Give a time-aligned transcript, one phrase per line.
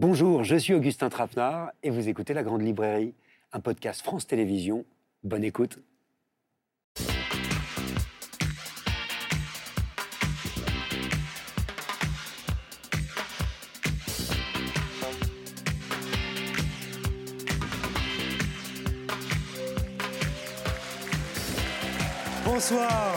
[0.00, 3.12] Bonjour, je suis Augustin Trapenard et vous écoutez La Grande Librairie,
[3.52, 4.86] un podcast France Télévisions.
[5.24, 5.78] Bonne écoute.
[22.46, 23.12] Bonsoir,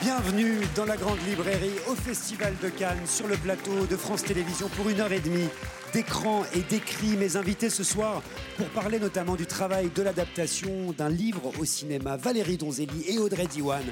[0.00, 4.70] bienvenue dans la Grande Librairie au Festival de Cannes sur le plateau de France Télévisions
[4.70, 5.50] pour une heure et demie
[5.92, 7.16] d'écran et d'écrit.
[7.16, 8.22] Mes invités ce soir
[8.56, 13.46] pour parler notamment du travail de l'adaptation d'un livre au cinéma, Valérie Donzelli et Audrey
[13.46, 13.82] Diwan,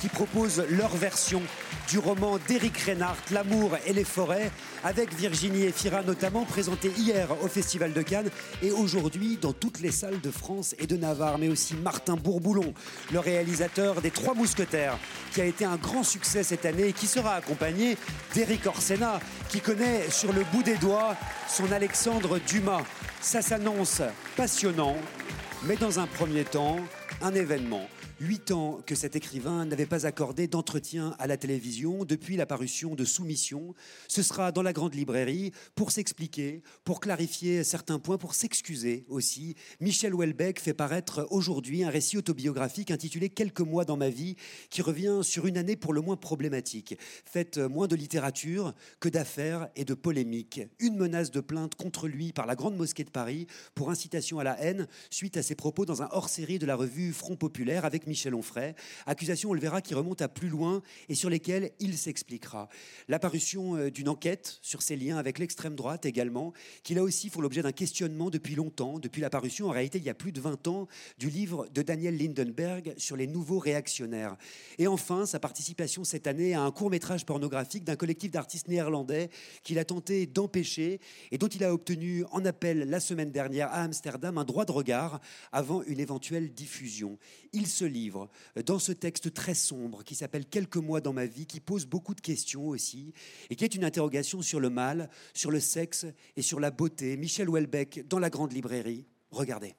[0.00, 1.42] qui proposent leur version
[1.88, 4.50] du roman d'Éric Reinhardt, L'amour et les forêts,
[4.84, 8.30] avec Virginie Efira notamment, présenté hier au Festival de Cannes
[8.62, 12.74] et aujourd'hui dans toutes les salles de France et de Navarre, mais aussi Martin Bourboulon,
[13.12, 14.98] le réalisateur des Trois Mousquetaires,
[15.32, 17.96] qui a été un grand succès cette année et qui sera accompagné
[18.34, 21.16] d'Éric Orsena, qui connaît sur le bout des doigts
[21.50, 22.84] son Alexandre Dumas.
[23.20, 24.02] Ça s'annonce
[24.36, 24.96] passionnant,
[25.64, 26.76] mais dans un premier temps,
[27.20, 27.88] un événement.
[28.22, 32.94] Huit ans que cet écrivain n'avait pas accordé d'entretien à la télévision depuis la parution
[32.94, 33.74] de Soumission.
[34.08, 39.54] Ce sera dans la grande librairie pour s'expliquer, pour clarifier certains points, pour s'excuser aussi.
[39.80, 44.36] Michel Houellebecq fait paraître aujourd'hui un récit autobiographique intitulé Quelques mois dans ma vie,
[44.68, 49.70] qui revient sur une année pour le moins problématique, faite moins de littérature que d'affaires
[49.76, 50.60] et de polémiques.
[50.78, 54.44] Une menace de plainte contre lui par la Grande Mosquée de Paris pour incitation à
[54.44, 58.09] la haine suite à ses propos dans un hors-série de la revue Front Populaire avec
[58.10, 58.74] Michel Onfray.
[59.06, 62.68] Accusation, on le verra, qui remonte à plus loin et sur lesquelles il s'expliquera.
[63.06, 67.40] L'apparition euh, d'une enquête sur ses liens avec l'extrême droite également, qui là aussi font
[67.40, 70.66] l'objet d'un questionnement depuis longtemps, depuis l'apparition en réalité il y a plus de 20
[70.66, 70.88] ans
[71.18, 74.36] du livre de Daniel Lindenberg sur les nouveaux réactionnaires.
[74.78, 79.30] Et enfin, sa participation cette année à un court métrage pornographique d'un collectif d'artistes néerlandais
[79.62, 81.00] qu'il a tenté d'empêcher
[81.30, 84.72] et dont il a obtenu en appel la semaine dernière à Amsterdam un droit de
[84.72, 85.20] regard
[85.52, 87.18] avant une éventuelle diffusion.
[87.52, 87.99] Il se lit
[88.64, 92.14] dans ce texte très sombre qui s'appelle Quelques mois dans ma vie, qui pose beaucoup
[92.14, 93.12] de questions aussi,
[93.50, 96.06] et qui est une interrogation sur le mal, sur le sexe
[96.36, 97.16] et sur la beauté.
[97.16, 99.06] Michel Houellebecq dans la grande librairie.
[99.30, 99.74] Regardez.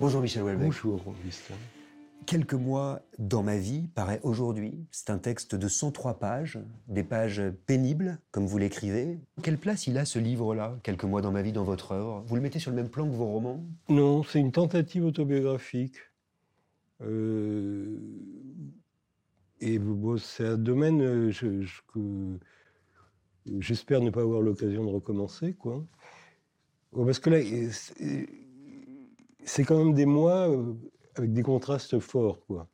[0.00, 0.64] Bonjour Michel Houellebecq.
[0.64, 1.52] Bonjour Augustin.
[2.24, 4.86] Quelques mois dans ma vie paraît aujourd'hui.
[4.90, 9.18] C'est un texte de 103 pages, des pages pénibles, comme vous l'écrivez.
[9.42, 12.24] Quelle place il a ce livre-là, Quelques mois dans ma vie, dans votre œuvre?
[12.26, 13.62] Vous le mettez sur le même plan que vos romans?
[13.90, 15.96] Non, c'est une tentative autobiographique.
[17.02, 17.98] Euh,
[19.60, 19.78] et
[20.16, 21.30] c'est un domaine euh,
[21.92, 22.38] que
[23.58, 25.84] j'espère ne pas avoir l'occasion de recommencer, quoi.
[26.96, 27.38] Parce que là,
[29.44, 30.74] c'est quand même des mois euh,
[31.16, 32.68] avec des contrastes forts, quoi.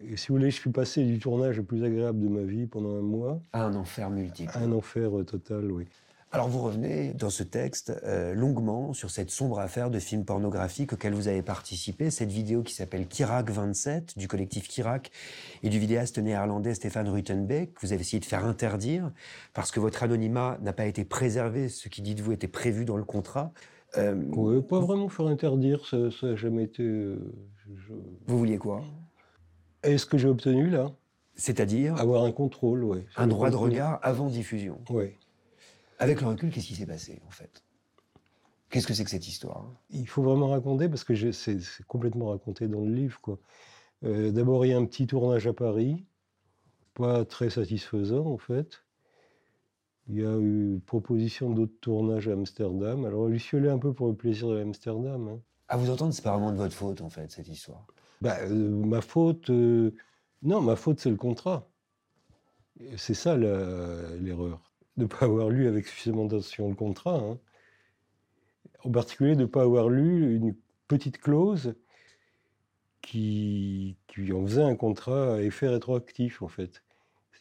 [0.00, 2.66] Et si vous voulez, je suis passé du tournage le plus agréable de ma vie
[2.66, 3.40] pendant un mois.
[3.52, 4.50] À un enfer multiple.
[4.54, 5.86] un enfer euh, total, oui.
[6.34, 10.94] Alors vous revenez dans ce texte euh, longuement sur cette sombre affaire de film pornographique
[10.94, 15.10] auquel vous avez participé, cette vidéo qui s'appelle Kirak 27 du collectif Kirak
[15.62, 19.12] et du vidéaste néerlandais Stéphane Rutenbeck que vous avez essayé de faire interdire
[19.52, 22.86] parce que votre anonymat n'a pas été préservé, ce qui dit de vous était prévu
[22.86, 23.52] dans le contrat.
[23.98, 26.82] Euh, oui, pas vraiment faire interdire, ça n'a jamais été.
[26.82, 27.18] Euh,
[28.26, 28.82] vous vouliez quoi?
[29.82, 30.92] Est ce que j'ai obtenu là?
[31.34, 31.96] C'est-à-dire?
[31.96, 33.00] Avoir un contrôle, oui.
[33.16, 35.16] Un droit de regard avant diffusion Oui.
[35.98, 37.62] Avec le recul, qu'est-ce qui s'est passé en fait?
[38.70, 39.66] Qu'est-ce que c'est que cette histoire?
[39.90, 43.20] Il faut vraiment raconter parce que c'est complètement raconté dans le livre.
[43.20, 43.38] quoi.
[44.04, 46.04] Euh, d'abord, il y a un petit tournage à Paris,
[46.94, 48.81] pas très satisfaisant en fait.
[50.08, 53.04] Il y a eu proposition d'autres tournages à Amsterdam.
[53.04, 55.28] Alors, je un peu pour le plaisir de Amsterdam.
[55.28, 55.40] Hein.
[55.68, 57.86] À vous entendre, c'est pas vraiment de votre faute, en fait, cette histoire.
[58.20, 59.48] Bah, euh, ma faute.
[59.50, 59.94] euh,
[60.42, 61.68] non, ma faute, c'est le contrat.
[62.96, 64.60] C'est ça l'erreur.
[64.96, 67.18] De ne pas avoir lu avec suffisamment d'attention le contrat.
[67.18, 67.38] hein.
[68.84, 70.54] En particulier, de ne pas avoir lu une
[70.88, 71.74] petite clause
[73.00, 76.82] qui, qui en faisait un contrat à effet rétroactif, en fait.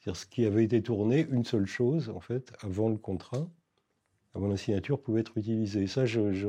[0.01, 3.47] C'est-à-dire ce qui avait été tourné, une seule chose, en fait, avant le contrat,
[4.33, 5.83] avant la signature, pouvait être utilisé.
[5.83, 6.47] Et ça, je, je,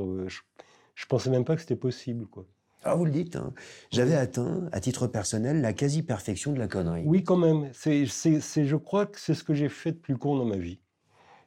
[0.94, 2.46] je, pensais même pas que c'était possible, quoi.
[2.82, 3.52] Ah, vous le dites, hein.
[3.90, 7.02] j'avais atteint, à titre personnel, la quasi-perfection de la connerie.
[7.04, 7.68] Oui, quand même.
[7.74, 10.80] C'est, je crois que c'est ce que j'ai fait de plus con dans ma vie.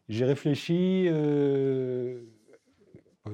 [0.07, 2.21] J'ai réfléchi, euh,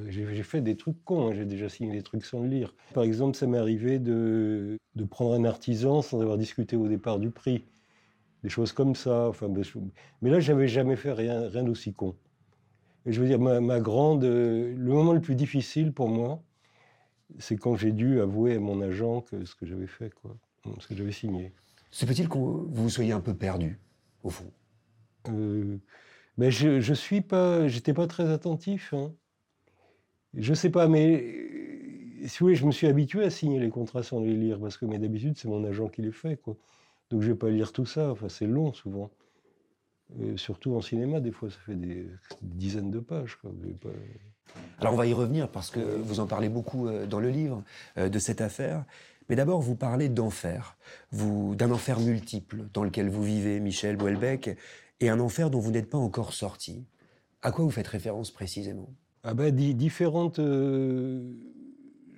[0.08, 1.34] j'ai, fait des trucs cons, hein.
[1.34, 2.74] j'ai déjà signé des trucs sans le lire.
[2.94, 7.20] Par exemple, ça m'est arrivé de, de prendre un artisan sans avoir discuté au départ
[7.20, 7.66] du prix.
[8.44, 9.28] Des choses comme ça.
[9.30, 9.48] Enfin,
[10.22, 12.16] mais là, j'avais jamais fait rien, rien d'aussi con.
[13.06, 16.44] Et je veux dire, ma, grande, le moment le plus difficile pour moi,
[17.40, 20.38] c'est quand j'ai dû avouer à mon agent que ce que j'avais fait, quoi,
[20.80, 21.54] ce que j'avais signé.
[21.90, 23.80] Se peut-il que vous soyez un peu perdu,
[24.24, 24.52] au fond?
[25.30, 25.78] Euh,
[26.38, 28.94] mais je, je suis pas, j'étais pas très attentif.
[28.94, 29.14] Hein.
[30.36, 31.42] Je sais pas, mais
[32.28, 34.78] si vous voulez, je me suis habitué à signer les contrats sans les lire parce
[34.78, 36.56] que, mais d'habitude, c'est mon agent qui les fait, quoi.
[37.12, 38.12] Donc je vais pas lire tout ça.
[38.12, 39.12] Enfin, c'est long souvent.
[40.36, 42.08] surtout en cinéma, des fois, ça fait des,
[42.42, 43.38] dizaines de pages.
[44.80, 47.64] Alors on va y revenir parce que vous en parlez beaucoup euh, dans le livre
[47.98, 48.84] euh, de cette affaire.
[49.30, 50.76] Mais d'abord, vous parlez d'enfer,
[51.12, 54.58] vous d'un enfer multiple dans lequel vous vivez, Michel Houellebecq,
[55.00, 56.86] et un enfer dont vous n'êtes pas encore sorti.
[57.42, 58.90] À quoi vous faites référence précisément?
[59.24, 61.32] Ah ben, différentes euh,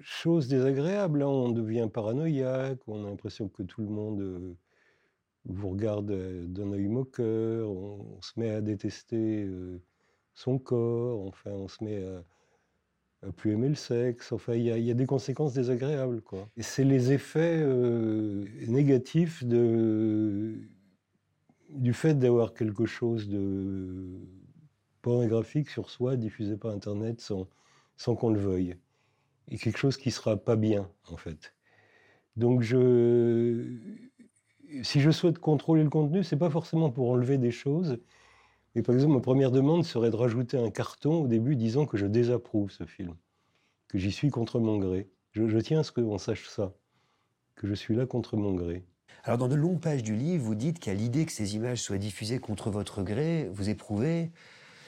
[0.01, 1.21] choses désagréables.
[1.21, 1.27] Hein.
[1.27, 4.55] On devient paranoïaque, on a l'impression que tout le monde
[5.45, 6.11] vous regarde
[6.47, 9.47] d'un œil moqueur, on, se met à détester
[10.33, 12.03] son corps, enfin, on se met
[13.21, 14.31] à, plus aimer le sexe.
[14.31, 16.21] Enfin, il y, a des conséquences désagréables.
[16.21, 16.47] Quoi.
[16.57, 17.65] C'est les effets
[18.67, 20.55] négatifs de,
[21.69, 24.19] du fait d'avoir quelque chose de
[25.01, 27.47] pornographique sur soi diffusé par Internet sans,
[27.97, 28.75] sans qu'on le veuille.
[29.49, 31.53] Et quelque chose qui sera pas bien, en fait.
[32.35, 33.77] Donc je,
[34.81, 37.99] si je souhaite contrôler le contenu, c'est pas forcément pour enlever des choses.
[38.75, 41.97] Mais par exemple, ma première demande serait de rajouter un carton au début disant que
[41.97, 43.15] je désapprouve ce film,
[43.87, 45.09] que j'y suis contre mon gré.
[45.31, 46.73] Je, tiens à ce qu'on sache ça,
[47.55, 48.85] que je suis là contre mon gré.
[49.23, 51.97] Alors, dans de longues pages du livre, vous dites qu'à l'idée que ces images soient
[51.97, 54.31] diffusées contre votre gré, vous éprouvez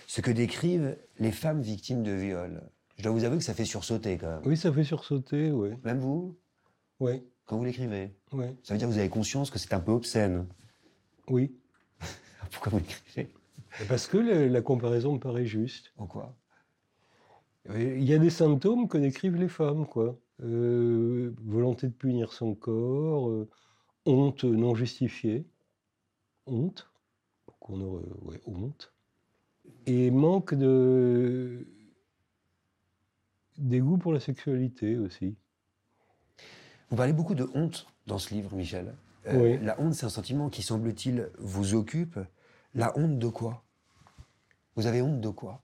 [0.08, 2.64] ce que décrivent les femmes victimes de viol.
[2.98, 4.42] Je dois vous avouer que ça fait sursauter quand même.
[4.46, 5.70] Oui, ça fait sursauter, oui.
[5.84, 6.38] Même vous?
[7.00, 8.14] Oui quand vous l'écrivez.
[8.64, 10.48] Ça veut dire que vous avez conscience que c'est un peu obscène
[11.28, 11.56] Oui.
[12.52, 13.32] Pourquoi vous l'écrivez?
[13.88, 15.92] Parce que la, comparaison me paraît juste.
[15.98, 16.36] En quoi?
[17.74, 20.18] Il y a des symptômes que décrivent les femmes, quoi.
[20.44, 23.50] Euh, volonté de punir son corps, euh,
[24.06, 25.46] honte non justifiée,
[26.46, 26.90] honte,
[27.60, 28.94] qu'on aurait, ouais, honte,
[29.86, 31.66] et manque de
[33.58, 35.38] dégoût pour la sexualité aussi.
[36.96, 38.96] Vous parlez beaucoup de honte dans ce livre, Michel.
[39.28, 42.18] Euh, la honte, c'est un sentiment qui, semble-t-il, vous occupe.
[42.74, 43.66] La honte de quoi?
[44.78, 45.62] Vous avez honte de quoi?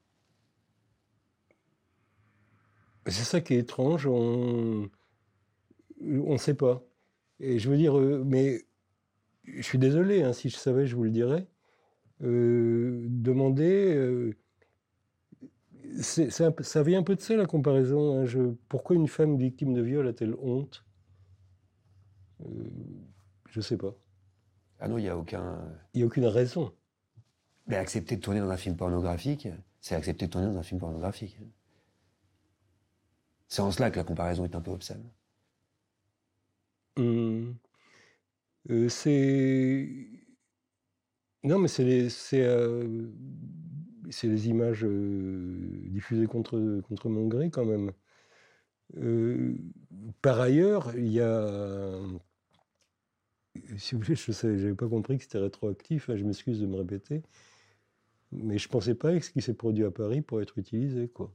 [3.05, 4.07] C'est ça qui est étrange.
[4.07, 4.89] On
[6.01, 6.83] ne sait pas.
[7.39, 8.65] Et je veux dire, euh, mais
[9.45, 11.47] je suis désolé, hein, si je savais, je vous le dirais.
[12.23, 14.33] Euh, demander.
[16.01, 18.19] ça vient un peu de ça, la comparaison.
[18.19, 18.25] Hein.
[18.25, 20.83] Je, pourquoi une femme victime de viol a-t-elle honte?
[20.83, 20.90] euh,
[23.49, 23.93] je sais pas.
[24.79, 25.59] Ah non, il n'y a aucun.
[25.93, 26.73] Il n'y a aucune raison.
[27.67, 29.47] Mais accepter de tourner dans un film pornographique,
[29.79, 31.37] c'est accepter de tourner dans un film pornographique.
[33.47, 35.03] C'est en cela que la comparaison est un peu obscène.
[36.97, 37.55] Hum.
[38.69, 39.87] Euh, c'est.
[41.43, 43.07] Non, mais c'est les, c'est, euh,
[44.23, 47.91] les images diffusées contre, contre mon gré, quand même.
[50.21, 51.99] par ailleurs, il y a
[53.77, 56.75] si vous voulez, je n'avais pas compris que c'était rétroactif, hein, je m'excuse de me
[56.75, 57.23] répéter,
[58.31, 61.07] mais je ne pensais pas que ce qui s'est produit à Paris pourrait être utilisé.
[61.07, 61.33] Quoi.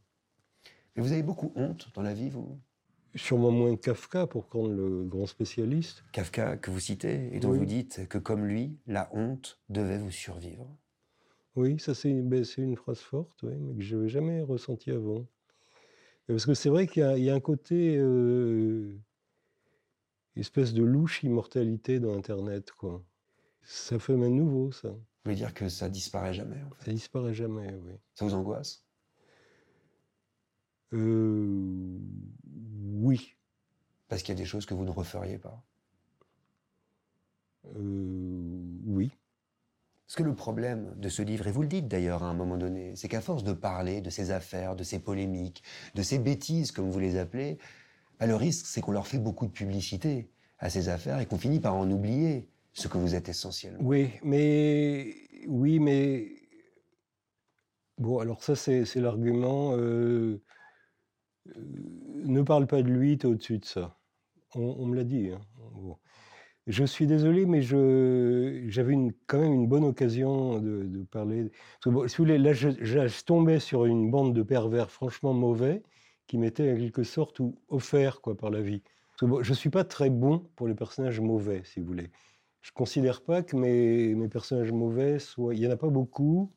[0.94, 2.58] Mais vous avez beaucoup honte dans la vie, vous?
[3.14, 6.04] Sûrement moins Kafka, pour prendre le grand spécialiste.
[6.12, 10.11] Kafka, que vous citez, et dont vous dites que comme lui, la honte devait vous
[10.11, 10.68] survivre.
[11.54, 15.26] Oui, ça c'est une, ben, une phrase forte, mais que je n'avais jamais ressenti avant.
[16.26, 17.96] Parce que c'est vrai qu'il y, a un côté...
[17.96, 18.99] Euh,
[20.37, 23.05] espèce de louche immortalité dans Internet, quoi.
[23.62, 24.88] Ça fait même nouveau, ça.
[24.90, 27.95] Vous voulez dire que ça disparaît jamais en Ça disparaît jamais, oui.
[28.14, 28.85] Ça vous angoisse
[30.93, 31.99] euh...
[33.00, 33.35] Oui.
[34.09, 35.64] Parce qu'il y a des choses que vous ne referiez pas
[37.75, 38.62] euh...
[38.85, 39.11] Oui.
[40.07, 42.57] Parce que le problème de ce livre, et vous le dites d'ailleurs à un moment
[42.57, 45.64] donné, c'est qu'à force de parler de ces affaires, de ces polémiques,
[45.97, 47.59] de ces bêtises, comme vous les appelez,
[48.18, 51.38] bah, le risque, c'est qu'on leur fait beaucoup de publicité à ces affaires et qu'on
[51.38, 53.78] finit par en oublier ce que vous êtes essentiellement.
[53.82, 55.14] Oui, mais
[55.46, 56.28] oui, mais
[57.99, 59.76] bon, alors ça c'est l'argument.
[59.76, 60.42] Euh,
[61.49, 61.52] euh,
[62.25, 63.99] ne parle pas de lui, tu es au-dessus de ça.
[64.54, 65.30] On, me l'a dit.
[65.30, 65.40] Hein.
[66.66, 68.96] Je suis désolé, mais j'avais
[69.26, 71.50] quand même une bonne occasion de, parler.
[71.82, 75.82] si vous voulez, là, je, tombais sur une bande de pervers franchement mauvais
[76.26, 78.83] qui m'était en quelque sorte ou offert quoi, par la vie.
[79.21, 82.11] je ne suis pas très bon pour les personnages mauvais, si vous voulez.
[82.62, 85.54] je considère pas que mes, mes personnages mauvais soient.
[85.54, 86.52] Il y en a pas beaucoup.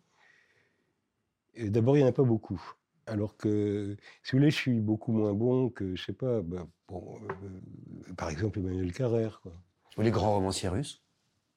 [1.57, 2.61] D'abord, il y en a pas beaucoup.
[3.05, 6.67] Alors que, si vous voulez, je suis beaucoup moins bon que, je sais pas, bon,
[6.91, 9.41] euh, par exemple, Emmanuel Carrère.
[9.41, 9.51] Quoi.
[9.97, 11.01] Ou les grands romanciers russes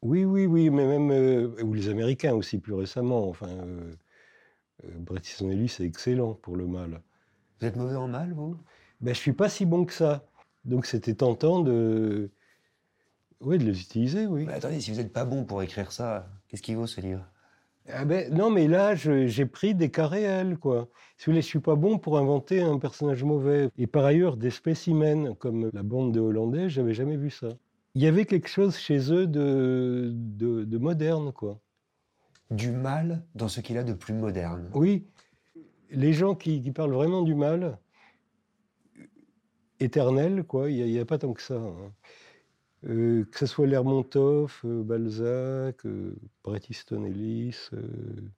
[0.02, 1.10] Oui, oui, oui, mais même.
[1.10, 3.28] euh, ou les Américains aussi, plus récemment.
[3.28, 3.94] Enfin, euh,
[4.84, 7.02] euh, Bret Easton Ellis est excellent pour le mal.
[7.62, 8.56] Vous êtes mauvais en mal, vous?
[9.00, 10.26] Ben, je suis pas si bon que ça.
[10.64, 12.32] Donc, c'était tentant de.
[13.40, 14.46] Oui, de les utiliser, oui.
[14.46, 17.24] Mais Attendez, si vous n'êtes pas bon pour écrire ça, qu'est-ce qui vaut ce livre?
[17.88, 20.88] Ah ben, non, mais là, j'ai pris des cas réels, quoi.
[21.16, 23.68] Si vous voulez, je suis pas bon pour inventer un personnage mauvais.
[23.78, 27.46] Et par ailleurs, des spécimens, comme la bande de Hollandais, j'avais jamais vu ça.
[27.94, 31.60] Il y avait quelque chose chez eux de, de, de moderne, quoi.
[32.50, 34.68] Du mal dans ce qu'il a de plus moderne.
[34.74, 35.06] Oui,
[35.92, 37.78] les gens qui, parlent vraiment du mal,
[39.80, 41.56] éternel, quoi, il n'y a, pas tant que ça.
[41.56, 41.92] hein.
[42.84, 48.30] Euh, que ce soit Lermontov, euh, Balzac, euh, Bret Easton euh,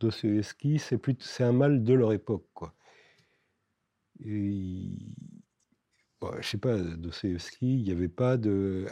[0.00, 2.74] Dostoïevski, c'est un mal de leur époque, quoi.
[4.24, 4.90] Et
[6.20, 8.88] bon, je sais pas, Dostoïevski, il n'y avait pas de,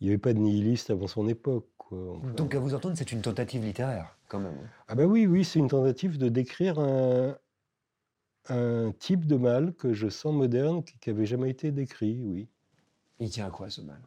[0.00, 2.16] il y avait pas de nihiliste avant son époque, quoi.
[2.16, 4.68] Enfin, Donc à vous entendre, c'est une tentative littéraire, quand même.
[4.88, 7.36] ah ben oui, oui, c'est une tentative de décrire un,
[8.48, 12.48] un type de mal que je sens moderne, qui n'avait jamais été décrit, oui.
[13.20, 14.02] Il tient à quoi ce mal?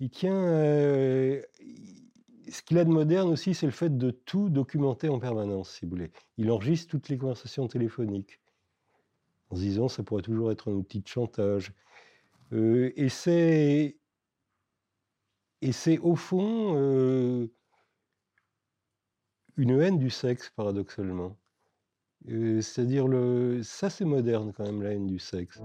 [0.00, 0.34] Il tient...
[0.34, 1.40] euh,
[2.50, 5.84] ce qu'il a de moderne aussi, c'est le fait de tout documenter en permanence, si
[5.86, 6.10] vous voulez.
[6.36, 8.40] Il enregistre toutes les conversations téléphoniques,
[9.50, 11.72] en se disant ça pourrait toujours être un outil de chantage.
[12.52, 13.96] Euh, et c'est...
[15.62, 17.46] Et c'est au fond euh,
[19.56, 21.38] une haine du sexe, paradoxalement.
[22.28, 23.06] Euh, C'est-à-dire,
[23.64, 25.62] ça c'est moderne quand même, la haine du sexe.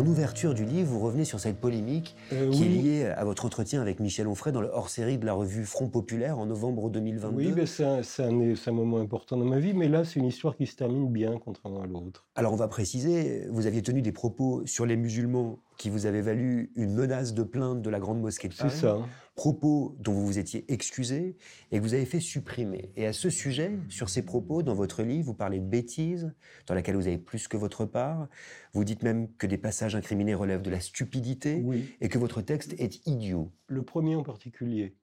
[0.00, 3.44] En ouverture du livre, vous revenez sur cette polémique Euh, qui est liée à votre
[3.44, 7.36] entretien avec Michel Onfray dans le hors-série de la revue Front Populaire en novembre 2022.
[7.36, 10.56] Oui, ben, c'est un, un moment important dans ma vie, mais là, c'est une histoire
[10.56, 12.24] qui se termine bien, contrairement à l'autre.
[12.34, 16.20] Alors on va préciser, vous aviez tenu des propos sur les musulmans qui vous avaient
[16.20, 18.76] valu une menace de plainte de la Grande Mosquée de C'est Paris.
[18.78, 18.98] ça.
[19.34, 21.38] Propos dont vous vous étiez excusé
[21.70, 22.92] et que vous avez fait supprimer.
[22.96, 26.34] Et à ce sujet, sur ces propos, dans votre livre, vous parlez de bêtises,
[26.66, 28.28] dans laquelle vous avez plus que votre part.
[28.74, 31.88] Vous dites même que des passages incriminés relèvent de la stupidité Oui.
[32.02, 33.50] et que votre texte est idiot.
[33.66, 34.94] Le premier en particulier,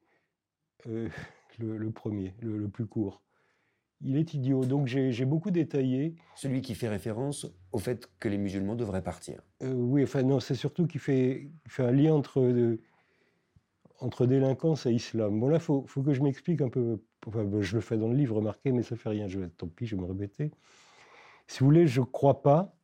[0.88, 1.10] euh,
[1.58, 3.24] le, le premier, le, le plus court,
[4.02, 4.66] il est idiot.
[4.66, 6.16] Donc j'ai beaucoup détaillé.
[6.36, 9.42] Celui qui fait référence au fait que les musulmans devraient partir.
[9.64, 11.50] Euh, oui, enfin non, c'est surtout qu'il fait,
[11.80, 12.82] un lien entre, euh,
[14.00, 15.40] entre délinquance et islam.
[15.40, 17.02] Bon là, il faut, faut que je m'explique un peu.
[17.26, 19.28] Enfin, ben, je le fais dans le livre, remarquez, mais ça fait rien.
[19.28, 20.52] Je, tant pis, je vais me répéter.
[21.48, 22.76] Si vous voulez, je ne crois pas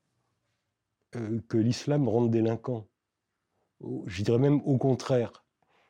[1.15, 2.87] euh, que l'islam rende délinquant.
[4.05, 5.45] Je dirais même au contraire.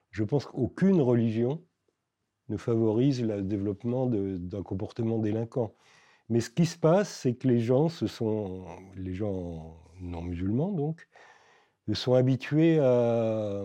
[0.09, 1.63] Je pense qu'aucune religion
[2.53, 5.73] ne favorise le développement d'un comportement délinquant.
[6.29, 8.63] Mais ce qui se passe, c'est que les gens se sont,
[8.95, 11.07] les gens non musulmans donc,
[11.93, 13.63] sont habitués à,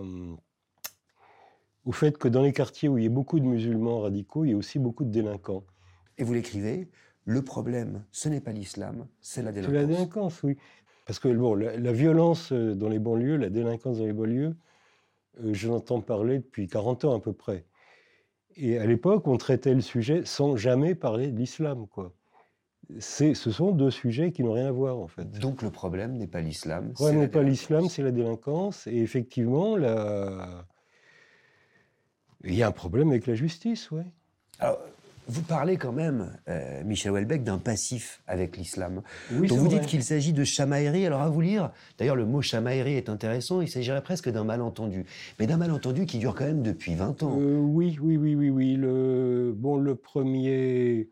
[1.85, 4.51] au fait que dans les quartiers où il y a beaucoup de musulmans radicaux, il
[4.51, 5.63] y a aussi beaucoup de délinquants.
[6.17, 6.89] Et vous l'écrivez,
[7.25, 9.73] le problème, ce n'est pas l'islam, c'est la C'est délinquance.
[9.73, 10.57] la délinquance, oui.
[11.05, 14.55] Parce que bon, la, la violence euh, dans les banlieues, la délinquance dans les banlieues,
[15.43, 17.65] euh, je l'entends parler depuis 40 ans à peu près.
[18.61, 22.13] Et à l'époque, on traitait le sujet sans jamais parler de l'islam, quoi.
[22.99, 25.39] Ce sont deux sujets qui n'ont rien à voir, en fait.
[25.39, 26.87] Donc le problème n'est pas l'islam.
[26.87, 28.87] Le problème n'est pas l'islam, c'est la délinquance.
[28.87, 30.65] Et effectivement, la...
[32.43, 34.01] il y a un problème avec la justice, oui.
[34.57, 34.79] Alors,
[35.29, 39.01] vous parlez quand même, euh, Michel Houellebecq, d'un passif avec l'islam.
[39.31, 39.79] Oui, dont c'est vous vrai.
[39.79, 41.05] dites qu'il s'agit de chamaillerie.
[41.05, 45.05] Alors à vous lire, d'ailleurs le mot chamaillerie est intéressant, il s'agirait presque d'un malentendu.
[45.39, 47.37] Mais d'un malentendu qui dure quand même depuis 20 ans.
[47.39, 48.75] Euh, oui, oui, oui, oui, oui.
[48.75, 51.09] Le, bon, le premier.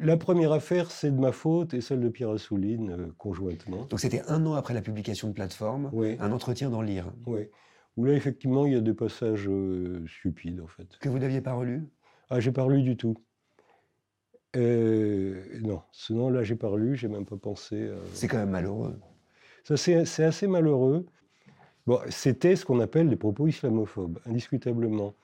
[0.00, 3.86] La première affaire, c'est de ma faute et celle de Pierre Assouline, euh, conjointement.
[3.88, 7.48] Donc c'était un an après la publication de Plateforme, Oui, un entretien dans Lire, oui.
[7.96, 10.86] Où là, effectivement, il y a des passages euh, stupides, en fait.
[11.00, 11.86] que vous n'aviez pas relu.
[12.28, 13.16] Ah, j'ai pas lu du tout.
[14.56, 17.88] Euh, non, sinon, là, j'ai pas lu, j'ai même pas pensé.
[17.88, 18.98] à- C'est quand même malheureux.
[19.64, 21.06] Ça, c'est assez malheureux.
[21.86, 25.14] Bon, c'était ce qu'on appelle des propos islamophobes, indiscutablement.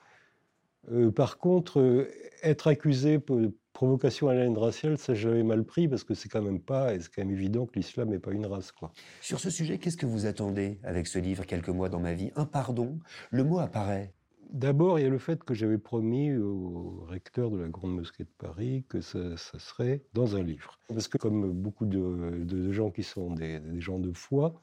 [0.91, 2.09] Euh, par contre, euh,
[2.43, 3.39] être accusé pour
[3.81, 6.95] provocation à la haine raciale, ça j'avais mal pris parce que c'est quand même pas,
[6.95, 8.93] et c'est quand même évident que l'islam n'est pas une race, quoi.
[9.23, 12.31] Sur ce sujet, qu'est-ce que vous attendez avec ce livre Quelques mois dans ma vie?
[12.37, 12.99] Un pardon?
[13.31, 14.13] Le mot apparaît.
[14.53, 18.25] D'abord, il y a le fait que j'avais promis au recteur de la Grande Mosquée
[18.25, 20.79] de Paris que ça, serait dans un livre.
[20.89, 24.61] Parce que comme beaucoup de, gens qui sont des, gens de foi,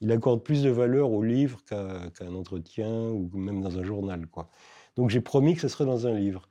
[0.00, 4.28] il accorde plus de valeur au livre qu'à un entretien ou même dans un journal.
[4.28, 4.48] Quoi.
[4.94, 6.48] Donc j'ai promis que ce serait dans un livre.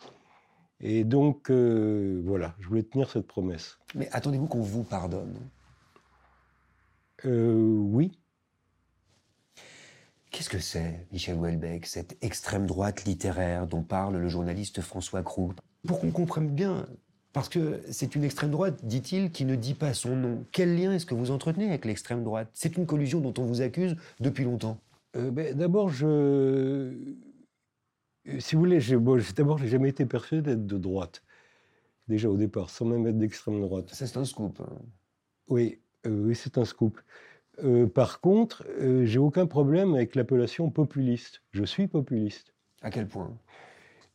[0.82, 3.78] Et donc, euh, voilà, je voulais tenir cette promesse.
[3.96, 5.36] Mais attendez-vous qu'on vous pardonne
[7.26, 8.12] euh, Oui.
[10.32, 15.54] Qu'est-ce que c'est, Michel Houellebecq, cette extrême droite littéraire dont parle le journaliste François Croux
[15.86, 16.88] Pour qu'on comprenne bien,
[17.34, 20.46] parce que c'est une extrême droite, dit-il, qui ne dit pas son nom.
[20.52, 22.50] Quel lien est-ce que vous entretenez avec l'extrême droite?
[22.54, 24.80] C'est une collusion dont on vous accuse depuis longtemps.
[25.16, 26.94] Euh, ben, d'abord, je...
[28.40, 28.80] Si vous voulez,
[29.36, 31.24] d'abord, je n'ai jamais été persuadé d'être de droite.
[32.08, 33.90] Déjà au départ, sans même être d'extrême droite.
[33.94, 34.60] Ça, c'est un scoop.
[34.62, 34.82] Hein.
[35.48, 37.00] Oui, euh, oui c'est un scoop.
[37.64, 41.42] Euh, par contre, euh, j'ai aucun problème avec l'appellation populiste.
[41.52, 42.54] Je suis populiste.
[42.82, 43.38] À quel point?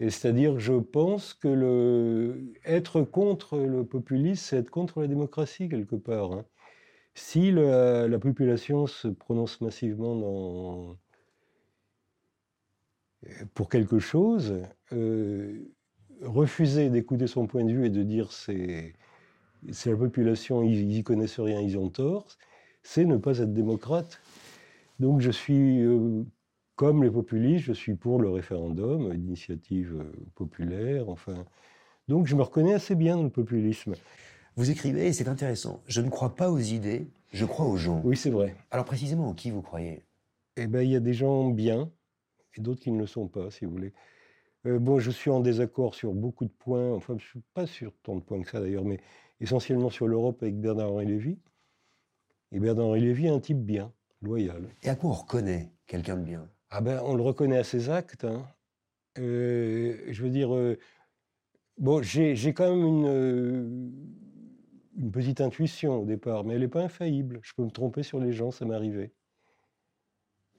[0.00, 2.52] C'est-à-dire, je pense que le...
[2.64, 6.32] être contre le populisme, c'est être contre la démocratie quelque part.
[6.32, 6.44] Hein.
[7.14, 10.96] Si la, population se prononce massivement dans...
[13.54, 14.54] pour quelque chose,
[14.92, 15.58] euh,
[16.22, 18.94] refuser d'écouter son point de vue et de dire c'est
[19.86, 22.26] la population, ils, n'y connaissent rien, ils ont tort,
[22.82, 24.20] c'est ne pas être démocrate.
[25.00, 26.24] Donc je suis, euh,
[26.74, 31.44] comme les populistes, je suis pour le référendum, l'initiative euh, populaire, enfin.
[32.08, 33.94] Donc je me reconnais assez bien dans le populisme.
[34.54, 38.00] Vous écrivez, et c'est intéressant, je ne crois pas aux idées, je crois aux gens.
[38.04, 38.54] Oui, c'est vrai.
[38.70, 40.02] Alors précisément, en qui vous croyez?
[40.56, 41.90] Eh bien, il y a des gens bien,
[42.56, 43.92] et d'autres qui ne le sont pas, si vous voulez.
[44.66, 47.66] Euh, bon, je suis en désaccord sur beaucoup de points, enfin, je ne suis pas
[47.66, 49.00] sur tant de points que ça d'ailleurs, mais
[49.40, 51.38] essentiellement sur l'Europe avec Bernard-Henri Lévy.
[52.52, 54.68] Et Bernard-Henri Lévy est un type bien, loyal.
[54.82, 56.48] Et à quoi on reconnaît quelqu'un de bien?
[56.70, 58.24] Ah ben, on le reconnaît à ses actes.
[58.24, 58.46] Hein.
[59.18, 60.78] Euh, je veux dire, euh,
[61.78, 63.92] bon, j'ai quand même une,
[64.96, 67.40] une petite intuition au départ, mais elle n'est pas infaillible.
[67.42, 69.12] Je peux me tromper sur les gens, ça m'est arrivé.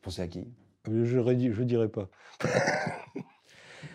[0.02, 0.48] Pensez à qui?
[0.88, 2.10] Je ne dirais pas.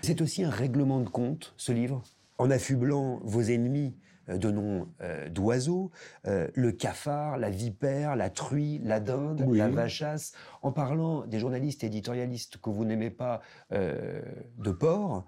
[0.02, 2.02] C'est aussi un règlement de compte, ce livre,
[2.38, 3.94] en affublant vos ennemis
[4.28, 5.90] euh, de noms euh, d'oiseaux,
[6.26, 11.82] euh, le cafard, la vipère, la truie, la dinde, la vachasse, en parlant des journalistes
[11.82, 15.26] éditorialistes que vous n'aimez pas de porc.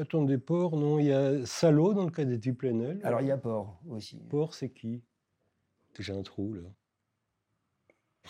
[0.00, 3.00] attendez, porc, non, il y a salaud dans le cas des Duplenel.
[3.02, 4.18] Alors il y a porc aussi.
[4.28, 5.02] Porc, c'est qui?
[5.98, 6.60] J'ai un trou là.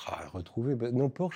[0.07, 0.75] Ah, retrouver.
[0.75, 1.33] Ben, non, porc.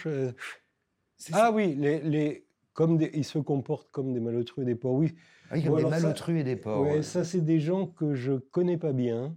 [1.33, 5.15] Ah oui, les, les, comme ils se comportent comme des malotrus et des porcs, oui.
[5.51, 6.83] Ah oui, comme des malotrus et des porcs.
[6.83, 9.37] Ouais, ça, c'est des gens que je connais pas bien.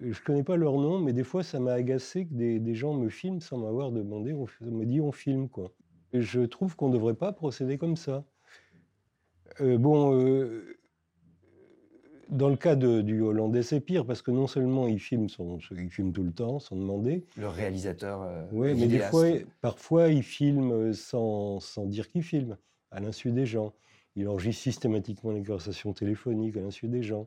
[0.00, 3.10] Je connais pas leur nom, mais des fois, ça m'a agacé que des, gens me
[3.10, 4.32] filment sans m'avoir demandé.
[4.32, 5.72] On me dit on filme, quoi.
[6.14, 8.24] Et je trouve qu'on ne devrait pas procéder comme ça.
[9.60, 10.78] Euh, bon, euh,
[12.32, 15.90] dans le cas du Hollandais, c'est pire parce que non seulement il filme, son, il
[15.90, 17.24] filme tout le temps sans demander.
[17.36, 18.22] Le réalisateur.
[18.22, 19.26] Euh, oui, mais des fois,
[19.60, 22.56] parfois, il filme sans, sans dire qu'il filme,
[22.90, 23.74] à l'insu des gens.
[24.16, 27.26] Il enregistre systématiquement les conversations téléphoniques à l'insu des gens.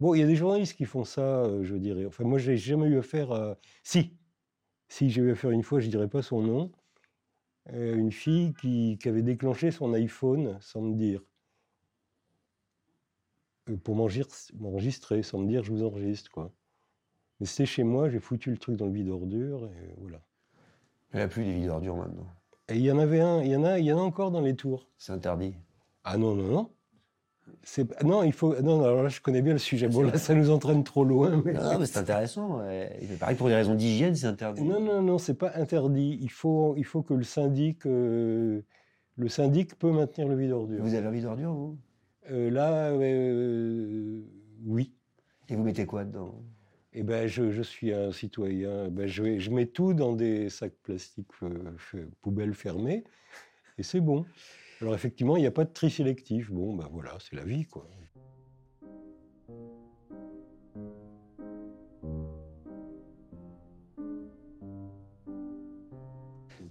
[0.00, 2.06] Bon, il y a des journalistes qui font ça, euh, je dirais.
[2.06, 3.56] Enfin, moi, j'ai jamais eu affaire à.
[3.82, 4.12] Si,
[4.88, 6.72] si j'ai eu affaire une fois, je dirais pas son nom.
[7.72, 11.22] Euh, une fille qui, qui avait déclenché son iPhone sans me dire.
[13.70, 16.52] Euh, pour m'enregistrer sans me dire je vous enregistre quoi.
[17.38, 20.20] Mais c'était chez moi, j'ai foutu le truc dans le vide ordure et voilà.
[21.12, 22.26] Il n'y a plus des vides ordures maintenant.
[22.68, 24.32] Et il y en avait un, il y en a, il y en a encore
[24.32, 24.88] dans les tours.
[24.98, 25.54] C'est interdit.
[26.02, 26.70] Ah non non non.
[27.62, 29.86] C'est non, il faut non, alors là je connais bien le sujet.
[29.86, 31.42] Bon là ça nous entraîne trop loin.
[31.44, 31.52] Mais...
[31.52, 32.60] Non, mais c'est intéressant.
[33.00, 34.62] Il paraît pour des raisons d'hygiène, c'est interdit.
[34.62, 36.18] Non non non, c'est pas interdit.
[36.20, 38.62] Il faut il faut que le syndic euh,
[39.16, 40.82] le syndic peut maintenir le vide ordure.
[40.82, 41.78] Vous avez un vide ordure vous?
[42.30, 44.22] Euh, là, euh,
[44.64, 44.94] oui.
[45.48, 46.42] Et vous mettez quoi dedans?
[46.92, 48.88] Eh ben, je, suis un citoyen.
[48.88, 53.04] Ben, je, je, mets tout dans des sacs plastiques euh, poubelles fermées,
[53.78, 54.24] et c'est bon.
[54.80, 56.50] Alors effectivement, il n'y a pas de tri sélectif.
[56.50, 57.88] Bon, ben voilà, c'est la vie, quoi.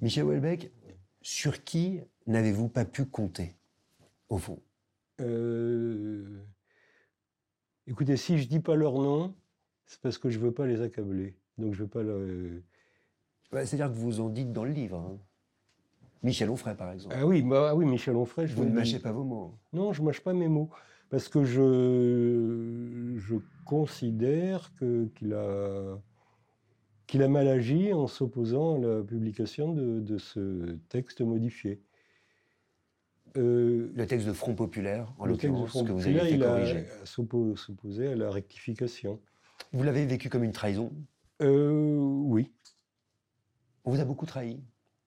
[0.02, 0.72] Michel Houellebecq,
[1.22, 3.56] sur qui n'avez-vous pas pu compter,
[4.30, 4.60] au fond?
[5.22, 6.44] Euh,
[7.88, 9.34] écoutez, si je dis pas leur nom,
[9.86, 11.36] c'est parce que je veux pas les accabler.
[11.58, 12.64] Donc je veux pas le.
[13.52, 14.98] C'est-à-dire que vous en dites dans le livre.
[14.98, 15.18] Hein.
[16.24, 17.16] Michel Onfray, par exemple.
[17.18, 18.48] Ah oui, bah, ah oui Michel Onfray.
[18.48, 19.58] Je vous ne mâchez pas vos mots.
[19.74, 20.70] Non, je mâche pas mes mots.
[21.10, 26.00] Parce que je, je considère qu'il a,
[27.06, 31.82] qu'il a mal agi en s'opposant à la publication de, de ce texte modifié.
[33.38, 36.86] Euh, Le texte de Front Populaire, en l'occurrence, que vous avez fait corriger.
[37.02, 37.08] Il
[37.58, 39.20] s'opposer à la rectification.
[39.74, 40.92] Vous l'avez vécu comme une trahison?
[41.42, 42.52] Euh, Oui.
[43.84, 44.60] On vous a beaucoup trahi?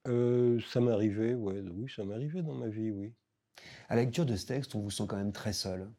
[0.07, 3.13] Euh, Ça m'est arrivé, ouais, oui, ça m'est arrivé dans ma vie, oui.
[3.87, 5.89] À la lecture de ce texte, on vous sent quand même très seul.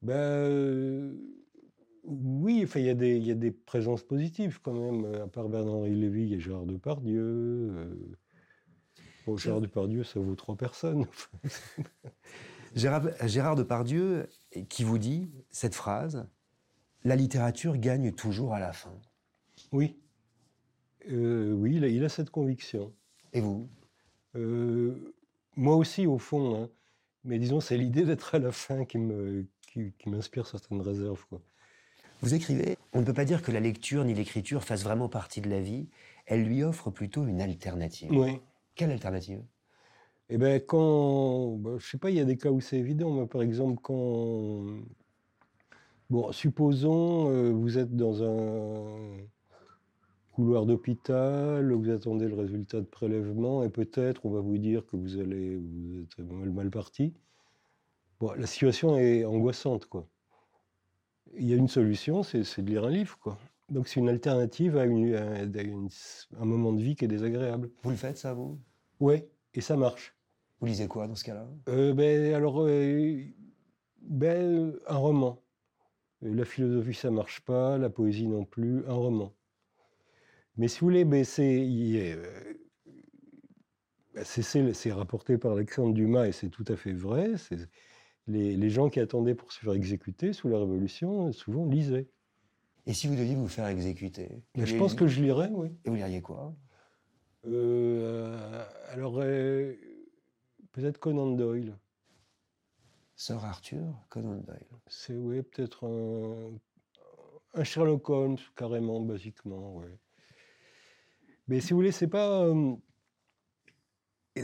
[0.00, 1.12] Ben,
[2.04, 5.12] oui, enfin, il y, a des, y a des présences positives quand même.
[5.16, 7.74] À part Bernard-Henri Lévy, il y a Gérard Depardieu.
[9.28, 11.04] Bon, Gérard Depardieu, ça vaut trois personnes.
[12.74, 14.26] Gérard, Gérard Depardieu
[14.70, 16.26] qui vous dit cette phrase
[17.04, 18.94] La littérature gagne toujours à la fin.
[19.70, 19.98] Oui.
[21.10, 22.94] Euh, oui, il a, il a, cette conviction.
[23.34, 23.68] Et vous?
[24.34, 25.12] Euh,
[25.56, 26.62] Moi aussi, au fond.
[26.62, 26.70] Hein.
[27.24, 31.26] Mais disons, c'est l'idée d'être à la fin qui me, qui, qui m'inspire certaines réserves.
[31.28, 31.42] Quoi.
[32.22, 35.42] Vous écrivez On ne peut pas dire que la lecture ni l'écriture fassent vraiment partie
[35.42, 35.86] de la vie.
[36.24, 38.10] Elle lui offre plutôt une alternative.
[38.10, 38.40] Oui.
[38.78, 39.42] Quelle alternative?
[40.30, 41.56] Eh bien, quand.
[41.58, 43.12] Bah, je sais pas, il y a des cas où c'est évident.
[43.12, 44.64] Mais par exemple, quand.
[46.08, 49.18] Bon, supposons, euh, vous êtes dans un
[50.32, 54.96] couloir d'hôpital, vous attendez le résultat de prélèvement, et peut-être on va vous dire que
[54.96, 57.12] vous allez, vous êtes mal, mal parti.
[58.20, 60.08] Bon, la situation est angoissante, quoi
[61.36, 63.38] il y a une solution, c'est de lire un livre, quoi.
[63.68, 67.70] Donc c'est une alternative à, une, un moment de vie qui est désagréable.
[67.82, 68.58] Vous le faites, ça, vous?
[69.00, 70.14] Oui, et ça marche.
[70.60, 71.46] Vous lisez quoi dans ce cas-là?
[71.68, 73.22] Euh, ben, Alors, euh,
[74.00, 75.42] ben, un roman.
[76.20, 79.32] La philosophie, ça marche pas, la poésie non plus, un roman.
[80.56, 81.64] Mais si vous voulez, ben, c'est
[84.14, 87.36] ben, rapporté par Alexandre Dumas et c'est tout à fait vrai
[88.28, 92.08] les, gens qui attendaient pour se faire exécuter sous la Révolution, souvent lisaient.
[92.86, 94.42] Et si vous deviez vous faire exécuter?
[94.56, 95.68] Je pense que je lirais, oui.
[95.84, 96.54] Et vous liriez quoi?
[97.46, 99.74] Euh, Alors, euh,
[100.72, 101.76] peut-être Conan Doyle.
[103.16, 104.66] Sir Arthur, Conan Doyle.
[104.86, 105.86] C'est, oui, peut-être
[107.54, 109.86] un, Sherlock Holmes, carrément, basiquement, oui.
[111.48, 112.44] Mais si vous voulez, c'est pas...
[112.44, 112.74] Euh,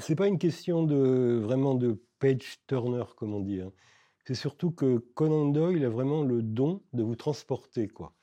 [0.00, 3.61] c'est pas une question de vraiment de page turner, comme on dit.
[3.61, 3.72] Hein.
[4.26, 8.14] C'est surtout que Conan Doyle a vraiment le don de vous transporter, quoi.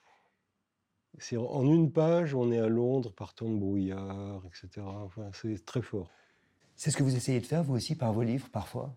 [1.18, 4.86] C'est en une page, on est à Londres, par temps de brouillard, etc.
[4.86, 6.10] Enfin, c'est très fort.
[6.76, 8.96] C'est ce que vous essayez de faire, vous aussi, par vos livres, parfois?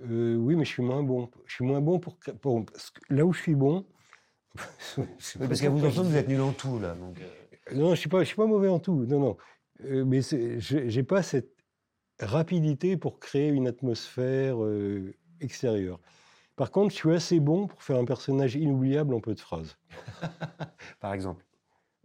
[0.00, 1.30] Euh, Oui, mais je suis moins bon.
[1.46, 2.16] Je suis moins bon pour...
[2.40, 2.64] pour
[3.08, 3.86] là où je suis bon...
[5.38, 6.94] parce qu'à vous entendre, vous êtes nul en tout, là.
[6.94, 7.20] Donc...
[7.20, 7.74] Euh.
[7.74, 9.04] Non, je ne suis, pas, je suis pas mauvais en tout.
[9.06, 9.36] Non, non.
[9.84, 11.52] Euh, mais je n'ai pas cette
[12.20, 16.00] rapidité pour créer une atmosphère euh, extérieure.
[16.56, 19.76] Par contre, je suis assez bon pour faire un personnage inoubliable en peu de phrases.
[21.00, 21.44] par exemple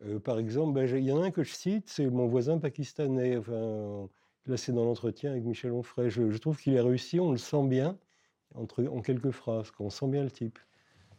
[0.06, 2.58] euh, Par exemple, ben, il y en a un que je cite, c'est mon voisin
[2.60, 3.38] pakistanais.
[3.38, 4.10] Enfin,
[4.46, 6.10] là, c'est dans l'entretien avec Michel Onfray.
[6.10, 7.98] Je, trouve qu'il est réussi, on le sent bien,
[8.54, 10.60] entre, en quelques phrases, on sent bien le type.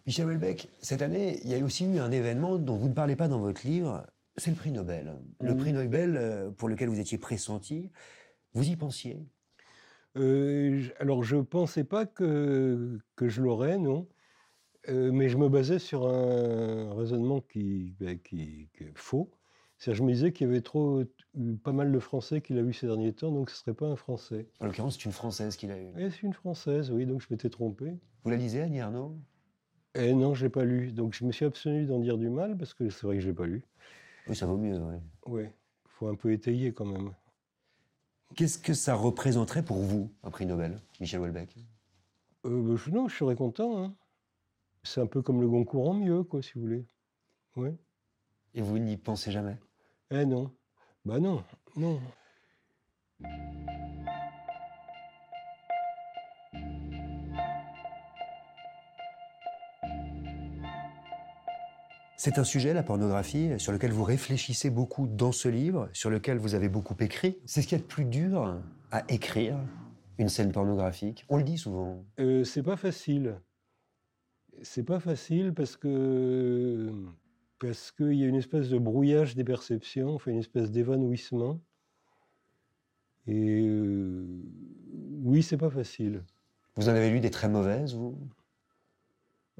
[0.07, 3.17] Michel Houellebecq, cette année, il y a aussi eu un événement dont vous ne parlez
[3.17, 4.05] pas dans votre livre,
[4.37, 5.17] c'est le prix Nobel.
[5.41, 7.91] Le prix Nobel euh, pour lequel vous étiez pressenti.
[8.53, 9.27] Vous y pensiez?
[10.17, 14.09] Euh, Alors, je ne pensais pas que, que je l'aurais, non.
[14.89, 19.31] Euh, mais je me basais sur un raisonnement qui, ben, qui, est faux.
[19.79, 21.05] cest je me disais qu'il y avait trop,
[21.63, 23.87] pas mal de Français qu'il a eu ces derniers temps, donc ce ne serait pas
[23.87, 24.49] un Français.
[24.61, 25.89] En l'occurrence, c'est une Française qu'il a eu.
[25.95, 27.97] Oui, c'est une Française, oui, donc je m'étais trompé.
[28.25, 29.17] Vous la lisez, Annie Arnaud?
[29.95, 30.91] Eh Non, je ne l'ai pas lu.
[30.91, 33.27] Donc je me suis abstenu d'en dire du mal, parce que c'est vrai que je
[33.27, 33.63] ne l'ai pas lu.
[34.27, 34.97] Oui, ça vaut mieux, oui.
[35.27, 37.13] Oui, il faut un peu étayer quand même.
[38.35, 41.55] Qu'est-ce que ça représenterait pour vous, un prix Nobel, Michel Houellebecq?
[42.47, 43.83] Euh, bah, Non, je serais content.
[43.83, 43.95] Hein.
[44.83, 46.87] C'est un peu comme le Goncourt en mieux, quoi, si vous voulez.
[47.57, 47.71] Oui.
[48.55, 49.59] Et vous n'y pensez jamais?
[50.11, 50.51] Eh non.
[51.05, 51.43] Bah non,
[51.77, 52.01] non.
[62.25, 66.39] C'est un sujet, la pornographie, sur lequel vous réfléchissez beaucoup dans ce livre, sur lequel
[66.39, 67.37] vous avez beaucoup écrit.
[67.47, 69.59] C'est ce qu'il y a de plus dur à écrire,
[70.19, 71.27] une scène pornographique.
[71.29, 72.05] On le dit souvent.
[72.21, 73.41] Euh, c'est pas facile.
[74.63, 76.93] C'est pas facile parce que
[77.59, 81.61] parce qu'il y a une espèce de brouillage des perceptions, enfin une espèce d'évanouissement.
[83.27, 84.25] Et euh,
[85.25, 86.23] oui, c'est pas facile.
[86.77, 88.17] Vous en avez lu des très mauvaises, vous?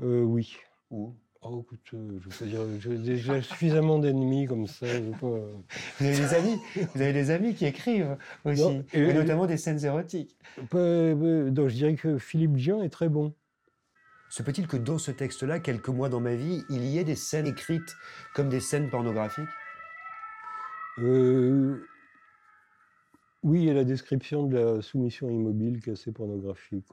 [0.01, 0.59] Euh, Oui.
[0.93, 4.87] Où Oh, écoute, euh, je veux dire, j'ai déjà suffisamment d'ennemis comme ça.
[5.21, 5.37] Vous
[6.01, 6.57] avez des amis,
[6.95, 10.37] vous avez des amis qui écrivent aussi, et, notamment des scènes érotiques.
[10.71, 13.35] donc, je dirais que Philippe Dian est très bon.
[14.31, 17.17] Se peut-il que dans ce texte-là, quelques mois dans ma vie, il y ait des
[17.17, 17.97] scènes écrites
[18.35, 19.45] comme des scènes pornographiques?
[21.01, 21.87] Euh,
[23.43, 26.87] Oui, et la description de la soumission immobile qui est assez pornographique.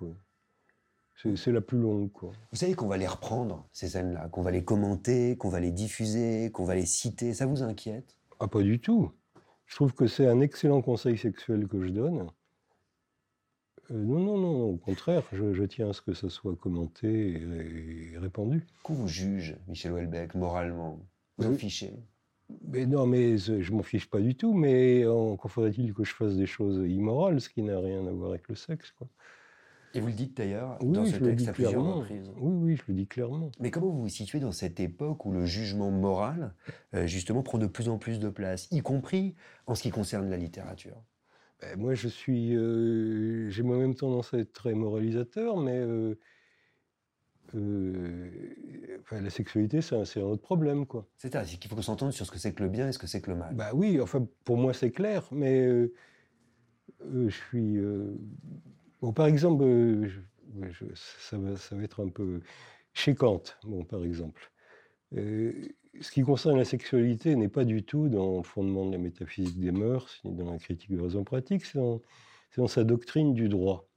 [1.36, 2.12] C'est la plus longue.
[2.12, 2.32] Quoi.
[2.51, 5.71] Vous savez qu'on va les reprendre, ces scènes-là, qu'on va les commenter, qu'on va les
[5.71, 7.34] diffuser, qu'on va les citer.
[7.34, 8.15] Ça vous inquiète?
[8.39, 9.12] Ah, pas du tout.
[9.65, 12.27] Je trouve que c'est un excellent conseil sexuel que je donne.
[13.91, 17.41] Euh, non, non, non, au contraire, je, tiens à ce que ça soit commenté
[18.13, 18.65] et, répandu.
[18.84, 20.99] Qu'on vous juge, Michel Houellebecq, moralement?
[21.38, 21.93] Vous vous fichez?
[22.63, 26.36] mais non, mais je m'en fiche pas du tout, mais encore faudrait-il que je fasse
[26.36, 28.91] des choses immorales, ce qui n'a rien à voir avec le sexe.
[28.91, 29.08] Quoi?
[29.93, 32.32] Et vous le dites d'ailleurs dans ce texte à plusieurs reprises.
[32.38, 33.52] Oui, oui, je le dis clairement.
[33.60, 36.54] Mais comment vous vous situez dans cette époque où le jugement moral,
[36.93, 40.30] euh, justement, prend de plus en plus de place, y compris en ce qui concerne
[40.30, 41.02] la littérature?
[41.62, 42.56] Ben, Moi, je suis.
[42.56, 45.78] Euh, j'ai moi-même tendance à être très moralisateur, mais.
[45.78, 46.15] Euh,
[49.12, 51.08] la sexualité, c'est un, autre problème, quoi.
[51.17, 52.99] C'est ça, qu'il faut qu'on s'entende sur ce que c'est que le bien et ce
[52.99, 53.56] que c'est que le mal.
[53.56, 55.67] Bah oui, enfin, pour moi, c'est clair, mais
[57.04, 57.80] je suis
[59.01, 60.09] Bon, par exemple, euh,
[60.95, 62.41] ça, va, être un peu
[62.93, 64.51] chez Kant, bon, par exemple.
[65.15, 65.53] Euh,
[66.01, 69.59] ce qui concerne la sexualité n'est pas du tout dans le fondement de la métaphysique
[69.59, 73.88] des mœurs, ni dans la critique de raison pratique, c'est dans, sa doctrine du droit.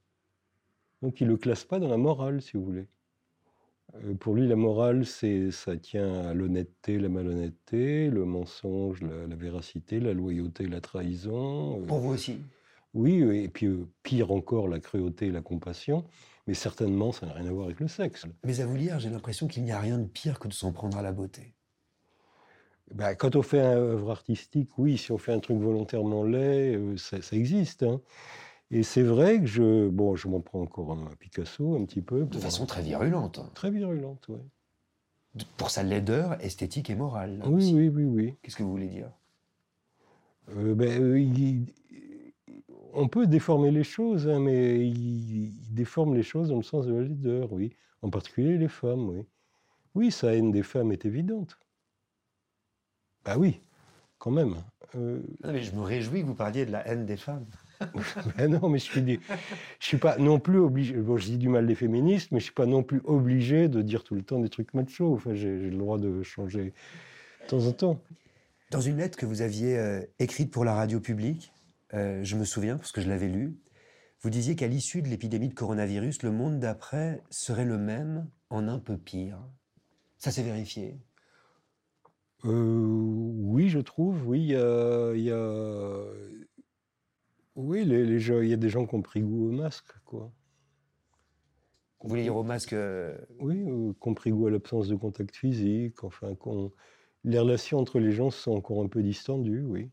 [1.01, 2.87] Donc il ne le classe pas dans la morale, si vous voulez.
[3.95, 9.99] Euh, pour lui, la morale, ça tient à l'honnêteté, la malhonnêteté, le mensonge, la véracité,
[9.99, 11.83] la loyauté, la trahison.
[11.85, 12.37] Pour vous aussi
[12.93, 16.05] oui, et puis euh, pire encore, la cruauté et la compassion.
[16.45, 18.25] Mais certainement, ça n'a rien à voir avec le sexe.
[18.43, 20.73] Mais à vous lire, j'ai l'impression qu'il n'y a rien de pire que de s'en
[20.73, 21.53] prendre à la beauté.
[22.93, 26.75] Ben, quand on fait un œuvre artistique, oui, si on fait un truc volontairement laid,
[26.75, 27.83] euh, ça, existe.
[27.83, 28.01] Hein.
[28.69, 32.25] Et c'est vrai que je, bon, je m'en prends encore à Picasso un petit peu.
[32.25, 33.39] De façon très virulente.
[33.53, 34.39] Très virulente, oui.
[35.57, 37.41] Pour sa laideur esthétique et morale.
[37.47, 38.35] oui, oui, oui, oui.
[38.41, 39.09] Qu'est-ce que vous voulez dire?
[40.49, 41.73] Euh, ben, il,
[42.93, 46.93] on peut déformer les choses, hein, mais il, déforme les choses dans le sens de
[46.93, 47.75] la leader, oui.
[48.01, 49.25] En particulier les femmes, oui.
[49.95, 51.57] Oui, sa haine des femmes est évidente.
[53.25, 53.61] Ah oui,
[54.17, 54.55] quand même.
[54.95, 57.45] Euh, mais je me réjouis que vous parliez de la haine des femmes.
[58.37, 59.19] ben non, mais je suis,
[59.79, 60.95] je suis pas non plus obligé.
[60.95, 63.81] Bon, je dis du mal des féministes, mais je suis pas non plus obligé de
[63.81, 65.13] dire tout le temps des trucs macho.
[65.13, 66.73] Enfin, j'ai le droit de changer
[67.43, 67.99] de temps en temps.
[68.71, 71.52] Dans une lettre que vous aviez euh, écrite pour la radio publique,
[71.93, 73.57] euh, je me souviens, parce que je l'avais lu,
[74.21, 78.67] vous disiez qu'à l'issue de l'épidémie de coronavirus, le monde d'après serait le même en
[78.67, 79.39] un peu pire.
[80.17, 80.97] Ça s'est vérifié?
[82.45, 84.25] Euh, Oui, je trouve.
[84.27, 86.05] Oui, il y a,
[87.55, 90.31] Oui, les, gens, il y a des gens qui ont pris goût au masque, quoi.
[92.01, 93.63] Vous voulez dire au masque euh, Oui,
[94.01, 96.03] qui ont pris goût à l'absence de contact physique.
[96.03, 96.35] Enfin,
[97.23, 99.89] les relations entre les gens sont encore un peu distendues, oui.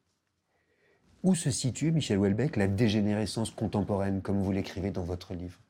[1.23, 5.61] Où se situe, Michel Houellebecq, la dégénérescence contemporaine, comme vous l'écrivez dans votre livre?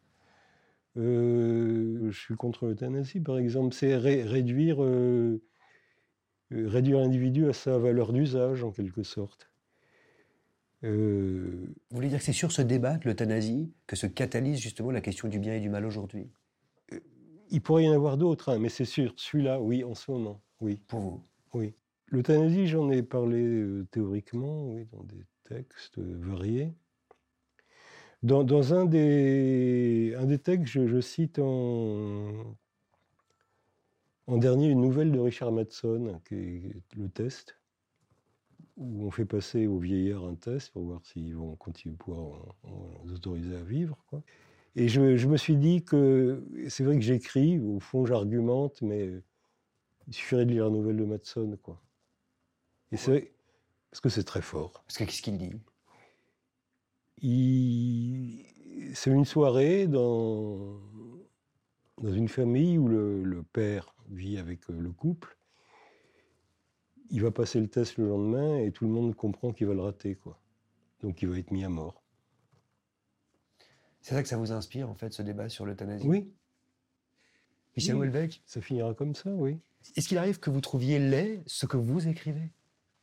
[0.96, 3.74] Euh, Je suis contre l'euthanasie, par exemple.
[3.74, 5.40] C'est réduire, euh,
[6.52, 9.50] euh, réduire l'individu à sa valeur d'usage, en quelque sorte.
[10.82, 15.02] Vous voulez dire que c'est sur ce débat de l'euthanasie que se catalyse justement la
[15.02, 16.30] question du bien et du mal aujourd'hui?
[17.50, 20.40] Il pourrait y en avoir d'autres, hein, mais c'est sûr, celui-là, oui, en ce moment,
[20.60, 20.80] oui.
[20.86, 21.22] Pour vous?
[21.52, 21.74] Oui.
[22.06, 26.72] L'euthanasie, j'en ai parlé théoriquement, oui, dans des textes variés.
[28.22, 32.56] Dans, un, des, un des textes, je, cite en,
[34.28, 37.56] dernier une nouvelle de Richard Madson, qui est le test,
[38.76, 42.54] où on fait passer aux vieillards un test pour voir s'ils vont continuer pouvoir
[43.06, 43.96] les autoriser à vivre.
[44.76, 49.10] Et je, me suis dit que c'est vrai que j'écris, au fond j'argumente, mais
[50.06, 51.58] il suffirait de lire la nouvelle de Madson.
[51.62, 51.80] Quoi.
[52.92, 53.32] Et c'est
[53.90, 54.82] parce que c'est très fort.
[54.86, 55.52] Parce que qu'est-ce qu'il dit?
[58.94, 60.80] C'est une soirée dans...
[61.98, 65.36] dans une famille où le, père vit avec euh, le couple.
[67.10, 69.82] Il va passer le test le lendemain et tout le monde comprend qu'il va le
[69.82, 70.14] rater.
[70.14, 70.40] Quoi.
[71.00, 72.02] Donc il va être mis à mort.
[74.00, 76.06] C'est ça que ça vous inspire, en fait, ce débat sur l'euthanasie?
[76.06, 76.32] Oui.
[77.76, 78.40] Michel Houellebecq?
[78.46, 79.58] Ça finira comme ça, oui.
[79.96, 82.50] Est-ce qu'il arrive que vous trouviez laid ce que vous écrivez?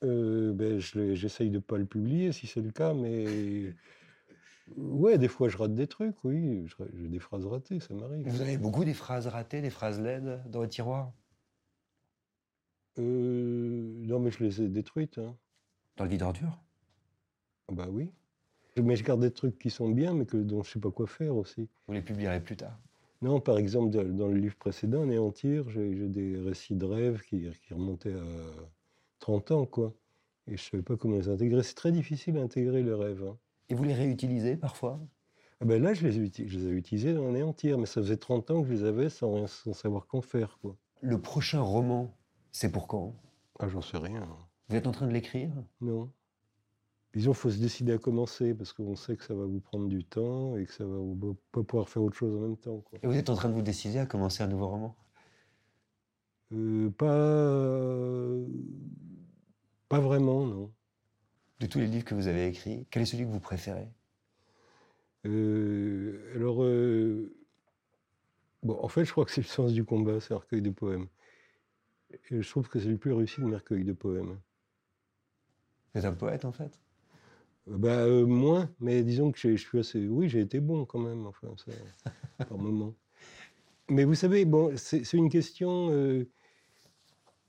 [0.04, 3.74] Euh, ben, J'essaye de ne pas le publier si c'est le cas, mais
[4.76, 6.66] ouais, des fois je rate des trucs, oui.
[6.94, 8.28] J'ai des phrases ratées, ça m'arrive.
[8.28, 11.12] Vous avez beaucoup des phrases ratées, des phrases laides dans votre tiroir
[13.00, 15.18] euh, Non, mais je les ai détruites.
[15.18, 15.36] Hein.
[15.98, 16.60] Dans le vide ordure?
[17.70, 18.12] Ah Bah oui.
[18.82, 20.92] Mais je garde des trucs qui sont bien, mais que, dont je ne sais pas
[20.92, 21.68] quoi faire aussi.
[21.88, 22.78] Vous les publierez plus tard?
[23.24, 27.74] Non, par exemple, dans le livre précédent, Néantir, j'ai des récits de rêves qui, qui
[27.74, 28.24] remontaient à
[29.20, 29.94] 30 ans, quoi.
[30.48, 31.64] Et je ne savais pas comment les intégrer.
[31.64, 33.24] C'est très difficile à intégrer le rêve.
[33.24, 33.38] Hein.
[33.70, 35.00] Et vous les réutilisez parfois?
[35.60, 38.02] Ah ben Là, je les, ai, je les ai utilisés dans l'année entière, mais ça
[38.02, 40.58] faisait 30 ans que je les avais sans, sans savoir qu'en faire.
[40.62, 40.78] Quoi.
[41.02, 42.16] Le prochain roman,
[42.52, 43.16] c'est pour quand?
[43.60, 44.28] Ah, j'en sais rien.
[44.70, 45.52] Vous êtes en train de l'écrire?
[45.82, 46.12] Non.
[47.14, 49.88] Disons, il faut se décider à commencer parce qu'on sait que ça va vous prendre
[49.88, 52.80] du temps et que ça va vous pas pouvoir faire autre chose en même temps.
[52.82, 53.00] Quoi.
[53.02, 54.96] Et vous êtes en train de vous décider à commencer un nouveau roman?
[56.54, 58.28] Euh, Pas.
[59.90, 60.74] Pas vraiment, non.
[61.60, 63.90] De tous les livres que vous avez écrits, quel est celui que vous préférez?
[65.26, 67.36] Euh, Alors, euh,
[68.64, 70.70] bon, en fait, je crois que c'est le sens du combat, c'est un recueil de
[70.70, 71.08] poèmes.
[72.12, 74.40] Et je trouve que c'est le plus réussi de mes recueils de poèmes.
[75.94, 76.80] Vous êtes un poète, en fait?
[77.68, 80.08] Bah, euh, moins, mais disons que je suis assez.
[80.08, 81.72] Oui, j'ai été bon quand même, enfin, ça,
[82.48, 82.96] par moment.
[83.90, 85.92] Mais vous savez, bon, c'est une question.
[85.92, 86.30] Euh,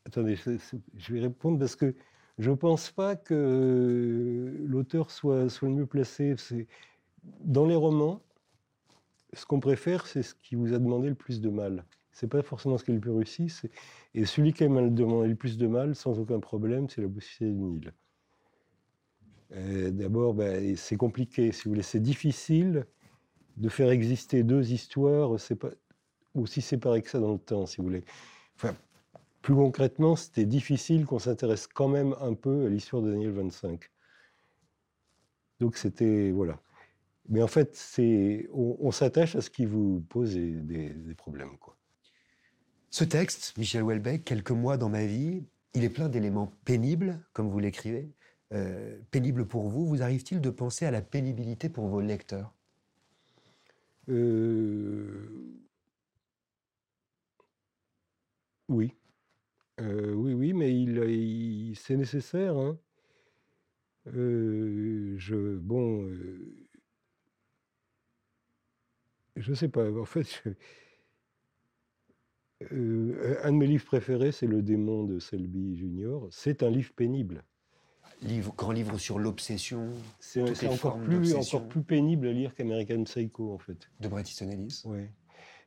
[0.09, 1.95] attendez, je vais répondre parce que
[2.39, 6.35] je ne pense pas que l'auteur soit, soit le mieux placé.
[7.41, 8.23] Dans les romans,
[9.33, 11.85] ce qu'on préfère, c'est ce qui vous a demandé le plus de mal.
[12.13, 13.53] C'est pas forcément ce qui est le plus réussi.
[14.15, 17.47] Et celui qui a demandé le plus de mal, sans aucun problème, c'est la boussée
[17.47, 17.93] du Nil.
[19.53, 22.87] Euh, d'abord, ben, c'est compliqué, si vous voulez, c'est difficile
[23.57, 25.33] de faire exister deux histoires
[26.35, 28.05] aussi séparées que ça dans le temps, si vous voulez.
[29.43, 33.91] Plus concrètement, c'était difficile qu'on s'intéresse quand même un peu à l'histoire de Daniel 25.
[35.61, 36.61] Donc c'était voilà.
[37.29, 41.77] Mais en fait, c'est on, s'attache à ce qui vous pose des, des problèmes, quoi.
[42.91, 47.51] Ce texte, Michel Houellebecq, quelques mois dans ma vie, il est plein d'éléments pénibles, comme
[47.51, 48.11] vous l'écrivez.
[48.55, 52.55] Euh, pénible pour vous, vous arrive-t-il de penser à la pénibilité pour vos lecteurs?
[54.09, 55.59] Euh,
[58.69, 58.95] Oui.
[59.81, 62.55] Euh, oui, oui, mais il, c'est nécessaire.
[62.55, 62.79] Hein.
[64.05, 66.07] je, bon,
[69.37, 69.91] je sais pas.
[69.91, 70.43] En fait,
[72.61, 76.29] un de mes livres préférés, c'est Le démon de Selby Junior.
[76.31, 77.43] C'est un livre pénible
[78.57, 79.93] grand livre sur l'obsession.
[80.19, 83.91] C'est encore plus, encore plus pénible à lire qu'American Psycho, en fait.
[84.01, 85.03] De Bret Easton Ellis Oui.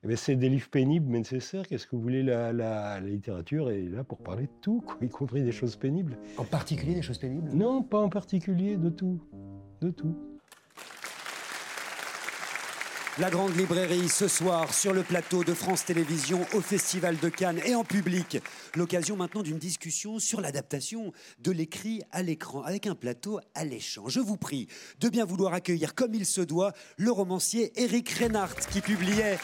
[0.04, 1.68] Eh c'est des livres pénibles mais nécessaires.
[1.68, 5.44] Qu'est-ce que vous voulez la, la, littérature est là pour parler de tout, y compris
[5.44, 6.18] des choses pénibles.
[6.38, 7.52] En particulier des choses pénibles?
[7.54, 9.22] Non, pas en particulier, de tout.
[9.82, 10.16] De tout.
[13.20, 17.60] La Grande Librairie ce soir sur le plateau de France Télévisions au Festival de Cannes
[17.66, 18.38] et en public.
[18.74, 24.08] L'occasion maintenant d'une discussion sur l'adaptation de l'écrit à l'écran avec un plateau alléchant.
[24.08, 24.70] Je vous prie
[25.02, 29.38] de bien vouloir accueillir comme il se doit le romancier Eric Reinhardt qui publiait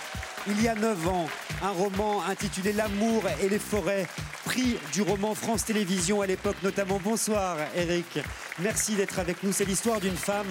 [0.47, 1.27] il y a 9 ans
[1.61, 4.07] un roman intitulé L'amour et les forêts,
[4.45, 7.01] prix du roman France Télévisions à l'époque notamment.
[7.03, 8.19] Bonsoir Eric,
[8.59, 9.51] merci d'être avec nous.
[9.51, 10.47] C'est l'histoire d'une femme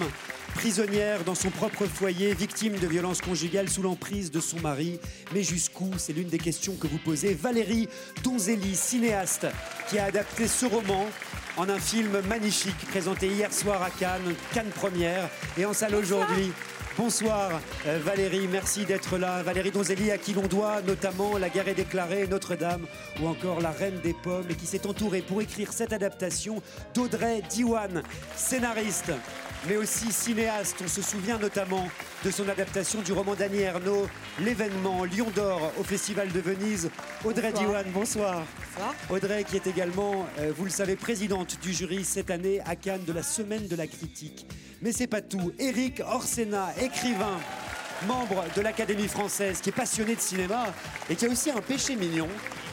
[0.55, 4.99] prisonnière dans son propre foyer, victime de violences conjugales sous l'emprise de son mari.
[5.33, 7.33] Mais jusqu'où C'est l'une des questions que vous posez.
[7.33, 7.87] Valérie
[8.23, 9.47] Donzelli, cinéaste,
[9.89, 11.05] qui a adapté ce roman
[11.57, 16.51] en un film magnifique présenté hier soir à Cannes, Cannes première, et en salle aujourd'hui.
[16.97, 19.43] Bonsoir euh, Valérie, merci d'être là.
[19.43, 22.87] Valérie Donzelli à qui l'on doit notamment La guerre est déclarée, Notre-Dame
[23.21, 26.59] ou encore La Reine des Pommes et qui s'est entourée pour écrire cette adaptation
[26.95, 28.01] d'Audrey Diwan,
[28.35, 29.11] scénariste
[29.67, 30.77] mais aussi cinéaste.
[30.83, 31.87] On se souvient notamment
[32.23, 34.07] de son adaptation du roman d'Annie Ernaux,
[34.39, 36.89] L'événement Lion d'Or au Festival de Venise.
[37.25, 38.43] Audrey Diwan, bonsoir.
[38.75, 38.95] bonsoir.
[39.09, 43.03] Audrey qui est également, euh, vous le savez, présidente du jury cette année à Cannes
[43.05, 44.47] de la Semaine de la Critique.
[44.81, 45.51] Mais c'est pas tout.
[45.57, 47.39] Eric Orsena, écrivain,
[48.07, 50.67] membre de l'Académie française, qui est passionné de cinéma
[51.09, 52.27] et qui a aussi un péché mignon.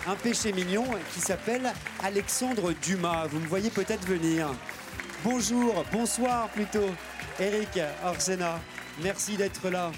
[0.06, 3.26] Un péché mignon qui s'appelle Alexandre Dumas.
[3.26, 4.50] Vous me voyez peut-être venir.
[5.24, 6.90] Bonjour, bonsoir plutôt,
[7.40, 8.60] Eric Orsena.
[9.02, 9.90] Merci d'être là.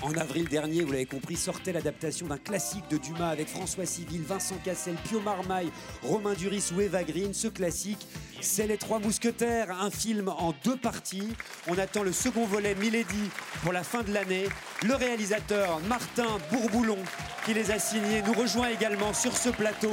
[0.00, 4.22] En avril dernier, vous l'avez compris, sortait l'adaptation d'un classique de Dumas avec François Civil,
[4.22, 5.72] Vincent Cassel, Pio Marmaille,
[6.04, 7.34] Romain Duris ou Eva Green.
[7.34, 8.06] Ce classique,
[8.40, 11.28] c'est Les Trois Mousquetaires, un film en deux parties.
[11.66, 13.30] On attend le second volet Milady
[13.62, 14.48] pour la fin de l'année.
[14.86, 16.98] Le réalisateur Martin Bourboulon,
[17.44, 19.92] qui les a signés, nous rejoint également sur ce plateau.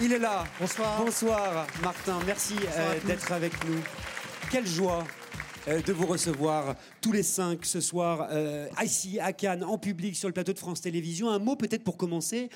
[0.00, 0.44] Il est là.
[0.60, 1.02] Bonsoir.
[1.04, 2.18] Bonsoir, Martin.
[2.26, 3.80] Merci euh, d'être avec nous.
[4.50, 5.04] Quelle joie
[5.66, 10.16] euh, de vous recevoir tous les cinq ce soir euh, ici à Cannes en public
[10.16, 11.30] sur le plateau de France Télévisions.
[11.30, 12.48] Un mot peut-être pour commencer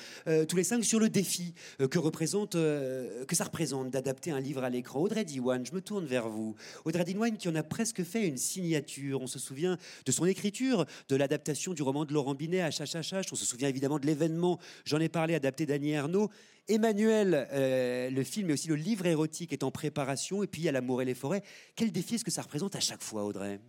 [0.48, 1.54] tous les cinq sur le défi
[1.90, 5.00] que représente que ça représente d'adapter un livre à l'écran.
[5.00, 6.54] Audrey Diwan, je me tourne vers vous.
[6.84, 9.20] Audrey Diwan qui en a presque fait une signature.
[9.20, 13.26] On se souvient de son écriture, de l'adaptation du roman de Laurent Binet à Chachachach.
[13.32, 14.58] On se souvient évidemment de l'événement.
[14.84, 16.30] J'en ai parlé adapté d'Annie Ernaux.
[16.68, 20.64] Emmanuel, euh, le film et aussi le livre érotique est en préparation, et puis il
[20.66, 21.42] y a L'amour et les forêts.
[21.74, 23.60] Quel défi est-ce que ça représente à chaque fois, Audrey?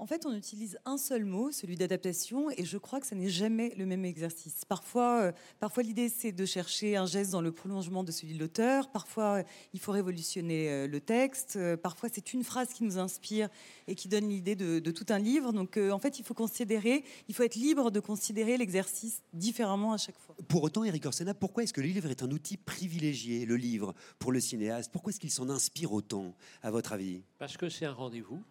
[0.00, 3.28] En fait, on utilise un seul mot, celui d'adaptation, et je crois que ça n'est
[3.28, 4.64] jamais le même exercice.
[4.64, 8.38] Parfois, euh, parfois l'idée, c'est de chercher un geste dans le prolongement de celui de
[8.38, 8.90] l'auteur.
[8.90, 9.42] Parfois,
[9.74, 11.56] il faut révolutionner euh, le texte.
[11.56, 13.50] Euh, parfois, c'est une phrase qui nous inspire
[13.88, 15.52] et qui donne l'idée de, tout un livre.
[15.52, 19.98] Donc, en fait, il faut considérer, il faut être libre de considérer l'exercice différemment à
[19.98, 20.34] chaque fois.
[20.48, 23.94] Pour autant, Eric Orsena, pourquoi est-ce que le livre est un outil privilégié, le livre,
[24.18, 24.90] pour le cinéaste?
[24.92, 27.20] Pourquoi est-ce qu'il s'en inspire autant, à votre avis?
[27.38, 28.42] Parce que c'est un rendez-vous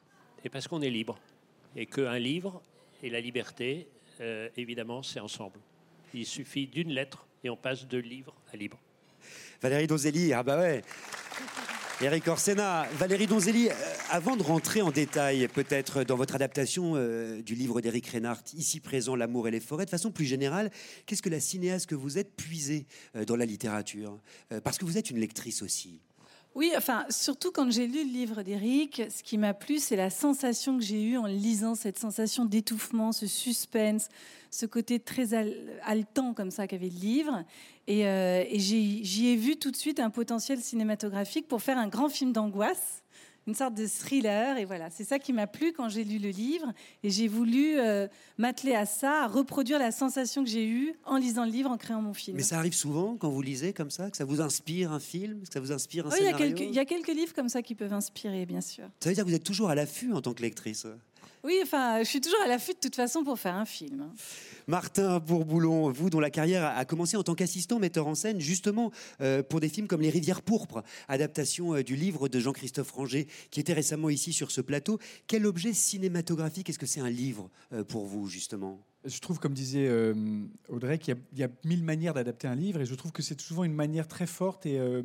[0.43, 1.17] et parce qu'on est libre
[1.75, 2.61] et qu'un livre
[3.03, 3.87] et la liberté,
[4.21, 5.59] euh, évidemment, c'est ensemble.
[6.13, 8.79] Il suffit d'une lettre et on passe de livre à libre.
[9.61, 10.81] Valérie Donzelli, ah bah ouais.
[12.01, 13.73] Eric Orsena, Valérie Donzelli, euh,
[14.09, 18.79] avant de rentrer en détail peut-être dans votre adaptation euh, du livre d'Eric Reinhardt, ici
[18.79, 20.71] présent, L'amour et les forêts, de façon plus générale,
[21.05, 22.87] qu'est-ce que la cinéaste que vous êtes puisée
[23.27, 24.17] dans la littérature?
[24.63, 25.99] Parce que vous êtes une lectrice aussi.
[26.55, 30.09] Oui, enfin, surtout quand j'ai lu le livre d'Éric, ce qui m'a plu, c'est la
[30.09, 34.09] sensation que j'ai eue en lisant, cette sensation d'étouffement, ce suspense,
[34.49, 35.33] ce côté très
[35.83, 37.43] haletant comme ça qu'avait le livre.
[37.87, 41.87] Et, euh, et j'y ai vu tout de suite un potentiel cinématographique pour faire un
[41.87, 42.98] grand film d'angoisse
[43.49, 44.57] une sorte de thriller.
[44.57, 46.71] Et voilà, c'est ça qui m'a plu quand j'ai lu le livre.
[47.03, 51.17] Et j'ai voulu euh, m'atteler à ça, à reproduire la sensation que j'ai eue en
[51.17, 52.37] lisant le livre, en créant mon film.
[52.37, 55.41] Mais ça arrive souvent quand vous lisez comme ça, que ça vous inspire un film,
[55.41, 57.15] que ça vous inspire un oui, scénario Il y, a quelques, il y a quelques
[57.17, 58.85] livres comme ça qui peuvent inspirer, bien sûr.
[58.99, 60.85] Ça veut dire que vous êtes toujours à l'affût en tant que lectrice?
[61.43, 64.11] Oui, enfin, je suis toujours à l'affût de toute façon pour faire un film.
[64.67, 68.91] Martin Bourboulon, vous dont la carrière a commencé en tant qu'assistant metteur en scène, justement
[69.21, 73.27] euh, pour des films comme Les Rivières pourpres, adaptation euh, du livre de Jean-Christophe Ranger,
[73.51, 74.99] qui était récemment ici sur ce plateau.
[75.27, 76.69] Quel objet cinématographique?
[76.69, 78.85] Est-ce que c'est un livre euh, pour vous, justement?
[79.05, 80.13] Je trouve, comme disait euh,
[80.67, 83.63] Audrey, qu'il y, a mille manières d'adapter un livre, et je trouve que c'est souvent
[83.63, 85.03] une manière très forte euh,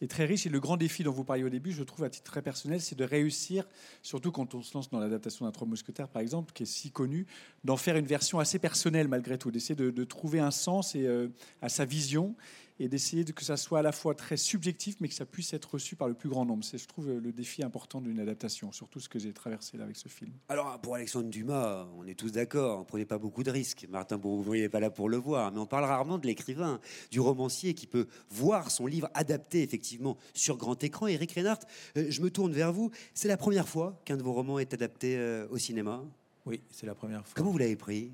[0.00, 0.46] et, très riche.
[0.46, 2.80] Et le grand défi dont vous parliez au début, je trouve à titre très personnel,
[2.80, 3.68] c'est de réussir,
[4.02, 6.90] surtout quand on se lance dans l'adaptation d'un Trois Mousquetaires, par exemple, qui est si
[6.90, 7.26] connu,
[7.62, 11.28] d'en faire une version assez personnelle malgré tout, d'essayer de, trouver un sens et, euh,
[11.62, 12.34] à sa vision
[12.78, 15.74] et d'essayer que ça soit à la fois très subjectif, mais que ça puisse être
[15.74, 16.64] reçu par le plus grand nombre.
[16.64, 19.96] C'est, je trouve, le défi important d'une adaptation, surtout ce que j'ai traversé là avec
[19.96, 20.32] ce film.
[20.48, 23.86] Alors, pour Alexandre Dumas, on est tous d'accord, on prenait pas beaucoup de risques.
[23.88, 27.20] Martin Bourgoin n'est pas là pour le voir, mais on parle rarement de l'écrivain, du
[27.20, 31.06] romancier qui peut voir son livre adapté effectivement sur grand écran.
[31.06, 31.66] Eric Reinhardt,
[31.96, 32.90] euh, je me tourne vers vous.
[33.14, 36.04] C'est la première fois qu'un de vos romans est adapté euh, au cinéma?
[36.44, 37.34] Oui, c'est la première fois.
[37.34, 38.12] Comment vous l'avez pris?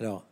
[0.00, 0.26] Alors,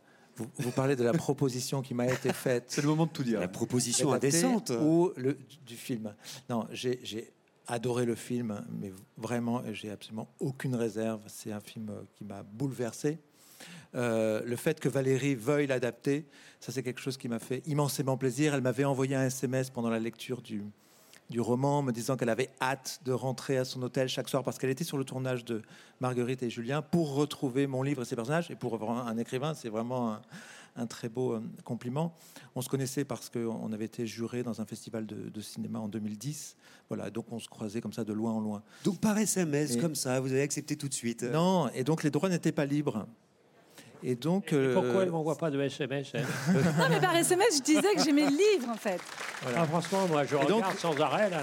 [0.57, 2.65] vous, parlez de la proposition qui m'a été faite.
[2.67, 3.39] C'est le moment de tout dire.
[3.39, 4.71] La proposition indécente.
[4.81, 6.13] Ou le, du film?
[6.49, 7.31] Non, j'ai
[7.67, 11.21] adoré le film, mais vraiment, j'ai absolument aucune réserve.
[11.27, 13.19] C'est un film qui m'a bouleversé.
[13.93, 16.25] Euh, le fait que Valérie veuille l'adapter,
[16.59, 18.53] ça c'est quelque chose qui m'a fait immensément plaisir.
[18.53, 20.63] Elle m'avait envoyé un SMS pendant la lecture du,
[21.31, 24.59] du roman, me disant qu'elle avait hâte de rentrer à son hôtel chaque soir parce
[24.59, 25.63] qu'elle était sur le tournage de
[25.99, 28.51] Marguerite et Julien pour retrouver mon livre et ses personnages.
[28.51, 30.17] Et pour un écrivain, c'est vraiment
[30.75, 32.13] un, très beau euh, compliment.
[32.55, 36.55] On se connaissait parce qu'on avait été juré dans un festival de, cinéma en 2010.
[36.89, 38.61] Voilà, donc on se croisait comme ça de loin en loin.
[38.83, 42.11] Donc par SMS, comme ça, vous avez accepté tout de suite Non, et donc les
[42.11, 43.07] droits n'étaient pas libres.
[44.03, 44.53] Et donc.
[44.73, 46.13] pourquoi elle ne m'envoie pas de SMS
[46.47, 48.99] Non, mais par SMS, je disais que j'aimais le livre, en fait.
[49.55, 51.29] Ah, franchement, moi, je regarde sans arrêt.
[51.29, 51.41] Là,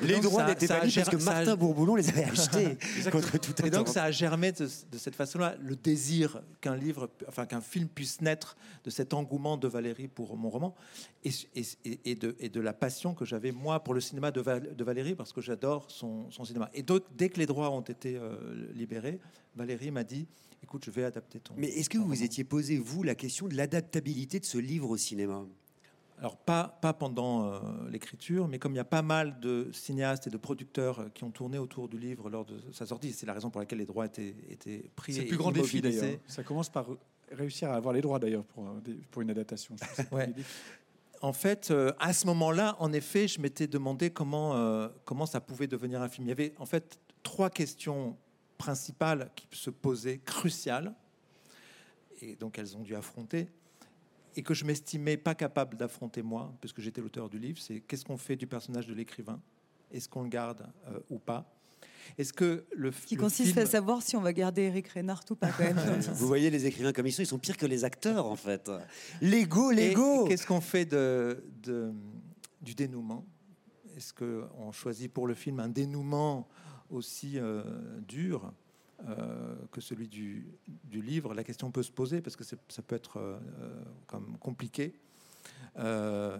[0.00, 2.78] les droits n'étaient pas parce que Martin Bourboulon les avait achetés
[3.12, 7.46] contre tout Et donc, ça a germé de, cette façon-là le désir qu'un livre, enfin
[7.46, 10.74] qu'un film puisse naître de cet engouement de Valérie pour mon roman
[11.24, 11.30] et,
[12.04, 15.14] et, de, et de, la passion que j'avais moi pour le cinéma de, de Valérie
[15.14, 16.70] parce que j'adore son, cinéma.
[16.74, 18.36] Et donc, dès que les droits ont été euh,
[18.74, 19.18] libérés,
[19.56, 20.26] Valérie m'a dit
[20.62, 21.54] écoute, je vais adapter ton.
[21.56, 24.90] Mais est-ce que vous vous étiez posé, vous, la question de l'adaptabilité de ce livre
[24.90, 25.44] au cinéma?
[26.20, 30.26] Alors pas, pas pendant euh, l'écriture, mais comme il y a pas mal de cinéastes
[30.26, 33.24] et de producteurs euh, qui ont tourné autour du livre lors de sa sortie, c'est
[33.24, 35.14] la raison pour laquelle les droits étaient, étaient pris.
[35.14, 36.18] C'est le plus grand défi d'ailleurs.
[36.26, 36.88] Ça commence par
[37.32, 38.80] réussir à avoir les droits d'ailleurs pour, euh,
[39.10, 39.76] pour une adaptation.
[41.22, 46.00] En fait, à ce moment-là, en effet, je m'étais demandé comment, comment ça pouvait devenir
[46.00, 46.26] un film.
[46.26, 48.16] Il y avait en fait trois questions
[48.60, 50.94] principales qui se posaient, cruciales,
[52.20, 53.48] et donc elles ont dû affronter,
[54.36, 58.04] et que je m'estimais pas capable d'affronter moi, puisque j'étais l'auteur du livre, c'est qu'est-ce
[58.04, 59.40] qu'on fait du personnage de l'écrivain?
[59.90, 61.50] Est-ce qu'on le garde euh, ou pas?
[62.18, 65.50] Est-ce que le qui consiste à savoir si on va garder Eric Reinhardt ou pas
[65.52, 65.78] quand même.
[66.12, 68.70] Vous voyez les écrivains comme ils sont, ils sont pires que les acteurs en fait.
[69.22, 70.26] L'ego, l'ego.
[70.26, 71.92] Qu'est-ce qu'on fait de, de,
[72.60, 73.24] du dénouement?
[73.96, 76.46] Est-ce qu'on choisit pour le film un dénouement
[76.90, 77.62] aussi euh,
[78.06, 78.52] dur
[79.08, 80.46] euh, que celui du,
[80.92, 83.38] livre, la question peut se poser parce que ça peut être euh,
[84.06, 84.94] comme compliqué.
[85.78, 86.36] Euh,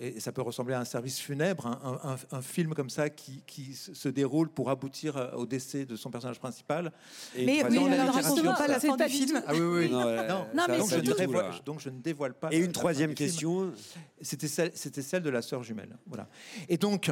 [0.00, 3.42] et ça peut ressembler à un service funèbre, un, un- un film comme ça qui,
[3.46, 6.92] qui se déroule pour aboutir au décès de son personnage principal.
[7.36, 9.42] Et Mais oui, alors racontons pas la fin du film.
[9.46, 9.88] Ah oui, oui.
[9.92, 12.48] Non, Non, Non, mais donc, je ne dévoile, donc je ne dévoile pas.
[12.52, 13.72] Et une troisième question.
[14.20, 15.96] C'était celle, c'était celle de la sœur jumelle.
[16.06, 16.28] Voilà.
[16.68, 17.10] Et donc,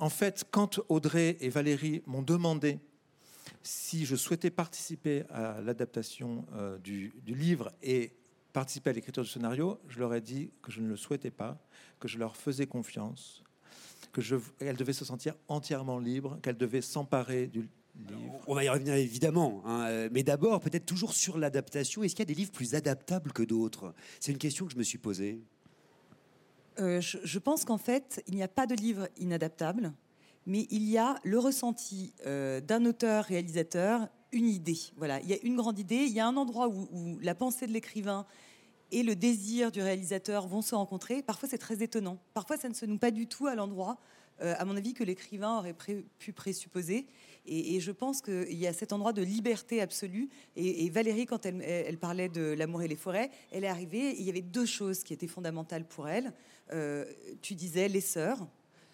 [0.00, 2.80] en fait, quand Audrey et Valérie m'ont demandé
[3.62, 8.12] si je souhaitais participer à l'adaptation euh, du, livre et
[8.52, 11.58] participer à l'écriture du scénario, je leur ai dit que je ne le souhaitais pas,
[12.00, 13.44] que je leur faisais confiance,
[14.12, 18.40] que je, elles devaient se sentir entièrement libres, qu'elles devaient s'emparer du livre.
[18.46, 22.02] On va y revenir évidemment, hein, euh, mais d'abord peut-être toujours sur l'adaptation.
[22.02, 23.94] Est-ce qu'il y a des livres plus adaptables que d'autres?
[24.18, 25.42] C'est une question que je me suis posée.
[26.78, 29.92] Euh, je, pense qu'en fait, il n'y a pas de livre inadaptable,
[30.46, 34.78] mais il y a le ressenti euh, d'un auteur-réalisateur, une idée.
[34.96, 37.66] Voilà, il y a une grande idée, il y a un endroit où, la pensée
[37.66, 38.24] de l'écrivain
[38.92, 41.22] et le désir du réalisateur vont se rencontrer.
[41.22, 42.18] Parfois, c'est très étonnant.
[42.34, 43.98] Parfois, ça ne se noue pas du tout à l'endroit,
[44.40, 45.76] euh, à mon avis, que l'écrivain aurait
[46.18, 47.06] pu présupposer.
[47.46, 50.28] Et, je pense qu'il y a cet endroit de liberté absolue.
[50.56, 54.10] Et, Valérie, quand elle- elle parlait de l'amour et les forêts, elle est arrivée.
[54.10, 56.32] et il y avait deux choses qui étaient fondamentales pour elle.
[56.72, 57.04] Euh,
[57.42, 58.38] tu disais les sœurs.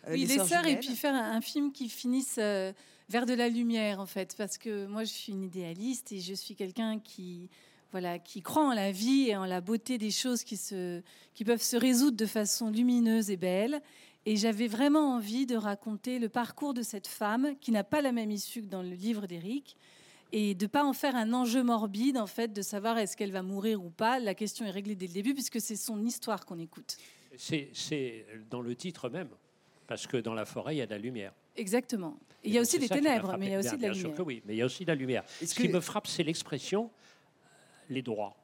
[0.08, 2.72] euh, Oui, les sœurs, et puis faire un, un film qui finisse euh,
[3.08, 4.34] vers de la lumière, en fait.
[4.36, 7.48] Parce que moi, je suis une idéaliste et je suis quelqu'un qui,
[7.92, 11.02] voilà, qui croit en la vie et en la beauté des choses qui, se,
[11.34, 13.82] qui peuvent se résoudre de façon lumineuse et belle.
[14.24, 18.10] Et j'avais vraiment envie de raconter le parcours de cette femme qui n'a pas la
[18.10, 19.76] même issue que dans le livre d'Éric.
[20.32, 23.42] Et de pas en faire un enjeu morbide, en fait, de savoir est-ce qu'elle va
[23.42, 24.18] mourir ou pas.
[24.18, 26.96] La question est réglée dès le début, puisque c'est son histoire qu'on écoute.
[27.36, 29.28] C'est- dans le titre même,
[29.86, 31.32] parce que dans la forêt, il y a de la lumière.
[31.56, 32.16] Exactement.
[32.44, 33.94] Et il y a aussi des ténèbres, mais il y a aussi de la bien
[33.94, 34.16] sûr lumière.
[34.16, 35.24] que oui, mais il y a aussi de la lumière.
[35.26, 36.90] Ce qui que- me frappe, c'est l'expression
[37.88, 38.36] les droits.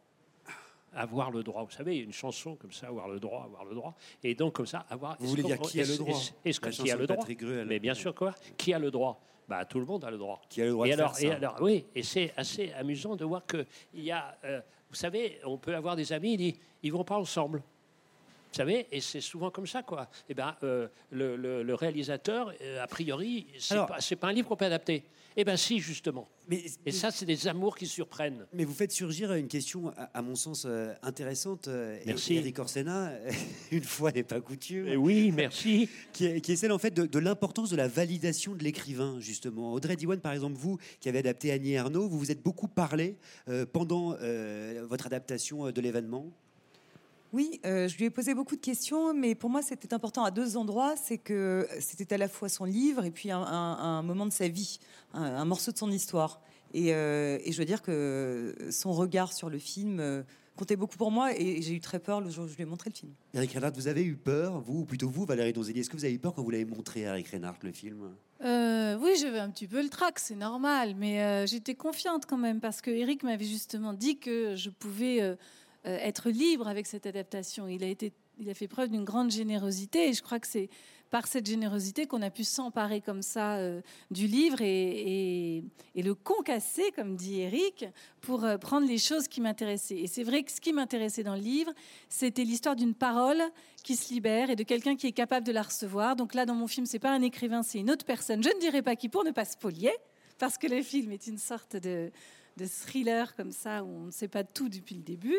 [0.95, 1.65] Avoir le droit.
[1.65, 3.95] Vous savez, une chanson comme ça, avoir le droit, avoir le droit.
[4.23, 5.17] Et donc, comme ça, avoir.
[5.19, 7.67] Vous voulez dire qui a le droit est-ce- que qui a le droit Patrick Gruel.
[7.67, 9.19] Mais bien sûr, quoi Qui a le droit?
[9.49, 10.41] Bah, Tout le monde a le droit.
[10.51, 13.17] Qui a le droit et de alors, faire et alors, oui, et c'est assez amusant
[13.17, 13.65] de voir que
[13.95, 17.05] il y a, euh, vous savez, on peut avoir des amis, ils disent, ils vont
[17.05, 17.63] pas ensemble.
[18.53, 20.11] Vous savez, et c'est souvent comme ça, quoi.
[20.29, 24.29] Eh ben, euh, le, le- le réalisateur, euh, a priori, c'est Alors- pas, c'est pas
[24.29, 25.05] un livre qu'on peut adapter.
[25.35, 26.29] Eh ben, si, justement.
[26.49, 28.47] Mais, Et ça, c'est des amours qui surprennent.
[28.53, 31.69] mais vous faites surgir une question, à, à mon sens, euh, intéressante.
[31.69, 32.35] euh, Merci.
[32.35, 33.13] Eric Orsena,
[33.73, 34.85] une fois n'est pas coutume.
[34.87, 35.89] Eh oui, merci.
[36.13, 39.17] qui est, qui est celle en fait de, de l'importance de la validation de l'écrivain
[39.21, 39.73] justement.
[39.73, 43.17] Audrey Diwan, par exemple, vous qui avez adapté Annie Ernaux, vous vous êtes beaucoup parlé
[43.73, 44.11] pendant
[44.87, 46.27] votre adaptation de l'événement.
[47.33, 50.31] Oui, euh, je lui ai posé beaucoup de questions, mais pour moi, c'était important à
[50.31, 50.95] deux endroits.
[51.03, 54.33] C'est que c'était à la fois son livre et puis un, un- un moment de
[54.33, 54.79] sa vie,
[55.15, 56.43] un, un morceau de son histoire.
[56.75, 60.23] Et, euh, et je veux dire que son regard sur le film euh,
[60.57, 62.67] comptait beaucoup pour moi et j'ai eu très peur le jour où je lui ai
[62.67, 63.13] montré le film.
[63.35, 66.05] Eric Reinhardt, vous avez eu peur, vous, ou plutôt vous, Valérie Donzelli, est-ce que vous
[66.05, 68.11] avez eu peur quand vous l'avez montré à Eric Reinhardt, le film?
[68.45, 72.37] Euh, oui, j'avais un petit peu le trac, c'est normal, mais euh, j'étais confiante quand
[72.39, 75.37] même parce que Eric m'avait justement dit que je pouvais euh,
[75.85, 77.67] être libre avec cette adaptation.
[77.69, 80.69] Il a été, il a fait preuve d'une grande générosité et je crois que c'est
[81.13, 85.63] par cette générosité qu'on a pu s'emparer comme ça euh, du livre et
[85.95, 87.85] le concasser, comme dit Eric,
[88.23, 89.99] pour euh, prendre les choses qui m'intéressaient.
[89.99, 91.71] Et c'est vrai que ce qui m'intéressait dans le livre,
[92.09, 93.43] c'était l'histoire d'une parole
[93.85, 96.17] qui se libère et de quelqu'un qui est capable de la recevoir.
[96.17, 98.43] Donc là, dans mon film, c'est pas un écrivain, c'est une autre personne.
[98.43, 99.93] Je ne dirai pas qui pour ne pas spolier,
[100.39, 102.11] parce que le film est une sorte de,
[102.57, 105.39] de thriller comme ça où on ne sait pas tout depuis le début.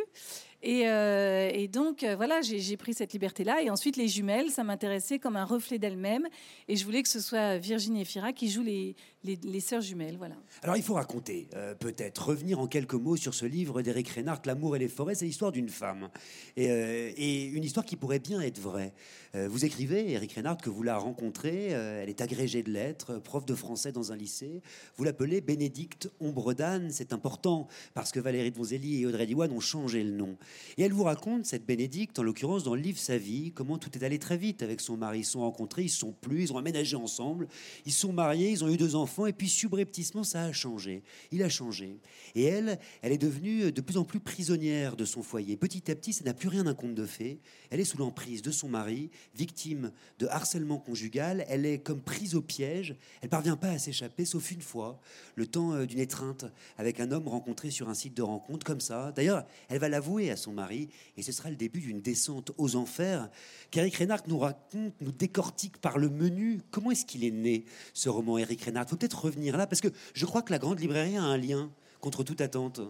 [0.66, 3.62] Et, euh, et donc euh, voilà, j'ai pris cette liberté-là.
[3.62, 6.26] Et ensuite, les jumelles, ça m'intéressait comme un reflet d'elles-mêmes.
[6.70, 10.16] Et je voulais que ce soit Virginie et Fira qui jouent les, sœurs jumelles.
[10.18, 10.36] Voilà.
[10.62, 14.42] Alors il faut raconter, euh, peut-être, revenir en quelques mots sur ce livre d'Eric Reinhardt,
[14.46, 16.10] L'amour et les forêts, c'est l'histoire d'une femme.
[16.56, 18.94] Et, une histoire qui pourrait bien être vraie.
[19.34, 23.56] Vous écrivez, Eric Reinhardt, que vous la rencontrez, elle est agrégée de lettres, prof de
[23.56, 24.62] français dans un lycée.
[24.96, 29.60] Vous l'appelez Bénédicte Ombre d'Anne, c'est important, parce que Valérie Donzelli et Audrey Diwan ont
[29.60, 30.38] changé le nom.
[30.78, 33.90] Et elle vous raconte, cette Bénédicte, en l'occurrence dans le livre Sa vie, comment tout
[33.98, 35.20] est allé très vite avec son mari.
[35.20, 37.48] Ils sont rencontrés, ils se sont plus, ils ont aménagé ensemble,
[37.86, 41.04] ils sont mariés, ils ont eu deux enfants, et puis subrepticement, ça a changé.
[41.32, 42.00] Il a changé.
[42.36, 45.58] Et elle, elle est devenue de plus en plus prisonnière de son foyer.
[45.58, 47.40] Petit à petit, ça n'a plus rien d'un conte de fées.
[47.70, 51.46] Elle est sous l'emprise de son mari, victime de harcèlement conjugal.
[51.48, 52.96] Elle est comme prise au piège.
[53.22, 55.00] Elle parvient pas à s'échapper, sauf une fois,
[55.36, 56.46] le temps euh, d'une étreinte
[56.78, 59.12] avec un homme rencontré sur un site de rencontre, comme ça.
[59.12, 62.76] D'ailleurs, elle va l'avouer à son mari, et ce sera le début d'une descente aux
[62.76, 63.30] enfers
[63.72, 66.62] qu'Eric Reinhardt nous raconte, nous décortique par le menu.
[66.72, 69.90] Comment est-ce qu'il est né, ce roman Eric Reinhardt faut peut-être revenir là, parce que
[70.14, 72.82] je crois que la grande librairie a un lien contre toute attente.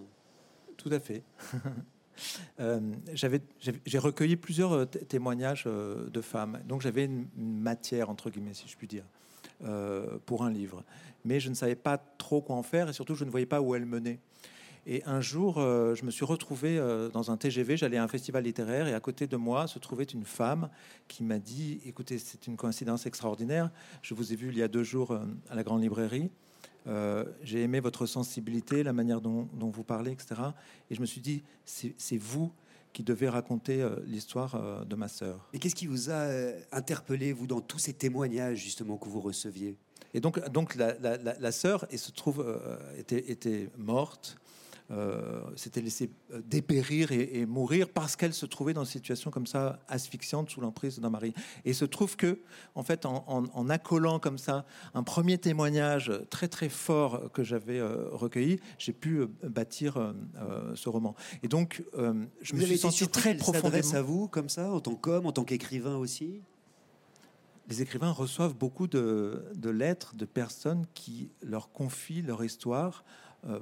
[0.77, 1.23] Tout à fait.
[2.59, 2.79] Euh,
[3.15, 8.53] J'ai recueilli plusieurs euh, témoignages euh, de femmes, donc j'avais une, une matière, entre guillemets,
[8.53, 9.03] si je puis dire,
[9.63, 10.83] euh, pour un livre.
[11.25, 13.61] Mais je ne savais pas trop quoi en faire et surtout je ne voyais pas
[13.61, 14.19] où elle menait.
[14.85, 18.07] Et un jour, euh, je me suis retrouvé euh, dans un TGV, j'allais à un
[18.09, 20.69] festival littéraire et à côté de moi se trouvait une femme
[21.07, 23.71] qui m'a dit, écoutez, c'est une coïncidence extraordinaire,
[24.01, 25.19] je vous ai vu il y a deux jours euh,
[25.49, 26.29] à la grande librairie,
[27.43, 30.35] j'ai aimé votre sensibilité, la manière dont, dont vous parlez, etc.
[30.91, 32.51] Et je me suis dit, c'est vous
[32.91, 35.47] qui devez raconter l'histoire de ma sœur.
[35.53, 36.27] Et qu'est-ce qui vous a
[36.73, 39.77] interpellé, vous, dans tous ces témoignages, justement, que vous receviez?
[40.13, 42.45] Et donc, donc la, la, la- la sœur et se trouve
[42.97, 44.35] était, était morte,
[44.91, 49.31] euh, s'était laissée euh, dépérir et, et mourir parce qu'elle se trouvait dans une situation
[49.31, 51.33] comme ça asphyxiante sous l'emprise d'un mari.
[51.65, 52.39] Et il se trouve que,
[52.75, 57.43] en fait, en, en- en accolant comme ça un premier témoignage très très fort que
[57.43, 61.15] j'avais euh, recueilli, j'ai pu euh, bâtir euh, euh, ce roman.
[61.43, 63.93] Et donc, euh, je vous me suis senti très profondément.
[63.93, 66.41] à vous, comme ça, en tant qu'homme, en tant qu'écrivain aussi?
[67.69, 73.07] Les écrivains reçoivent beaucoup de, de lettres de personnes qui leur confient leur histoire euh,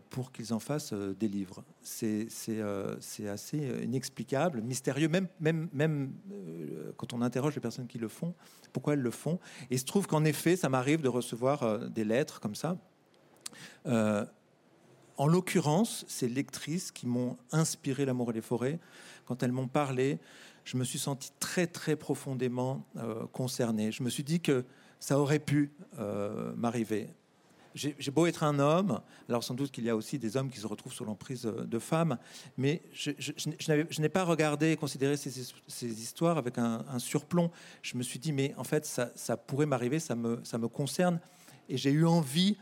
[0.09, 1.63] pour qu'ils en fassent euh, des livres.
[1.81, 2.95] C'est euh,
[3.27, 8.07] assez euh, inexplicable, mystérieux, même, même, même euh, quand on interroge les personnes qui le
[8.07, 8.35] font,
[8.73, 9.39] pourquoi elles le font.
[9.69, 12.77] Et il se trouve qu'en effet, ça m'arrive de recevoir euh, des lettres comme ça.
[13.87, 14.25] Euh,
[15.17, 18.79] en l'occurrence, ces lectrices qui m'ont inspiré l'amour et les forêts,
[19.25, 20.19] quand elles m'ont parlé,
[20.63, 23.91] je me suis senti très très profondément euh, concerné.
[23.91, 24.63] Je me suis dit que
[24.99, 27.09] ça aurait pu euh, m'arriver.
[27.73, 28.99] J'ai beau être un homme,
[29.29, 31.63] alors sans doute qu'il y a aussi des hommes qui se retrouvent sous l'emprise euh,
[31.65, 32.17] de femmes,
[32.57, 33.11] mais je,
[34.01, 37.49] n'ai- pas regardé et considéré ces, his- ces histoires avec un, surplomb.
[37.81, 41.19] Je me suis dit, mais en fait, ça, pourrait m'arriver, ça me, concerne.
[41.69, 42.57] Et j'ai eu envie,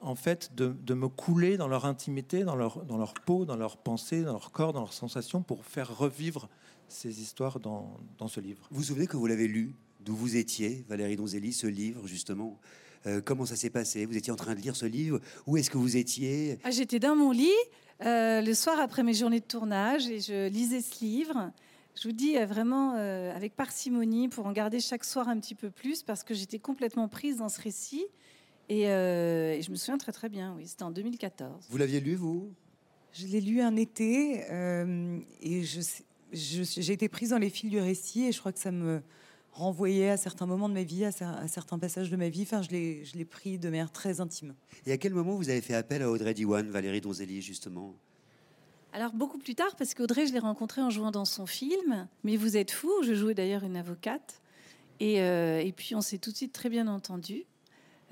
[0.00, 3.78] en fait, de, me couler dans leur intimité, dans leur, dans leur peau, dans leurs
[3.78, 6.48] pensées, dans leur corps, dans leurs sensations, pour faire revivre
[6.88, 8.66] ces histoires dans, dans ce livre.
[8.70, 12.58] Vous vous souvenez que vous l'avez lu, d'où vous étiez, Valérie Donzelli, ce livre, justement?
[13.06, 14.04] Euh, Comment ça s'est passé?
[14.06, 15.20] Vous étiez en train de lire ce livre?
[15.46, 16.58] Où est-ce que vous étiez?
[16.64, 17.48] Ah, J'étais dans mon lit
[18.04, 21.52] euh, le soir après mes journées de tournage et je lisais ce livre.
[22.00, 25.54] Je vous dis euh, vraiment euh, avec parcimonie pour en garder chaque soir un petit
[25.54, 28.04] peu plus parce que j'étais complètement prise dans ce récit.
[28.68, 31.66] Et, euh, et je me souviens très très bien, oui, c'était en 2014.
[31.68, 32.52] Vous l'aviez lu, vous?
[33.12, 37.50] Je l'ai lu un été euh, et je sais- je- j'ai été prise dans les
[37.50, 39.02] fils du récit et je crois que ça me
[39.52, 42.42] renvoyait à certains moments de ma vie, à, cer- à certains passages de ma vie.
[42.42, 44.54] Enfin, je l'ai je l'ai pris de manière très intime.
[44.86, 47.94] Et à quel moment vous avez fait appel à Audrey Diwan, Valérie Donzelli, justement?
[48.92, 52.08] Alors beaucoup plus tard, parce qu'Audrey, je l'ai rencontrée en jouant dans son film.
[52.24, 54.40] Mais vous êtes fou, je jouais d'ailleurs une avocate.
[54.98, 57.44] Et, euh, et puis on s'est tout de suite très bien entendu.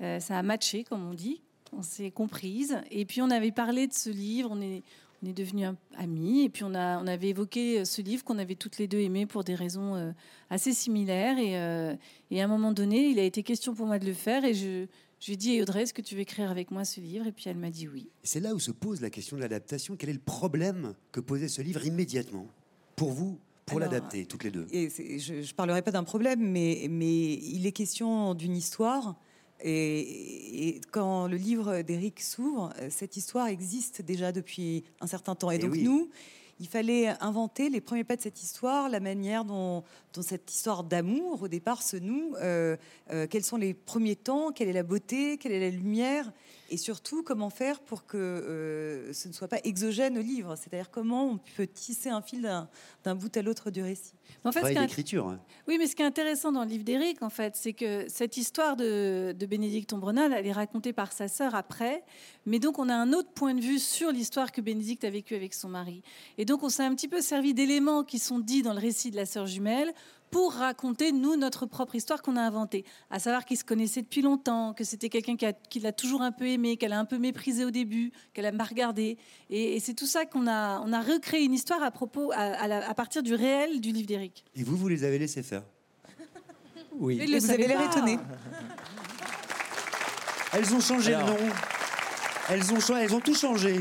[0.01, 1.41] Euh, ça a matché, comme on dit.
[1.71, 2.77] On s'est comprise.
[2.91, 4.81] Et puis on avait parlé de ce livre, on est,
[5.21, 6.43] on est devenus amis.
[6.43, 9.25] Et puis on, a, on avait évoqué ce livre qu'on avait toutes les deux aimé
[9.25, 10.11] pour des raisons euh,
[10.49, 11.37] assez similaires.
[11.37, 11.95] Et, euh,
[12.31, 14.45] et à un moment donné, il a été question pour moi de le faire.
[14.45, 14.85] Et je,
[15.19, 17.27] je lui ai dit, Audrey, est-ce que tu veux écrire avec moi ce livre?
[17.27, 18.09] Et puis elle m'a dit oui.
[18.23, 19.95] C'est là où se pose la question de l'adaptation.
[19.97, 22.47] Quel est le problème que posait ce livre immédiatement?
[22.95, 24.67] Pour vous, pour l'adapter, toutes les deux?
[24.71, 29.15] Et je ne parlerai pas d'un problème, mais, mais il est question d'une histoire.
[29.61, 35.35] Et, et quand le livre d'Éric s'ouvre, euh, cette histoire existe déjà depuis un certain
[35.35, 35.51] temps.
[35.51, 35.83] Et, Eh donc oui.
[35.83, 36.09] nous,
[36.61, 39.83] il fallait inventer les premiers pas de cette histoire, la manière dont,
[40.13, 42.35] dont cette histoire d'amour, au départ, se noue.
[42.41, 42.75] euh,
[43.11, 46.31] euh, quels sont les premiers temps Quelle est la beauté Quelle est la lumière
[46.71, 50.55] Et surtout, comment faire pour que euh, ce ne soit pas exogène au livre?
[50.55, 52.41] C'est-à-dire comment on peut tisser un fil
[53.03, 54.13] d'un bout à l'autre du récit?
[54.43, 55.27] En fait, d'écriture.
[55.27, 55.39] hein.
[55.67, 58.37] Oui, mais ce qui est intéressant dans le livre d'Éric, en fait, c'est que cette
[58.37, 62.03] histoire de, de Bénédicte Ombrenal, elle est racontée par sa sœur après.
[62.45, 65.35] Mais donc, on a un autre point de vue sur l'histoire que Bénédicte a vécue
[65.35, 66.03] avec son mari.
[66.37, 69.11] Et donc, on s'est un petit peu servi d'éléments qui sont dits dans le récit
[69.11, 69.93] de la sœur jumelle
[70.31, 72.85] pour raconter, nous, notre propre histoire qu'on a inventée.
[73.09, 75.35] À savoir qu'ils se connaissaient depuis longtemps, que c'était quelqu'un
[75.69, 78.51] qui, l'a toujours un peu aimé, qu'elle a un peu méprisé au début, qu'elle a
[78.51, 79.17] pas regardé.
[79.49, 82.37] Et, et c'est tout ça qu'on a, on a recréé une histoire à, propos, à,
[82.37, 84.43] à la- à partir du réel du livre d'Éric.
[84.55, 85.63] Et vous, vous les avez laissés faire?
[86.99, 87.15] Oui.
[87.17, 88.19] Le Et vous avez l'air étonné.
[90.53, 91.49] Elles ont changé Alors- de nom.
[92.49, 93.79] Elles ont, cha- elles ont tout changé.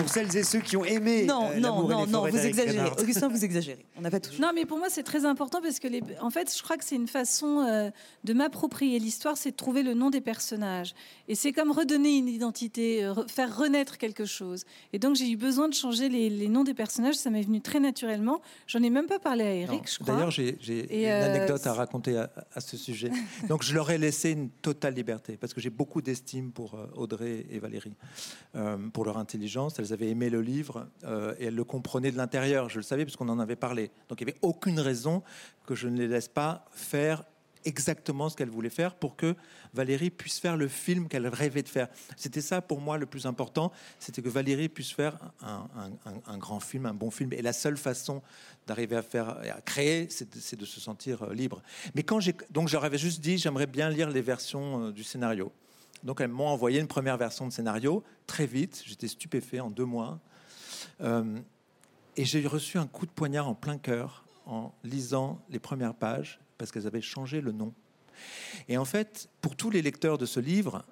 [0.00, 2.78] Pour celles et ceux qui ont aimé Non, euh, non, non, les non, vous exagérez.
[2.78, 2.98] Renard.
[3.00, 3.84] Augustin, vous exagérez.
[3.96, 4.30] On n'a pas tout.
[4.40, 6.02] Non, mais pour moi, c'est très important parce que, les...
[6.20, 7.90] en fait, je crois que c'est une façon euh,
[8.24, 10.94] de m'approprier l'histoire, c'est de trouver le nom des personnages.
[11.28, 14.64] Et c'est comme redonner une identité, euh, re- faire renaître quelque chose.
[14.92, 17.14] Et donc, j'ai eu besoin de changer les, les noms des personnages.
[17.16, 18.40] Ça m'est venu très naturellement.
[18.66, 19.86] J'en ai même pas parlé à Eric, Non.
[19.86, 20.14] je crois.
[20.14, 20.56] D'ailleurs, j'ai
[20.90, 23.10] une euh, anecdote à raconter à, à ce sujet.
[23.48, 27.46] Donc, je leur ai laissé une totale liberté parce que j'ai beaucoup d'estime pour Audrey
[27.50, 27.94] et Valérie,
[28.56, 29.78] euh, pour leur intelligence.
[29.78, 32.68] Elles elles avaient aimé le livre euh, et elles le comprenaient de l'intérieur.
[32.68, 33.90] Je le savais parce qu'on en avait parlé.
[34.08, 35.22] Donc il n'y avait aucune raison
[35.66, 37.24] que je ne les laisse pas faire
[37.66, 39.34] exactement ce qu'elle voulait faire pour que
[39.74, 41.88] Valérie puisse faire le film qu'elle rêvait de faire.
[42.16, 46.86] C'était ça pour moi le plus important, c'était que Valérie puisse faire un, grand film,
[46.86, 47.32] un bon film.
[47.34, 48.22] Et la seule façon
[48.66, 51.62] d'arriver à faire, à créer, c'est de, se sentir euh, libre.
[51.94, 55.52] Mais quand j'ai, donc juste dit, j'aimerais bien lire les versions euh, du scénario.
[56.02, 58.82] Donc elles m'ont envoyé une première version de scénario très vite.
[58.86, 60.20] J'étais stupéfait en deux mois.
[61.00, 61.38] Euh,
[62.16, 66.40] et j'ai reçu un coup de poignard en plein cœur en lisant les premières pages
[66.58, 67.72] parce qu'elles avaient changé le nom.
[68.68, 70.84] Et en fait, pour tous les lecteurs de ce livre,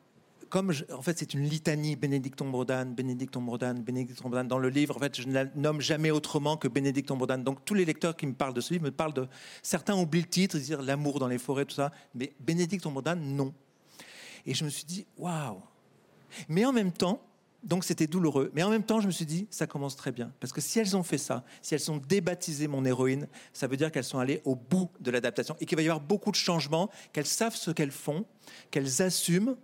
[0.48, 4.96] comme en fait c'est une litanie, Bénédicte Ombrodan, Bénédicte Ombrodan, Bénédicte Ombrodan, dans le livre,
[4.96, 7.38] en fait, je ne la nomme jamais autrement que Bénédicte Ombrodan.
[7.38, 9.28] Donc tous les lecteurs qui me parlent de ce livre me parlent de.
[9.62, 13.16] Certains oublient le titre, ils disent l'amour dans les forêts, tout ça, mais Bénédicte Ombrodan,
[13.16, 13.52] non.
[14.46, 15.60] Et je me suis dit, waouh!
[16.48, 17.22] Mais en même temps,
[17.62, 18.50] donc c'était douloureux.
[18.54, 20.32] Mais en même temps, je me suis dit, ça commence très bien.
[20.40, 23.76] Parce que si elles ont fait ça, si elles ont débaptisé mon héroïne, ça veut
[23.76, 26.36] dire qu'elles sont allées au bout de l'adaptation et qu'il va y avoir beaucoup de
[26.36, 28.24] changements, qu'elles savent ce qu'elles font,
[28.70, 29.56] qu'elles assument.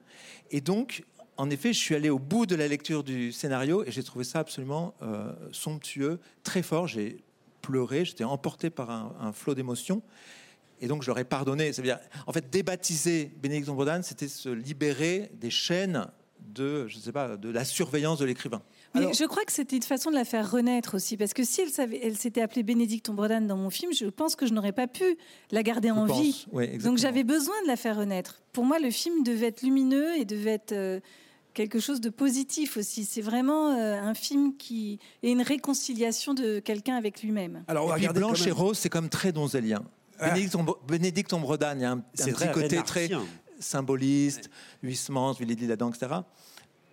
[0.51, 1.05] Et donc,
[1.37, 4.25] en effet, je suis allé au bout de la lecture du scénario et j'ai trouvé
[4.25, 6.89] ça absolument euh, somptueux, très fort.
[6.89, 7.22] J'ai
[7.62, 10.03] pleuré, j'étais emporté par un, un flot d'émotions.
[10.85, 11.72] Et donc, je leur ai pardonné.
[11.72, 16.07] Ça veut dire, en fait, débaptiser Bénédicte Ombrodan, c'était se libérer des chaînes
[16.47, 18.61] de, je sais pas, de la surveillance de l'écrivain.
[18.95, 21.43] Mais Alors- je crois que c'était une façon de la faire renaître aussi, parce que
[21.43, 24.53] si elle, savait, elle s'était appelée Bénédicte Ombredan dans mon film, je pense que je
[24.53, 25.16] n'aurais pas pu
[25.51, 26.20] la garder en pense.
[26.20, 26.47] vie.
[26.85, 28.43] Donc j'avais besoin de la faire renaître.
[28.53, 31.01] Pour moi, le film devait être lumineux et devait être euh,
[31.55, 33.05] quelque chose de positif aussi.
[33.05, 37.64] C'est vraiment euh, un film qui est une réconciliation de quelqu'un avec lui-même.
[37.68, 39.82] Alors, on va Et puis Blanche et Rose, c'est comme très donzélien.
[40.21, 43.11] Bénédicte, Ombre- Bénédicte Ombredan, il y a un, petit côté très
[43.61, 44.51] symboliste,
[44.83, 46.12] Huysmans, Villédy-Ladan, etc.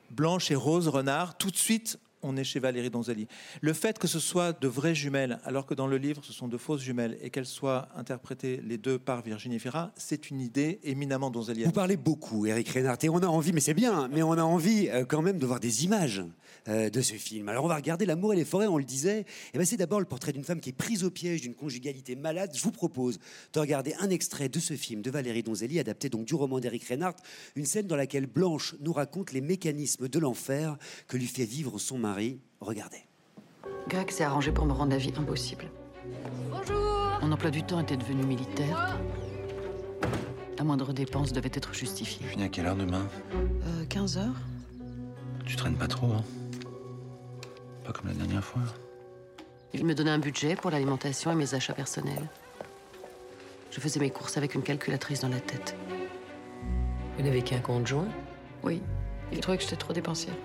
[0.10, 3.28] Blanche et Rose Renard, tout de suite, on est chez Valérie Donzelli.
[3.62, 6.48] Le fait que ce soit de vraies jumelles, alors que dans le livre, ce sont
[6.48, 10.80] de fausses jumelles, et qu'elles soient interprétées les deux par Virginie Fira, c'est une idée
[10.84, 11.68] éminemment donzellienne.
[11.68, 14.44] Vous parlez beaucoup, Eric Reinhardt, et on a envie, mais c'est bien, mais on a
[14.44, 16.24] envie euh, quand même de voir des images
[16.68, 17.50] euh, de ce film.
[17.50, 19.26] Alors on va regarder L'amour et les forêts, on le disait.
[19.54, 22.16] Et ben c'est d'abord le portrait d'une femme qui est prise au piège d'une conjugalité
[22.16, 22.52] malade.
[22.54, 23.20] Je vous propose
[23.54, 26.84] de regarder un extrait de ce film de Valérie Donzelli, adapté donc du roman d'Eric
[26.84, 27.18] Reinhardt,
[27.56, 31.80] une scène dans laquelle Blanche nous raconte les mécanismes de l'enfer que lui fait vivre
[31.80, 32.11] son mari.
[32.60, 33.06] Regardez.
[33.88, 35.66] Greg s'est arrangé pour me rendre la vie impossible.
[36.50, 39.00] Bonjour Mon emploi du temps était devenu militaire.
[40.58, 42.26] La moindre dépense devait être justifiée.
[42.28, 44.36] Finis à quelle heure demain Euh, 15 heures
[45.46, 46.24] Tu traînes pas trop, hein?
[47.84, 48.62] Pas comme la dernière fois.
[49.74, 52.28] Il me donnait un budget pour l'alimentation et mes achats personnels.
[53.72, 55.76] Je faisais mes courses avec une calculatrice dans la tête.
[57.18, 58.08] Vous n'avez qu'un conjoint
[58.64, 58.82] Oui,
[59.32, 60.36] il trouvait que j'étais trop dépensière.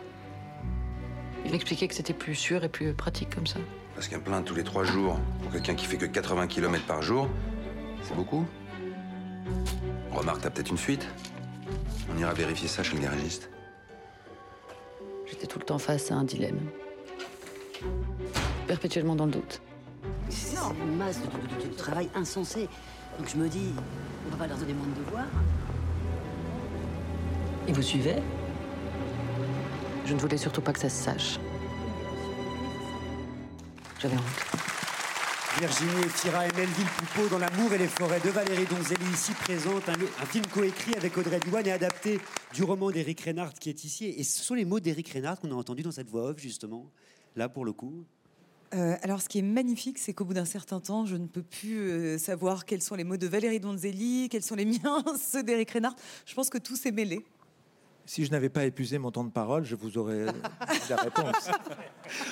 [1.47, 3.61] Il m'expliquait que c'était plus sûr et plus pratique comme ça.
[3.95, 7.03] Parce qu'un plein tous les trois jours, pour quelqu'un qui fait que 80 km par
[7.03, 7.29] jour,
[8.03, 8.45] c'est beaucoup.
[10.13, 11.07] Remarque, t'as peut-être une fuite.
[12.13, 13.49] On ira vérifier ça chez le garagiste.
[15.27, 16.59] J'étais tout le temps face à un dilemme.
[18.67, 19.61] Perpétuellement dans le doute.
[20.29, 22.69] C'est une masse de, de- de- de travail insensé.
[23.19, 23.71] Donc je me dis,
[24.27, 25.25] on va pas leur donner moins de devoirs.
[27.69, 28.17] Et vous suivez?
[30.07, 31.41] Je ne voulais surtout pas que ça se sache.
[34.01, 34.23] J'avais honte.
[35.59, 39.89] Virginie Efira et Melville Poupeau dans L'amour et les forêts de Valérie Donzelli, ici présente
[39.89, 42.21] un, un film coécrit avec Audrey Diwan et adapté
[42.55, 44.05] du roman d'Éric Reinhardt qui est ici.
[44.05, 46.89] Et ce sont les mots d'Éric Reinhardt qu'on a entendus dans cette voix off, justement,
[47.35, 48.05] là pour le coup.
[48.75, 51.43] Euh, alors, ce qui est magnifique, c'est qu'au bout d'un certain temps, je ne peux
[51.43, 55.43] plus euh, savoir quels sont les mots de Valérie Donzelli, quels sont les miens, ceux
[55.43, 55.97] d'Éric Reinhardt.
[56.27, 57.25] Je pense que tout s'est mêlé.
[58.07, 60.27] Si je n'avais pas épuisé mon temps de parole, je vous aurais
[60.71, 61.51] dit la réponse.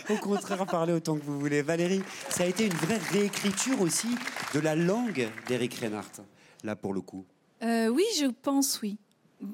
[0.08, 1.62] Au contraire, parlez autant que vous voulez.
[1.62, 4.08] Valérie, ça a été une vraie réécriture aussi
[4.54, 6.22] de la langue d'Éric Reinhardt,
[6.62, 7.26] là pour le coup.
[7.62, 8.98] Euh, oui, je pense oui.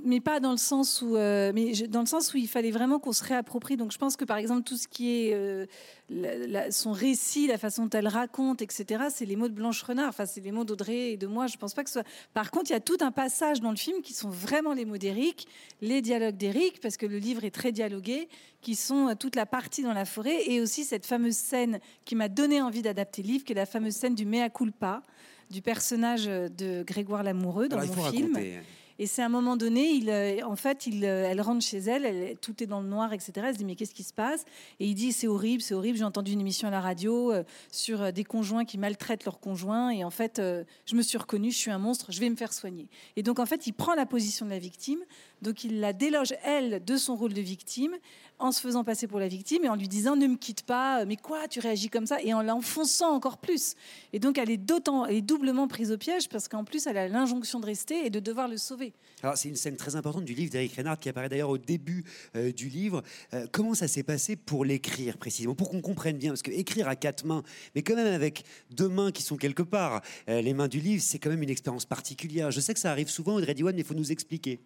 [0.04, 2.70] Mais pas dans le sens où, euh, mais je- dans le sens où il fallait
[2.70, 3.76] vraiment qu'on se réapproprie.
[3.76, 5.66] Donc, je pense que par exemple tout ce qui est euh,
[6.08, 9.04] la- la- son récit, la façon dont elle raconte, etc.
[9.10, 10.08] C'est les mots de Blanche Renard.
[10.10, 11.46] Enfin, c'est les mots d'Audrey et de moi.
[11.46, 12.08] Je pense pas que ce soit.
[12.34, 14.84] Par contre, il y a tout un passage dans le film qui sont vraiment les
[14.84, 15.46] mots d'Éric,
[15.80, 18.28] les dialogues d'Éric, parce que le livre est très dialogué,
[18.60, 22.14] qui sont euh, toute la partie dans la forêt et aussi cette fameuse scène qui
[22.14, 25.02] m'a donné envie d'adapter le livre, qui est la fameuse scène du mea culpa
[25.50, 28.26] du personnage de Grégoire Lamoureux dans Alors mon film.
[28.36, 28.58] raconter.
[29.00, 32.36] Et c'est à un moment donné, il, euh, en fait, euh, elle rentre chez elle,
[32.36, 33.32] tout est dans le noir, etc.
[33.46, 34.44] Elle se dit mais qu'est-ce qui se passe?
[34.78, 35.96] Et il dit c'est horrible, c'est horrible.
[35.96, 37.42] J'ai entendu une émission à la radio euh,
[37.72, 40.38] sur des conjoints qui maltraitent leurs conjoints et en fait,
[40.84, 42.88] je me suis reconnue, je suis un monstre, je vais me faire soigner.
[43.16, 45.00] Et donc en fait, il prend la position de la victime,
[45.40, 47.96] donc il la déloge elle de son rôle de victime
[48.40, 51.04] en se faisant passer pour la victime et en lui disant ne me quitte pas,
[51.04, 52.20] mais quoi, tu réagis comme ça?
[52.22, 53.74] Et en l'enfonçant encore plus.
[54.12, 56.96] Et donc elle est d'autant, elle est doublement prise au piège parce qu'en plus elle
[56.96, 58.92] a l'injonction de rester et de devoir le sauver.
[59.22, 62.04] Alors, c'est une scène très importante du livre d'Eric Reinhardt qui apparaît d'ailleurs au début
[62.36, 63.02] euh, du livre.
[63.34, 65.54] Euh, comment ça s'est passé pour l'écrire précisément?
[65.54, 67.42] Pour qu'on comprenne bien, parce que écrire à quatre mains,
[67.74, 71.02] mais quand même avec deux mains qui sont quelque part, euh, les mains du livre,
[71.02, 72.50] c'est quand même une expérience particulière.
[72.50, 74.60] Je sais que ça arrive souvent, Audrey Diwan, mais il faut nous expliquer.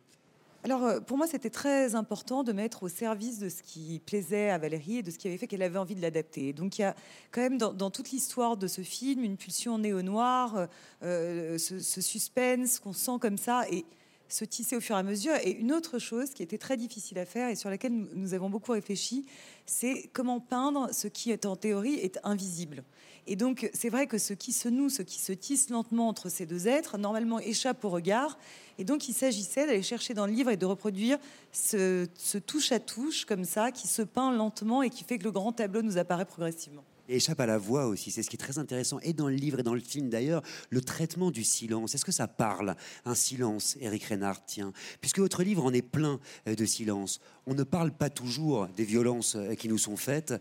[0.65, 4.49] Alors, euh, pour moi, c'était très important de mettre au service de ce qui plaisait
[4.49, 6.55] à Valérie et de ce qui avait fait qu'elle avait envie de l'adapter.
[6.55, 6.97] Donc, il y a
[7.33, 10.67] quand même dans, toute l'histoire de ce film une pulsion néo-noire, euh,
[11.03, 13.85] euh, ce, suspense qu'on sent comme ça et
[14.31, 15.35] se tisser au fur et à mesure.
[15.45, 18.33] Et une autre chose qui était très difficile à faire et sur laquelle nous, nous
[18.33, 19.27] avons beaucoup réfléchi,
[19.67, 22.85] c'est comment peindre ce qui est en théorie est invisible.
[23.27, 26.31] Et donc, c'est vrai que ce qui se noue, ce qui se tisse lentement entre
[26.31, 28.39] ces deux êtres, normalement échappe au regard.
[28.79, 31.19] Et donc, il s'agissait d'aller chercher dans le livre et de reproduire
[31.53, 32.07] ce,
[32.39, 35.53] touche à touche comme ça, qui se peint lentement et qui fait que le grand
[35.53, 36.85] tableau nous apparaît progressivement.
[37.09, 38.99] Et échappe à la voix aussi, c'est ce qui est très intéressant.
[39.01, 41.95] Et dans le livre et dans le film d'ailleurs, le traitement du silence.
[41.95, 44.73] Est-ce que ça parle Un silence, Eric Reinhardt, tiens.
[45.03, 46.19] Puisque votre livre en est plein
[46.49, 47.21] euh, de silence.
[47.47, 50.35] On ne parle pas toujours des violences euh, qui nous sont faites,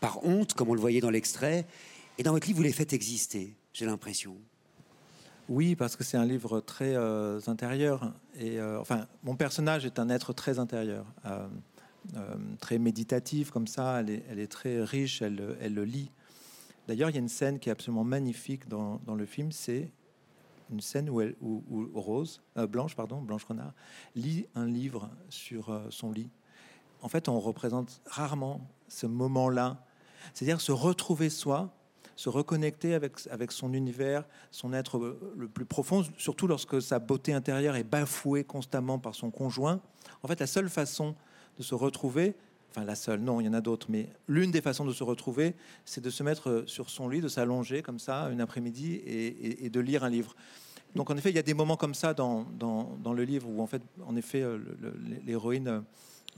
[0.00, 1.66] par honte, comme on le voyait dans l'extrait.
[2.18, 4.36] Et dans votre livre, vous les faites exister, j'ai l'impression.
[5.48, 8.12] Oui, parce que c'est un livre très euh, intérieur.
[8.38, 11.48] Et euh, enfin, mon personnage est un être très intérieur, euh,
[12.60, 14.00] très méditatif comme ça.
[14.00, 15.22] Elle est, très riche.
[15.22, 16.10] Elle, elle le lit.
[16.86, 19.50] D'ailleurs, il y a une scène qui est absolument magnifique dans, le film.
[19.50, 19.90] C'est
[20.70, 23.72] une scène où, où, Rose, Blanche, pardon, Blanche Renard,
[24.14, 26.30] lit un livre sur son lit.
[27.00, 29.84] En fait, on représente rarement ce moment-là,
[30.34, 31.77] c'est-à-dire se retrouver soi,
[32.18, 36.98] se reconnecter avec, avec son univers, son être euh, le plus profond, surtout lorsque sa
[36.98, 39.80] beauté intérieure est bafouée constamment par son conjoint.
[40.24, 41.14] En fait, la seule façon
[41.58, 42.34] de se retrouver,
[42.70, 45.04] enfin la seule, non, il y en a d'autres, mais l'une des façons de se
[45.04, 45.54] retrouver,
[45.84, 49.70] c'est de se mettre euh, sur son lit, de s'allonger comme ça une après-midi et,
[49.70, 50.34] de lire un livre.
[50.96, 53.48] Donc en effet, il y a des moments comme ça dans, dans, dans le livre
[53.48, 54.58] où en fait, en effet, euh,
[55.24, 55.84] l'héroïne,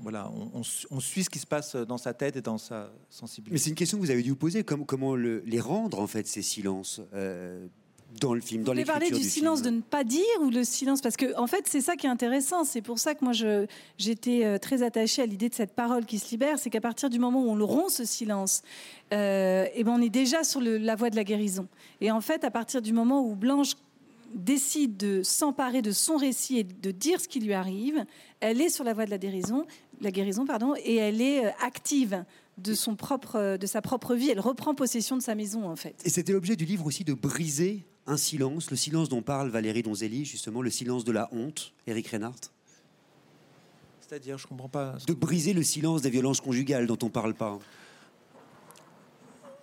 [0.02, 2.58] voilà, on, on su- on suit ce qui se passe dans sa tête et dans
[2.58, 3.52] sa sensibilité.
[3.52, 6.00] Mais c'est une question que vous avez dû vous poser, comme, comment le- les rendre,
[6.00, 7.66] en fait, ces silences euh,
[8.20, 9.70] dans le film, dans Vous voulez l'écriture parler du, silence film.
[9.72, 11.00] de ne pas dire ou le silence?
[11.00, 12.64] Parce que en fait, c'est ça qui est intéressant.
[12.64, 13.66] C'est pour ça que moi, je-
[13.98, 16.58] j'étais euh, très attachée à l'idée de cette parole qui se libère.
[16.58, 18.62] C'est qu'à partir du moment où on le rompt, ce silence,
[19.12, 21.68] euh, eh ben, on est déjà sur le- la voie de la guérison.
[22.00, 23.74] Et en fait, à partir du moment où Blanche
[24.34, 28.04] décide de s'emparer de son récit et de dire ce qui lui arrive,
[28.40, 29.66] elle est sur la voie de la guérison,
[30.00, 32.24] la guérison pardon, et elle est euh, active
[32.58, 34.28] de, son propre, euh, de sa propre vie.
[34.30, 35.96] Elle reprend possession de sa maison, en fait.
[36.04, 39.82] Et c'était l'objet du livre aussi de briser un silence, le silence dont parle Valérie
[39.82, 42.50] Donzelli, justement, le silence de la honte, Eric Reinhardt.
[44.00, 44.96] C'est-à-dire, je comprends pas.
[45.06, 47.58] De briser le silence des violences conjugales dont on parle pas.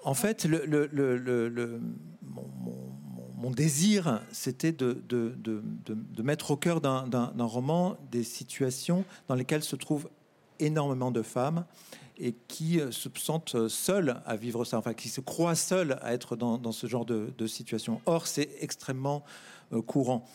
[0.04, 1.82] En fait, le, le- le- le- le-
[2.24, 2.94] mon, mon-
[3.36, 7.98] mon désir, c'était de, de- de- de- de mettre au cœur d'un d'un- d'un roman
[8.12, 10.10] des situations dans lesquelles se trouvent
[10.60, 11.66] énormément de femmes
[12.20, 16.14] et qui euh, se sentent seules à vivre ça, enfin qui se croient seules à
[16.14, 18.02] être dans, ce genre de, situation.
[18.06, 19.24] Or, c'est extrêmement
[19.74, 20.26] euh, courant.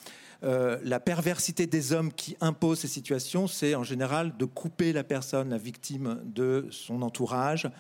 [0.45, 5.05] Euh, la perversité des hommes qui imposent ces situations, c'est en général de couper la
[5.05, 7.71] personne, la victime, de son entourage,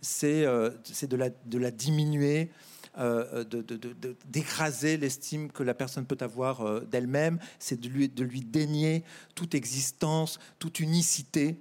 [0.00, 0.70] c'est euh,
[1.02, 2.50] de, la, de la diminuer,
[2.98, 8.08] euh, de- de- d'écraser l'estime que la personne peut avoir euh, d'elle-même, c'est de lui,
[8.08, 11.60] de lui dénier toute existence, toute unicité.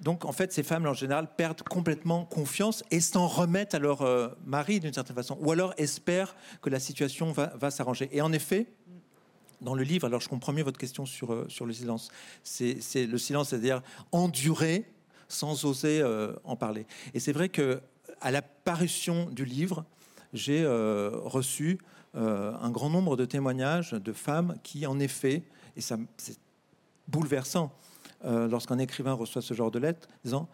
[0.00, 4.02] Donc, en fait, ces femmes, en général, perdent complètement confiance et s'en remettent à leur
[4.02, 8.08] euh, mari d'une certaine façon, ou alors espèrent que la situation va, s'arranger.
[8.12, 8.66] Et en effet,
[9.60, 12.10] dans le livre, alors je comprends mieux votre question sur, euh, le silence.
[12.42, 14.84] C'est le silence, c'est-à-dire endurer
[15.28, 16.86] sans oser euh, en parler.
[17.14, 17.80] Et c'est vrai que
[18.20, 19.84] à la parution du livre,
[20.32, 21.78] j'ai reçu
[22.14, 25.42] un grand nombre de témoignages de femmes qui, en effet,
[25.76, 26.38] et c'est
[27.08, 27.72] bouleversant
[28.24, 30.48] euh, lorsqu'un écrivain reçoit ce genre de lettre, disant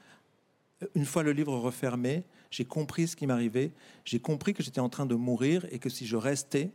[0.94, 3.72] une fois le livre refermé, j'ai compris ce qui m'arrivait,
[4.04, 6.70] j'ai compris que j'étais en train de mourir et que si je restais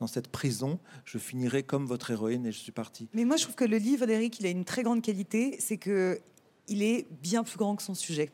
[0.00, 3.08] dans cette prison, je finirais comme votre héroïne et je suis parti.
[3.12, 5.76] Mais moi, je trouve que le livre d'Éric, il a une très grande qualité, c'est
[5.76, 6.20] que
[6.68, 8.30] il est bien plus grand que son sujet.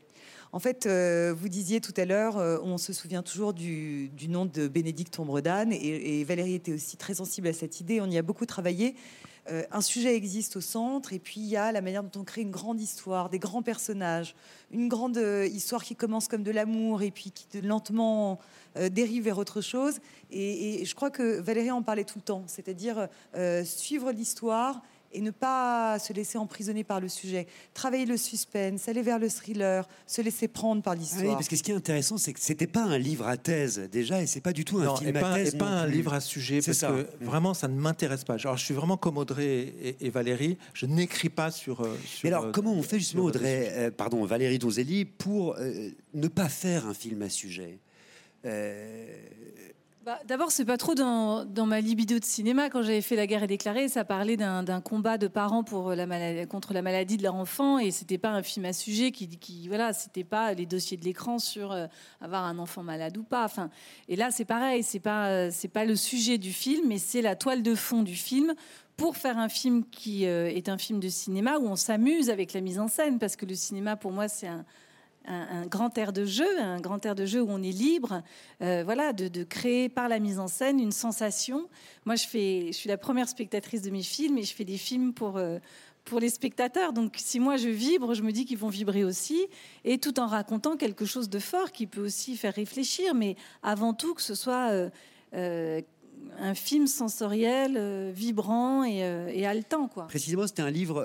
[0.52, 4.28] En fait, euh, vous disiez tout à l'heure, euh, on se souvient toujours du, du
[4.28, 8.00] nom de Bénédicte Ombre d'Âne, et, et Valérie était aussi très sensible à cette idée.
[8.00, 8.94] On y a beaucoup travaillé.
[9.51, 12.24] Euh, un sujet existe au centre, et puis il y a la manière dont on
[12.24, 14.34] crée une grande histoire, des grands personnages,
[14.72, 18.38] une grande euh, histoire qui commence comme de l'amour, et puis qui lentement
[18.76, 20.01] euh, dérive vers autre chose.
[20.30, 23.09] Et, et, je crois que Valérie en parlait tout le temps, c'est-à-dire
[23.64, 24.82] suivre l'histoire
[25.12, 27.46] et ne pas se laisser emprisonner par le sujet.
[27.74, 31.24] Travailler le suspense, aller vers le thriller, se laisser prendre par l'histoire.
[31.24, 33.88] oui, parce que ce qui est intéressant, c'est que c'était pas un livre à thèse
[33.90, 35.54] déjà, et c'est pas du tout un film et à thèse.
[35.54, 36.88] Et pas un livre à sujet, parce ça.
[36.88, 37.24] que Mm.
[37.24, 38.34] vraiment, ça ne m'intéresse pas.
[38.34, 40.59] Alors, je suis vraiment comme Audrey et, et Valérie.
[40.74, 41.80] Je n'écris pas sur.
[41.82, 45.54] euh, sur Mais alors, euh, comment on fait justement, Audrey, euh, pardon, Valérie Donzelli, pour
[45.59, 47.78] euh, ne pas faire un film à sujet?
[48.44, 49.07] Euh,
[50.07, 52.70] Bah, D'abord, c'est pas trop dans, ma libido de cinéma.
[52.70, 55.64] Quand j'avais fait La guerre est déclarée, ça parlait d'un combat de parents
[56.07, 59.26] maladie, contre la maladie de leur enfant, et c'était pas un film à sujet qui,
[59.26, 61.88] qui voilà, c'était pas les dossiers de l'écran sur euh,
[62.20, 63.44] avoir un enfant malade ou pas.
[63.44, 63.68] Enfin,
[64.07, 67.34] et là, c'est pareil, c'est pas euh, pas le sujet du film, mais c'est la
[67.34, 68.54] toile de fond du film
[68.96, 72.52] pour faire un film qui euh, est un film de cinéma où on s'amuse avec
[72.52, 74.64] la mise en scène, parce que le cinéma, pour moi, c'est un
[75.27, 78.22] un, grand air de jeu, un grand air de jeu où on est libre,
[78.62, 81.68] euh, voilà, de, créer par la mise en scène une sensation.
[82.05, 85.37] Moi, je suis la première spectatrice de mes films et je fais des films pour
[85.37, 85.59] euh,
[86.05, 86.93] pour les spectateurs.
[86.93, 89.45] Donc, si moi je vibre, je me dis qu'ils vont vibrer aussi,
[89.85, 93.93] et tout en racontant quelque chose de fort qui peut aussi faire réfléchir, mais avant
[93.93, 94.70] tout que ce soit
[95.35, 95.81] euh,
[96.39, 98.99] un film sensoriel, vibrant et,
[99.35, 100.07] et haletant, quoi.
[100.07, 101.05] Précisément, c'était un livre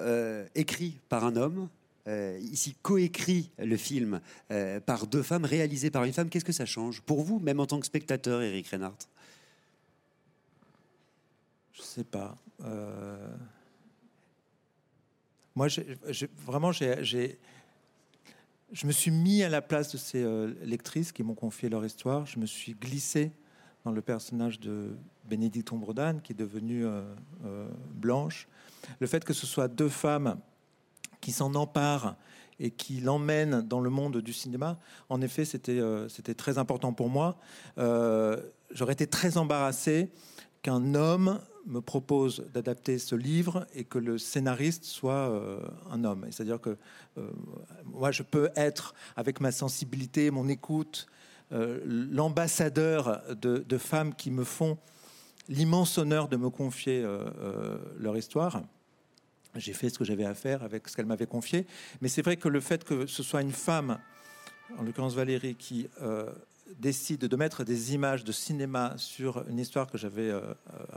[0.53, 1.67] écrit par un homme.
[2.07, 6.29] Euh, ici, coécrit le film euh, par deux femmes, réalisé par une femme.
[6.29, 9.07] Qu'est-ce que ça change pour vous, même en tant que spectateur, Eric Reinhardt?
[11.73, 12.37] Je sais pas.
[12.63, 13.35] Euh,
[15.55, 15.67] Moi,
[16.45, 17.35] vraiment, je
[18.83, 20.25] me suis mis à la place de ces
[20.63, 22.25] lectrices qui m'ont confié leur histoire.
[22.25, 23.31] Je me suis glissé
[23.83, 24.95] dans le personnage de
[25.25, 26.85] Bénédicte Ombredane, qui est devenue
[27.93, 28.47] blanche.
[28.99, 30.39] Le fait que ce soit deux femmes
[31.21, 32.15] qui s'en emparent
[32.61, 34.77] et qui l'emmènent dans le monde du cinéma,
[35.09, 36.07] en effet, c'était euh,
[36.37, 37.37] très important pour moi.
[37.79, 38.39] Euh,
[38.73, 40.09] J'aurais été très embarrassé
[40.61, 45.59] qu'un homme me propose d'adapter ce livre et que le scénariste soit euh,
[45.91, 46.25] un homme.
[46.29, 46.77] C'est-à-dire que
[47.17, 47.29] euh,
[47.85, 51.07] moi, je peux être, avec ma sensibilité, mon écoute,
[51.51, 54.77] l'ambassadeur de, femmes qui me font
[55.49, 57.05] l'immense honneur de me confier
[57.99, 58.61] leur histoire.
[59.55, 61.67] J'ai fait ce que j'avais à faire avec ce qu'elle m'avait confié.
[62.01, 63.99] Mais c'est vrai que le fait que ce soit une femme,
[64.77, 66.31] en l'occurrence Valérie, qui euh,
[66.79, 70.53] décide de mettre des images de cinéma sur une histoire que j'avais euh, euh,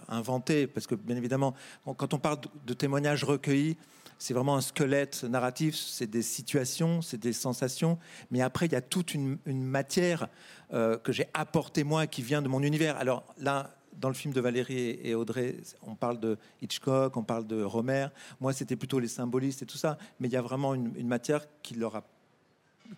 [0.09, 1.55] inventée, parce que bien évidemment,
[1.97, 3.77] quand on parle de, témoignages recueillis,
[4.19, 7.99] c'est vraiment un squelette narratif, c'est des situations, c'est des sensations,
[8.31, 10.29] mais après, il y a toute une, matière
[10.71, 12.97] que j'ai apportée moi, qui vient de mon univers.
[12.97, 17.47] Alors là, dans le film de Valérie et Audrey, on parle de Hitchcock, on parle
[17.47, 18.09] de Romer.
[18.41, 21.09] Moi, c'était plutôt les symbolistes et tout ça, mais il y a vraiment une, une
[21.09, 22.05] matière qui leur, a-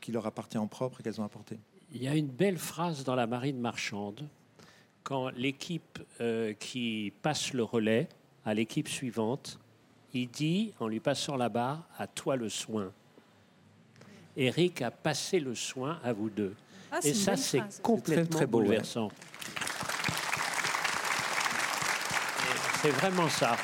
[0.00, 1.58] qui leur appartient en propre et qu'elles ont apportée.
[1.92, 4.26] Il y a une belle phrase dans la marine marchande
[5.02, 8.08] quand l'équipe euh, qui passe le relais
[8.44, 9.58] à l'équipe suivante,
[10.14, 12.90] il dit, en lui passant la barre, à toi le soin.
[14.36, 16.54] Eric a passé le soin à vous deux.
[16.90, 19.10] Ah, c'est Et ça, c'est complètement très, très beau, bouleversant.
[22.82, 23.56] C'est vraiment ça.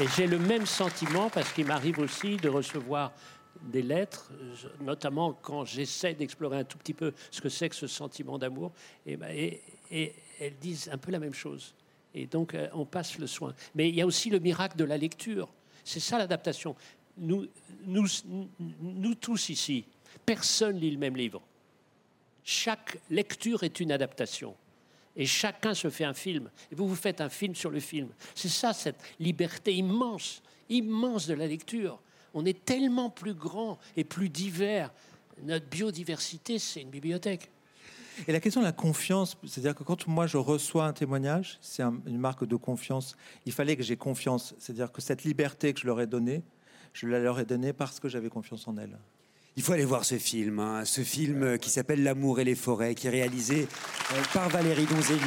[0.00, 3.12] Et j'ai le même sentiment parce qu'il m'arrive aussi de recevoir
[3.62, 4.30] des lettres,
[4.80, 8.72] notamment quand j'essaie d'explorer un tout petit peu ce que c'est que ce sentiment d'amour,
[9.04, 9.28] et, ben,
[9.90, 11.74] elles disent un peu la même chose.
[12.14, 13.54] Et donc, euh, on passe le soin.
[13.74, 15.48] Mais il y a aussi le miracle de la lecture.
[15.84, 16.74] C'est ça l'adaptation.
[17.18, 17.46] Nous,
[17.84, 18.06] nous,
[18.80, 19.84] nous tous ici,
[20.24, 21.42] personne lit le même livre.
[22.42, 24.56] Chaque lecture est une adaptation.
[25.16, 26.50] Et chacun se fait un film.
[26.70, 28.08] Et vous, vous faites un film sur le film.
[28.34, 32.00] C'est ça, cette liberté immense, immense de la lecture.
[32.34, 34.92] On est tellement plus grand et plus divers.
[35.42, 37.50] Notre biodiversité, c'est une bibliothèque.
[38.28, 41.82] Et la question de la confiance, c'est-à-dire que quand moi je reçois un témoignage, c'est
[41.82, 43.14] un- une marque de confiance.
[43.44, 44.54] Il fallait que j'ai confiance.
[44.58, 46.42] C'est-à-dire que cette liberté que je leur ai donnée,
[46.94, 48.98] je la leur ai donnée parce que j'avais confiance en elles.
[49.58, 52.54] Il faut aller voir ce film, hein, ce film euh, qui s'appelle L'amour et les
[52.54, 53.66] forêts, qui est réalisé
[54.12, 55.20] euh, par Valérie Donzelli,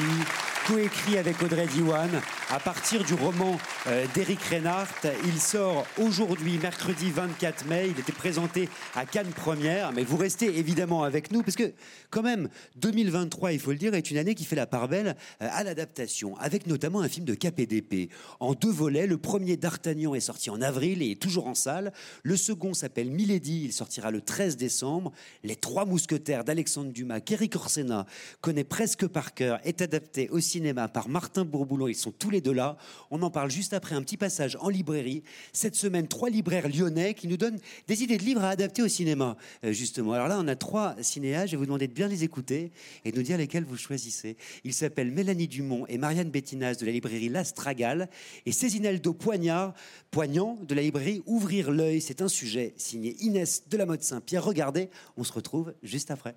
[0.70, 2.10] coécrit avec Audrey Diwan,
[2.52, 3.58] à partir du roman
[3.88, 5.08] euh, d'Éric Reinhardt.
[5.26, 7.88] Il sort aujourd'hui, mercredi 24 mai.
[7.90, 11.74] Il était présenté à Cannes Première, mais vous restez évidemment avec nous, parce que
[12.12, 15.16] quand même, 2023, il faut le dire, est une année qui fait la part belle
[15.42, 19.08] euh, à l'adaptation, avec notamment un film de KPDP, en deux volets.
[19.08, 21.94] Le premier, D'Artagnan, est sorti en avril et est toujours en salle.
[22.22, 25.14] Le second s'appelle Milady, il sortira le 13 décembre.
[25.44, 28.06] Les Trois Mousquetaires d'Alexandre Dumas, qu'Eric Orsena
[28.42, 31.88] connaît presque par cœur, est adapté au cinéma par Martin Bourboulon.
[31.88, 32.76] Ils sont tous les deux là.
[33.12, 35.24] On en parle juste après un petit passage en librairie.
[35.54, 38.90] Cette semaine, trois libraires lyonnais qui nous donnent des idées de livres à adapter au
[38.90, 40.12] cinéma, euh, justement.
[40.12, 41.48] Alors là, on a trois cinéastes.
[41.48, 42.74] Je vais vous demander de bien les écouter
[43.06, 44.36] et de nous dire lesquels vous choisissez.
[44.66, 48.10] Ils s'appellent Mélanie Dumont et Marianne Bettinas de la librairie L'Astragale
[48.46, 49.74] et Cézinaldo Poignard,
[50.12, 52.02] Poignant de la librairie Ouvrir l'œil.
[52.02, 54.44] C'est un sujet signé Inès de la Mode Saint-Pierre.
[54.44, 56.36] Regardez, on se retrouve juste après.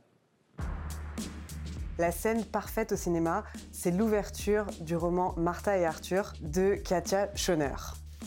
[2.03, 7.77] La scène parfaite au cinéma, c'est l'ouverture du roman Martha et Arthur de Katia Schoner.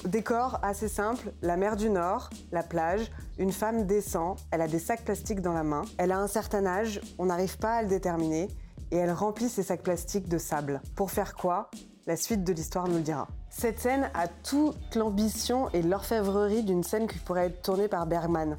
[0.05, 4.79] Décor assez simple, la mer du Nord, la plage, une femme descend, elle a des
[4.79, 7.89] sacs plastiques dans la main, elle a un certain âge, on n'arrive pas à le
[7.89, 8.47] déterminer,
[8.91, 10.79] et elle remplit ses sacs plastiques de sable.
[10.95, 11.69] Pour faire quoi?
[12.07, 13.27] La suite de l'histoire nous le dira.
[13.49, 18.57] Cette scène a toute l'ambition et l'orfèvrerie d'une scène qui pourrait être tournée par Bergman.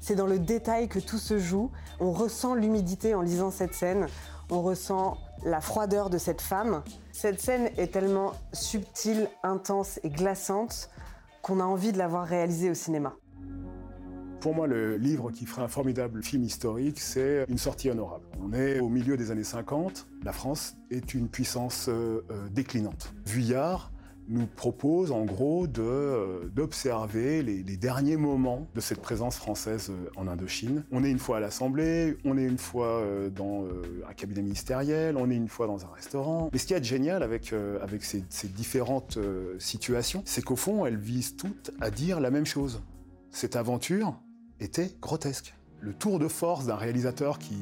[0.00, 4.08] C'est dans le détail que tout se joue, on ressent l'humidité en lisant cette scène,
[4.50, 6.82] on ressent la froideur de cette femme.
[7.12, 10.90] Cette scène est tellement subtile, intense et glaçante
[11.42, 13.14] qu'on a envie de l'avoir réalisée au cinéma.
[14.40, 18.24] Pour moi, le livre qui fera un formidable film historique, c'est Une sortie honorable.
[18.40, 23.12] On est au milieu des années 50, la France est une puissance euh, euh, déclinante.
[23.24, 23.90] Vuillard
[24.28, 30.10] nous propose en gros euh, d'observer les, les, derniers moments de cette présence française euh,
[30.16, 30.84] en Indochine.
[30.90, 33.64] On est une fois à l'Assemblée, on est une fois euh, dans
[34.08, 36.50] un cabinet ministériel, on est une fois dans un restaurant.
[36.52, 37.52] Mais ce qui est génial avec,
[37.82, 39.18] avec ces, ces différentes
[39.58, 42.82] situations, c'est qu'au fond, elles visent toutes à dire la même chose.
[43.30, 44.18] Cette aventure
[44.60, 45.54] était grotesque.
[45.80, 47.56] Le tour de force d'un réalisateur qui,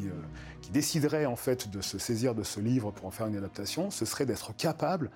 [0.61, 3.91] qui déciderait en fait de se saisir de ce livre pour en faire une adaptation,
[3.91, 5.11] ce serait d'être capable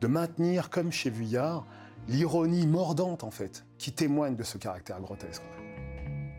[0.00, 1.64] de maintenir, comme chez Vuillard,
[2.08, 5.42] l'ironie mordante en fait, qui témoigne de ce caractère grotesque.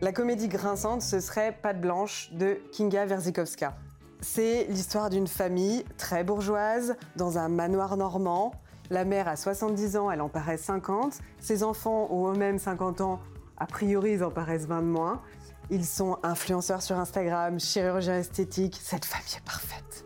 [0.00, 3.76] La comédie grinçante, ce serait Pâte blanche de Kinga Verzikowska.
[4.20, 8.52] C'est l'histoire d'une famille très bourgeoise dans un manoir normand.
[8.90, 11.18] La mère a 70 ans, elle en paraît 50.
[11.40, 13.20] Ses enfants ont eux-mêmes 50 ans,
[13.56, 15.22] a priori ils en paraissent 20 de moins.
[15.70, 20.04] Ils sont influenceurs sur Instagram, chirurgiens esthétiques, cette famille est parfaite.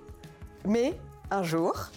[0.66, 0.98] Mais
[1.30, 1.90] un jour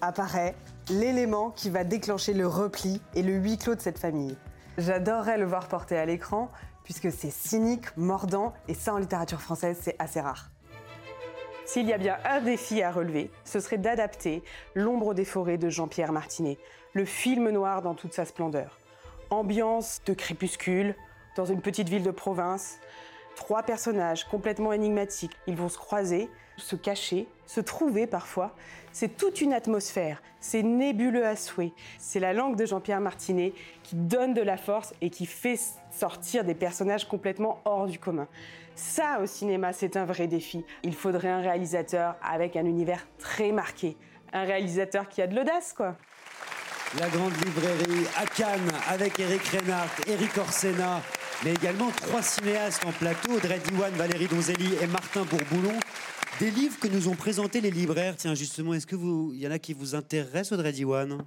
[0.00, 0.54] apparaît
[0.90, 4.36] l'élément qui va déclencher le repli et le huis clos de cette famille.
[4.78, 6.50] J'adorerais le voir porté à l'écran
[6.84, 10.50] puisque c'est cynique, mordant et ça en littérature française c'est assez rare.
[11.64, 14.42] S'il y a bien un défi à relever, ce serait d'adapter
[14.74, 16.58] L'ombre des forêts de Jean-Pierre Martinet,
[16.94, 18.78] le film noir dans toute sa splendeur.
[19.30, 20.96] Ambiance de crépuscule,
[21.36, 22.78] dans une petite ville de province,
[23.36, 25.36] trois personnages complètement énigmatiques.
[25.46, 26.28] Ils vont se croiser,
[26.60, 28.54] se cacher, se trouver parfois.
[28.92, 31.72] C'est toute une atmosphère, c'est nébuleux à souhait.
[31.98, 33.52] C'est la langue de Jean-Pierre Martinet
[33.82, 35.58] qui donne de la force et qui fait
[35.90, 38.26] sortir des personnages complètement hors du commun.
[38.74, 40.64] Ça, au cinéma, c'est un vrai défi.
[40.82, 43.96] Il faudrait un réalisateur avec un univers très marqué.
[44.32, 45.96] Un réalisateur qui a de l'audace, quoi.
[46.98, 51.00] La grande librairie à Cannes avec Eric Reinhardt, Eric Orsena,
[51.44, 55.78] mais également trois cinéastes en plateau, Audrey Diwan, Valérie Donzelli et Martin Bourboulon.
[56.40, 58.16] Des livres que nous ont présentés les libraires.
[58.16, 61.18] Tiens, justement, est-ce que vous, il y en a qui vous intéressent, Audrey Diwan?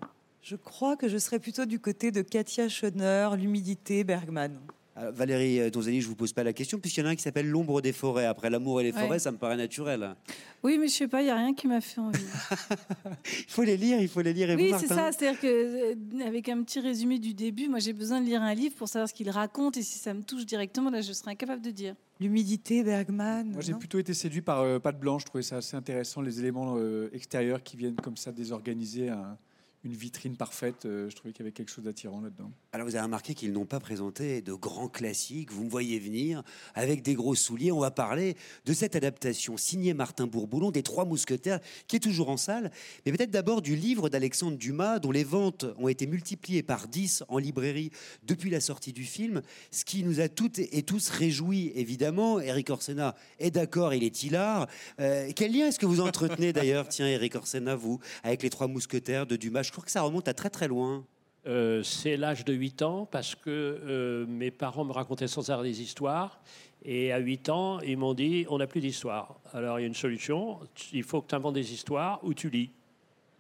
[0.42, 4.60] Je crois que je serais plutôt du côté de Katia Schoner, L'humidité, Bergman.
[4.98, 7.16] Euh, Valérie euh, Donzelli, je vous pose pas la question, puisqu'il y en a un
[7.16, 8.26] qui s'appelle L'ombre des forêts.
[8.26, 9.20] Après l'amour et les forêts, Ouais.
[9.20, 10.16] ça me paraît naturel.
[10.64, 12.20] Oui, mais je sais pas, il y a rien qui m'a fait envie.
[13.26, 14.50] Il faut les lire, il faut les lire.
[14.50, 15.12] Et oui, c'est ça.
[15.12, 18.54] C'est-à-dire que euh, avec un petit résumé du début, moi j'ai besoin de lire un
[18.54, 21.32] livre pour savoir ce qu'il raconte et si ça me touche directement, là je serais
[21.32, 21.96] incapable de dire.
[22.24, 23.50] L'humidité, Bergman.
[23.52, 25.24] Moi, j'ai plutôt été séduit par euh, Pâte Blanche.
[25.24, 29.38] Je trouvais ça assez intéressant, les éléments euh, extérieurs qui viennent comme ça désorganiser un-
[29.84, 30.86] une vitrine parfaite.
[30.86, 32.52] Euh, je trouvais qu'il y avait quelque chose d'attirant là-dedans.
[32.72, 36.44] Alors vous avez remarqué qu'ils n'ont pas présenté de grands classiques, vous me voyez venir,
[36.74, 37.72] avec des gros souliers.
[37.72, 42.30] On va parler de cette adaptation signée Martin Bourboulon des Trois Mousquetaires, qui est toujours
[42.30, 42.72] en salle,
[43.06, 47.26] mais peut-être d'abord du livre d'Alexandre Dumas, dont les ventes ont été multipliées par 10
[47.28, 47.92] en librairie
[48.24, 49.42] depuis la sortie du film,
[49.72, 52.40] ce qui nous a toutes et tous réjouis, évidemment.
[52.40, 54.68] Eric Orsena est d'accord, il est hilar.
[55.00, 58.68] Euh, quel lien est-ce que vous entretenez d'ailleurs, tiens, Eric Orsena, vous, avec les Trois
[58.68, 59.73] Mousquetaires de Dumas?
[59.74, 61.06] Crois que ça remonte à très très loin.
[61.46, 65.64] Euh, c'est l'âge de 8 ans parce que euh, mes parents me racontaient sans arrêt
[65.68, 66.42] des histoires.
[66.86, 69.40] Et à 8 ans, ils m'ont dit on n'a plus d'histoire.
[69.52, 70.60] Alors il y a une solution
[70.94, 72.72] il faut que tu inventes des histoires ou tu lis.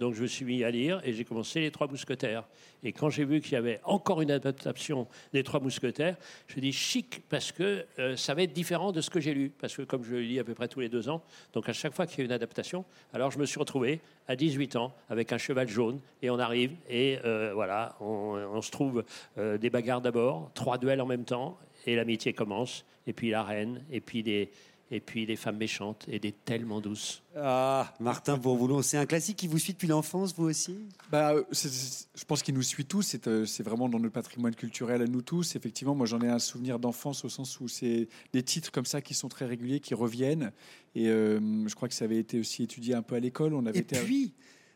[0.04, 2.44] Donc je me suis mis à lire et j'ai commencé Les Trois Mousquetaires.
[2.84, 6.18] Et quand j'ai vu qu'il y avait encore une adaptation des Trois Mousquetaires,
[6.48, 9.50] je dis chic parce que euh, ça va être différent de ce que j'ai lu.
[9.62, 11.24] Parce que comme je lis à peu près tous les deux ans,
[11.54, 14.36] donc à chaque fois qu'il y a une adaptation, alors je me suis retrouvé à
[14.36, 18.72] 18 ans avec un cheval jaune et on arrive et euh, voilà, on, on se
[18.72, 19.06] trouve
[19.38, 23.44] euh, des bagarres d'abord, trois duels en même temps et l'amitié commence et puis la
[23.44, 24.50] reine et puis des
[24.94, 27.24] et puis des femmes méchantes et des tellement douces.
[27.36, 30.78] Ah, Martin Bourboulon, c'est un classique qui vous suit depuis l'enfance, vous aussi?
[31.11, 33.02] Bah, c'est- Je pense qu'il nous suit tous.
[33.02, 35.56] C'est euh, vraiment dans notre patrimoine culturel à nous tous.
[35.56, 39.02] Effectivement, moi, j'en ai un souvenir d'enfance au sens où c'est des titres comme ça
[39.02, 40.52] qui sont très réguliers, qui reviennent.
[40.95, 43.53] Et euh, je crois que ça avait été aussi étudié un peu à l'école.
[43.56, 44.34] On avait Et été puis,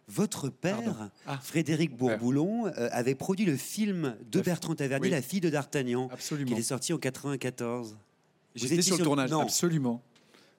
[0.08, 1.12] votre père.
[1.28, 1.38] Ah.
[1.44, 5.12] Frédéric Bourboulon, euh, avait produit le film de Bertrand Tavernier, oui.
[5.12, 6.10] La fille de D'Artagnan,
[6.48, 7.98] qui est sorti en 94.
[8.58, 9.42] J'étais sur le tournage, Non.
[9.42, 10.02] absolument.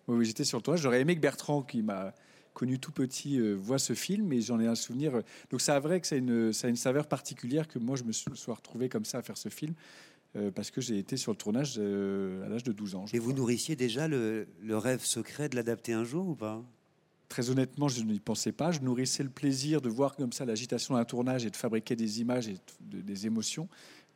[0.06, 0.80] Oui, oui, j'étais sur le tournage.
[0.82, 2.14] J'aurais aimé que Bertrand, qui m'a
[2.54, 5.14] connu tout petit, euh, voit ce film, mais j'en ai un souvenir.
[5.16, 7.96] euh, Donc, c'est vrai que ça a, une, ça a une saveur particulière que moi,
[7.96, 9.74] je me sois retrouvé comme ça à faire ce film,
[10.36, 13.04] euh, parce que j'ai été sur le tournage euh, à l'âge de 12 ans.
[13.12, 16.62] Et vous nourrissiez déjà le, le rêve secret de l'adapter un jour ou pas?
[17.28, 18.72] Très honnêtement, je n'y pensais pas.
[18.72, 22.20] Je nourrissais le plaisir de voir comme ça l'agitation d'un tournage et de fabriquer des
[22.22, 23.68] images et de- des émotions.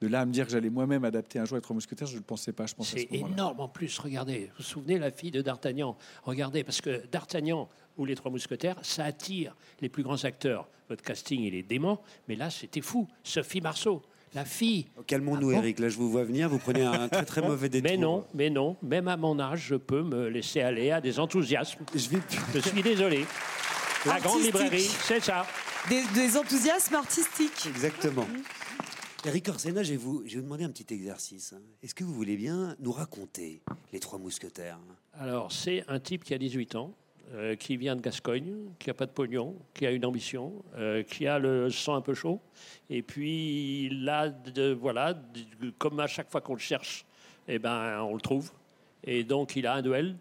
[0.02, 2.14] De là à me dire que j'allais moi-même adapter un jour les Trois Mousquetaires, je
[2.14, 2.66] ne le pensais pas.
[2.66, 4.46] Je pensais à C'est ce énorme en plus, regardez.
[4.46, 8.74] Vous vous souvenez, la fille de D'Artagnan Regardez, parce que D'Artagnan ou les Trois Mousquetaires,
[8.82, 10.68] ça attire les plus grands acteurs.
[10.88, 13.06] Votre casting, il est dément, mais là, c'était fou.
[13.22, 14.02] Sophie Marceau,
[14.34, 14.86] la fille.
[15.06, 15.78] Calmons-nous, Ah bon Eric?
[15.78, 16.48] Là, je vous vois venir.
[16.48, 17.88] Vous prenez un très très mauvais détour.
[17.88, 21.20] Mais non, mais non, même à mon âge, je peux me laisser aller à des
[21.20, 21.84] enthousiasmes.
[21.94, 22.18] Je, vais...
[22.52, 23.24] je suis désolé.
[24.04, 25.46] La grande librairie, c'est ça.
[25.88, 27.68] Des, des enthousiasmes artistiques.
[27.68, 28.26] Exactement.
[29.24, 31.52] Eric Orsena, je vais vous, demander un petit exercice.
[31.52, 31.60] hein.
[31.82, 33.62] Est-ce que vous voulez bien nous raconter
[33.92, 34.80] les Trois Mousquetaires
[35.14, 36.92] Alors, c'est un type qui a 18 ans,
[37.34, 41.04] euh, qui vient de Gascogne, qui n'a pas de pognon, qui a une ambition, euh,
[41.04, 42.40] qui a le sang un peu chaud.
[42.90, 45.14] Et puis, là, de, voilà,
[45.78, 47.06] comme à chaque fois qu'on le cherche,
[47.46, 48.50] eh ben, on le trouve.
[49.04, 50.16] Et donc, il a un duel,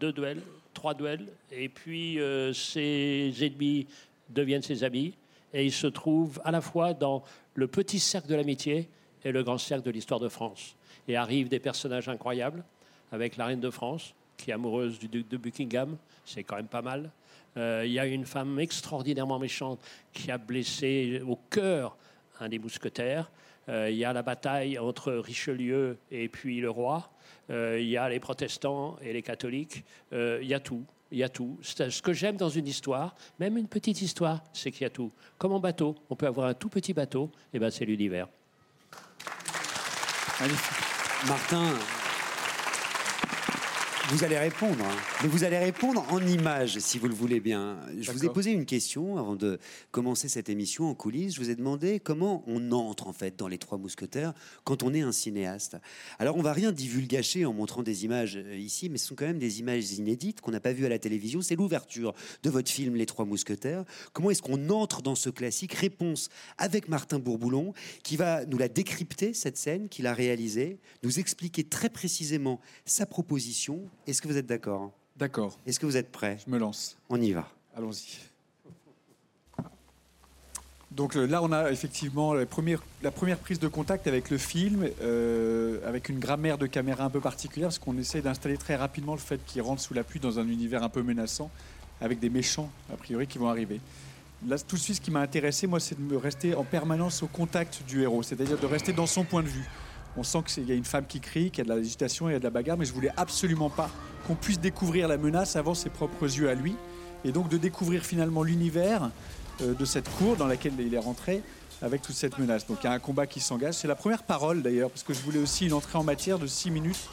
[0.00, 0.40] deux duels,
[0.72, 1.28] trois duels.
[1.52, 3.86] Et puis, euh, ses ennemis
[4.30, 5.14] deviennent ses amis.
[5.52, 7.24] Et il se trouve à la fois dans
[7.54, 8.88] le petit cercle de l'amitié
[9.24, 10.76] et le grand cercle de l'histoire de France.
[11.08, 12.64] Et arrivent des personnages incroyables,
[13.12, 16.68] avec la reine de France, qui est amoureuse du duc de Buckingham, c'est quand même
[16.68, 17.10] pas mal.
[17.56, 19.80] Euh, Il y a une femme extraordinairement méchante
[20.12, 21.96] qui a blessé au cœur
[22.38, 23.30] un des mousquetaires.
[23.68, 27.10] Euh, Il y a la bataille entre Richelieu et puis le roi.
[27.50, 29.84] Euh, Il y a les protestants et les catholiques.
[30.12, 30.84] Il y a tout.
[31.12, 31.58] Il y a tout.
[31.62, 35.10] Ce que j'aime dans une histoire, même une petite histoire, c'est qu'il y a tout.
[35.38, 38.28] Comme en bateau, on peut avoir un tout petit bateau, et ben c'est l'univers.
[41.26, 41.74] Martin,
[44.12, 44.96] vous allez répondre, hein.
[45.22, 47.78] mais vous allez répondre en images, si vous le voulez bien.
[48.00, 49.60] Je vous ai posé une question avant de
[49.92, 51.36] commencer cette émission en coulisses.
[51.36, 54.34] Je vous ai demandé comment on entre en fait dans les Trois Mousquetaires
[54.64, 55.76] quand on est un cinéaste.
[56.18, 59.26] Alors on va rien divulgacher en montrant des images euh, ici, mais ce sont quand
[59.26, 61.40] même des images inédites qu'on n'a pas vues à la télévision.
[61.40, 62.12] C'est l'ouverture
[62.42, 63.84] de votre film Les Trois Mousquetaires.
[64.12, 65.74] Comment est-ce qu'on entre dans ce classique?
[65.74, 71.20] Réponse avec Martin Bourboulon qui va nous la décrypter cette scène qu'il a réalisée, nous
[71.20, 73.88] expliquer très précisément sa proposition.
[74.06, 75.58] Est-ce que vous êtes d'accord D'accord.
[75.66, 76.96] Est-ce que vous êtes prêt Je me lance.
[77.08, 77.48] On y va.
[77.76, 78.18] Allons-y.
[80.90, 84.38] Donc euh, là, on a effectivement la première, la première prise de contact avec le
[84.38, 88.74] film, euh, avec une grammaire de caméra un peu particulière, parce qu'on essaie d'installer très
[88.74, 91.50] rapidement le fait qu'il rentre sous la pluie dans un univers un peu menaçant,
[92.00, 93.80] avec des méchants, a priori, qui vont arriver.
[94.48, 97.22] Là, tout de suite, ce qui m'a intéressé, moi, c'est de me rester en permanence
[97.22, 99.68] au contact du héros, c'est-à-dire de rester dans son point de vue.
[100.16, 102.32] On sent qu'il y a une femme qui crie, qu'il y a de l'agitation, il
[102.32, 103.90] y a de la bagarre, mais je voulais absolument pas
[104.26, 106.74] qu'on puisse découvrir la menace avant ses propres yeux à lui,
[107.24, 109.10] et donc de découvrir finalement l'univers
[109.62, 111.42] euh, de cette cour dans laquelle il est rentré
[111.82, 112.66] avec toute cette menace.
[112.66, 113.74] Donc il y a un combat qui s'engage.
[113.74, 116.46] C'est la première parole d'ailleurs, parce que je voulais aussi une entrée en matière de
[116.46, 117.08] 6 minutes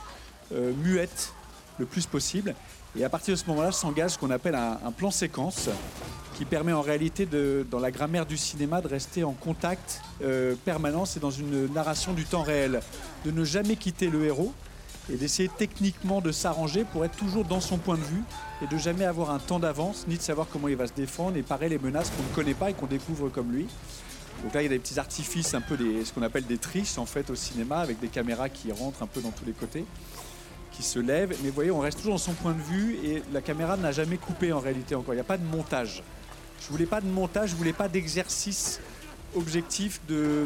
[0.53, 1.33] euh, muette
[1.77, 2.55] le plus possible.
[2.97, 5.69] Et à partir de ce moment-là, s'engage ce qu'on appelle un, un plan séquence
[6.37, 10.53] qui permet en réalité, de, dans la grammaire du cinéma, de rester en contact euh,
[10.65, 12.81] permanent et dans une narration du temps réel,
[13.25, 14.53] de ne jamais quitter le héros
[15.11, 18.21] et d'essayer techniquement de s'arranger pour être toujours dans son point de vue
[18.61, 21.37] et de jamais avoir un temps d'avance, ni de savoir comment il va se défendre
[21.37, 23.65] et parer les menaces qu'on ne connaît pas et qu'on découvre comme lui.
[24.43, 26.59] Donc là, il y a des petits artifices, un peu des, ce qu'on appelle des
[26.59, 29.53] triches en fait au cinéma, avec des caméras qui rentrent un peu dans tous les
[29.53, 29.85] côtés,
[30.71, 31.35] qui se lèvent.
[31.41, 33.91] Mais vous voyez, on reste toujours dans son point de vue et la caméra n'a
[33.91, 35.15] jamais coupé en réalité encore.
[35.15, 36.03] Il n'y a pas de montage.
[36.61, 38.79] Je voulais pas de montage, je voulais pas d'exercice
[39.35, 40.45] objectif de.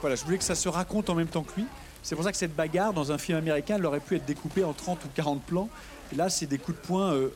[0.00, 1.66] Voilà, je voulais que ça se raconte en même temps que lui.
[2.02, 4.64] C'est pour ça que cette bagarre dans un film américain, elle aurait pu être découpée
[4.64, 5.68] en 30 ou 40 plans.
[6.12, 7.28] Et là, c'est des coups de poing euh,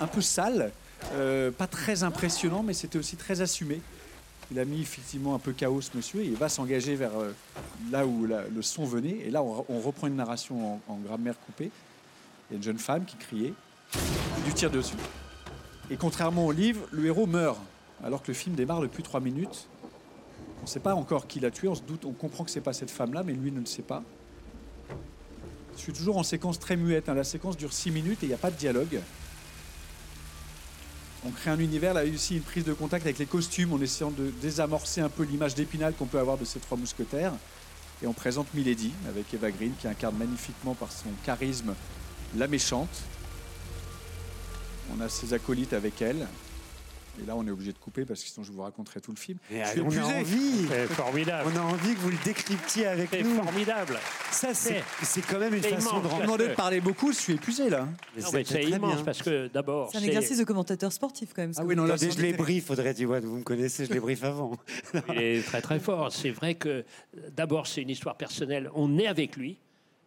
[0.00, 0.72] un peu sales,
[1.12, 3.80] euh, pas très impressionnants, mais c'était aussi très assumé.
[4.50, 7.32] Il a mis effectivement un peu chaos, ce monsieur, et il va s'engager vers euh,
[7.90, 9.18] là où le son venait.
[9.26, 11.70] Et là, on, re- on reprend une narration en, grammaire coupée.
[12.50, 13.52] Il y a une jeune femme qui criait,
[14.44, 14.96] lui tire dessus.
[15.90, 17.58] Et contrairement au livre, le héros meurt,
[18.02, 19.68] alors que le film démarre depuis trois minutes.
[20.60, 22.60] On ne sait pas encore qui l'a tué, on se doute, on comprend que c'est
[22.60, 24.02] pas cette femme-là, mais lui ne le sait pas.
[25.76, 27.08] Je suis toujours en séquence très muette.
[27.08, 27.14] hein.
[27.14, 29.00] La séquence dure 6 minutes et il n'y a pas de dialogue.
[31.26, 34.10] On crée un univers, là aussi une prise de contact avec les costumes en essayant
[34.10, 37.32] de désamorcer un peu l'image d'épinal qu'on peut avoir de ces trois mousquetaires.
[38.02, 41.74] Et on présente Milady avec Eva Green qui incarne magnifiquement par son charisme
[42.36, 43.04] la méchante.
[44.92, 46.26] On a ses acolytes avec elle.
[47.22, 49.16] Et là, on est obligé de couper parce que sinon je vous raconterai tout le
[49.16, 49.38] film.
[49.48, 50.66] Et Je suis on a envie.
[50.68, 51.48] C'est formidable.
[51.54, 53.36] On a envie que vous le décryptiez avec C'est nous.
[53.40, 53.98] formidable.
[54.32, 54.82] Ça, c'est
[55.30, 56.16] quand même une façon immense.
[56.18, 57.82] de demandé de parler beaucoup, je suis épuisé là.
[57.84, 59.04] Non, c'est mais c'est très immense bien.
[59.04, 61.52] parce que d'abord, C'est un exercice de commentateur sportif quand même.
[61.56, 64.24] Ah oui, non, là, je les faudrait, tu vois, vous me connaissez, je les briefe
[64.24, 64.58] avant.
[65.10, 66.12] Il est très très fort.
[66.12, 66.84] C'est vrai que
[67.36, 68.70] d'abord c'est une histoire personnelle.
[68.74, 69.56] On est avec lui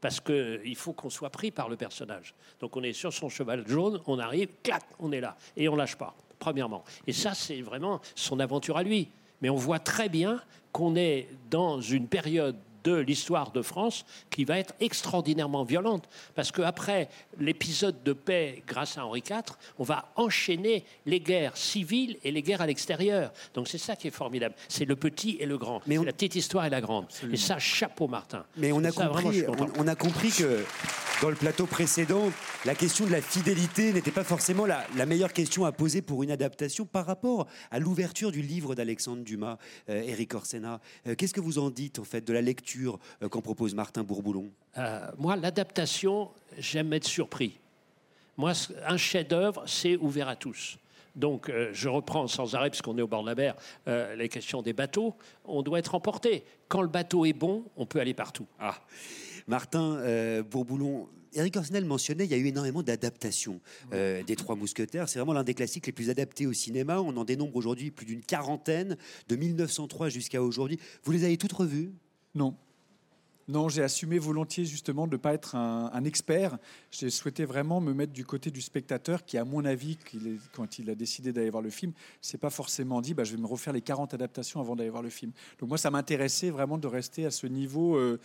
[0.07, 2.34] parce qu'il faut qu'on soit pris par le personnage.
[2.61, 5.75] Donc on est sur son cheval jaune, on arrive, clac, on est là et on
[5.75, 6.15] lâche pas.
[6.39, 6.85] Premièrement.
[7.07, 9.09] Et ça c'est vraiment son aventure à lui.
[9.41, 14.45] Mais on voit très bien qu'on est dans une période de l'histoire de France qui
[14.45, 16.08] va être extraordinairement violente.
[16.36, 17.10] Parce qu'après
[17.40, 22.41] l'épisode de paix grâce à Henri IV, on va enchaîner les guerres civiles et les
[22.41, 23.32] guerres à l'extérieur.
[23.54, 24.56] Donc c'est ça qui est formidable.
[24.68, 25.82] C'est le petit et le grand.
[25.88, 27.06] C'est la petite histoire et la grande.
[27.32, 28.45] Et ça, chapeau Martin.
[28.58, 29.44] Mais on a, Ça, compris,
[29.78, 30.64] on a compris que
[31.22, 32.31] dans le plateau précédent,
[32.65, 36.22] la question de la fidélité n'était pas forcément la, la meilleure question à poser pour
[36.22, 39.57] une adaptation par rapport à l'ouverture du livre d'Alexandre Dumas,
[39.89, 40.80] euh, Éric Orsena.
[41.07, 44.03] Euh, Qu'est-ce que vous en dites en fait de la lecture euh, qu'en propose Martin
[44.03, 44.52] Bourboulon?
[44.77, 47.60] Euh, moi, l'adaptation, j'aime être surpris.
[48.38, 48.53] Moi,
[48.85, 50.77] un chef-d'œuvre, c'est ouvert à tous.
[51.15, 53.56] Donc, euh, je reprends sans arrêt, parce qu'on est au bord de la mer,
[53.88, 55.15] euh, les questions des bateaux.
[55.45, 56.44] On doit être emporté.
[56.68, 58.45] Quand le bateau est bon, on peut aller partout.
[58.60, 58.76] Ah,
[59.48, 61.07] Martin euh, Bourboulon.
[61.34, 63.60] Éric Orsena le mentionnait, il y a eu énormément d'adaptations
[63.94, 65.07] euh, des Trois Mousquetaires.
[65.10, 66.99] C'est vraiment l'un des classiques les plus adaptés au cinéma.
[67.02, 68.98] On en dénombre aujourd'hui plus d'une quarantaine,
[69.28, 70.80] de 1903 jusqu'à aujourd'hui.
[71.03, 71.91] Vous les avez toutes revues?
[72.34, 72.56] Non.
[73.49, 76.57] Non, j'ai assumé volontiers justement de ne pas être un, un expert.
[76.91, 80.18] J'ai souhaité vraiment me mettre du côté du spectateur qui, à mon avis, est-
[80.52, 83.41] quand il a décidé d'aller voir le film, c'est pas forcément dit bah, je vais
[83.41, 85.32] me refaire les 40 adaptations avant d'aller voir le film.
[85.60, 87.95] Donc moi, ça m'intéressait vraiment de rester à ce niveau.
[87.95, 88.19] euh,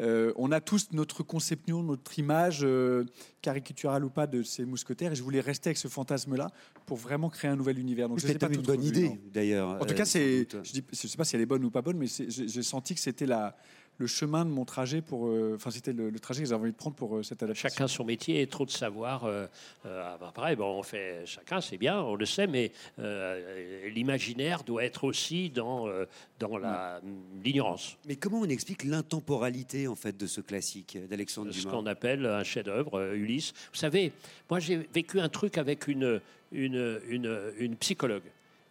[0.00, 3.04] euh, on a tous notre conception, notre image euh,
[3.42, 6.50] caricaturale ou pas de ces mousquetaires, et je voulais rester avec ce fantasme-là
[6.86, 8.08] pour vraiment créer un nouvel univers.
[8.08, 9.68] Donc C'était pas une bonne idée, d'ailleurs.
[9.68, 10.56] En tout euh, cas, c'est, doute.
[10.64, 12.94] je ne sais pas si elle est bonne ou pas bonne, mais c'est- j'ai senti
[12.94, 13.56] que c'était la,
[14.00, 16.72] le chemin de mon trajet pour, euh, enfin c'était le, le trajet que j'avais envie
[16.72, 17.68] de prendre pour euh, cette adaptation.
[17.68, 19.24] Chacun son métier et trop de savoir.
[19.24, 19.46] euh,
[19.84, 24.84] euh, après, bon, on fait chacun, c'est bien, on le sait, mais euh, l'imaginaire doit
[24.84, 26.06] être aussi dans, euh,
[26.38, 27.00] dans la-
[27.44, 27.96] l'ignorance.
[28.08, 31.70] Mais comment on explique l'intemporalité en fait de ce classique d'Alexandre ce Dumas?
[31.72, 33.52] qu'on appelle un chef-d'œuvre, euh, Ulysse.
[33.72, 34.12] Vous savez,
[34.48, 36.22] moi j'ai vécu un truc avec une,
[36.52, 38.22] une, une, une psychologue.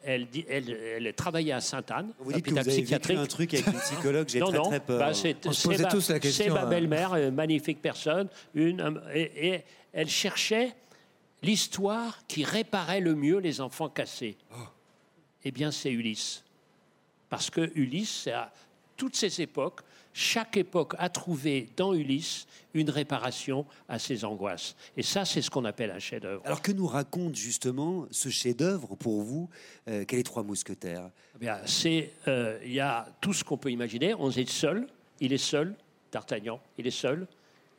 [0.02, 3.54] Elle, dit, elle, elle travaillait à Sainte-Anne, Vous dites que vous avez vécu un truc
[3.54, 5.00] avec une psychologue, j'ai non, très non, très peur.
[5.00, 6.70] bah, c'est On se c'est posait ma, tous la c'est question, ma hein.
[6.70, 10.74] belle-mère, une magnifique personne, une, et, et elle cherchait
[11.44, 14.38] l'histoire qui réparait le mieux les enfants cassés.
[15.44, 16.44] Eh bien, c'est Ulysse.
[17.30, 18.52] Parce que Ulysse, c'est à
[18.96, 19.82] toutes ces époques,
[20.14, 24.76] chaque époque a trouvé dans Ulysse une réparation à ses angoisses.
[24.98, 26.42] Et ça, c'est ce qu'on appelle un chef-d'œuvre.
[26.46, 29.50] Alors que nous raconte justement ce chef-d'œuvre pour vous
[29.88, 31.10] euh, qu'est les Trois Mousquetaires?
[31.36, 34.14] Eh bien, c'est, euh, il y a tout ce qu'on peut imaginer.
[34.16, 34.88] On est seul,
[35.20, 35.74] il est seul,
[36.12, 37.28] D'Artagnan, il est seul,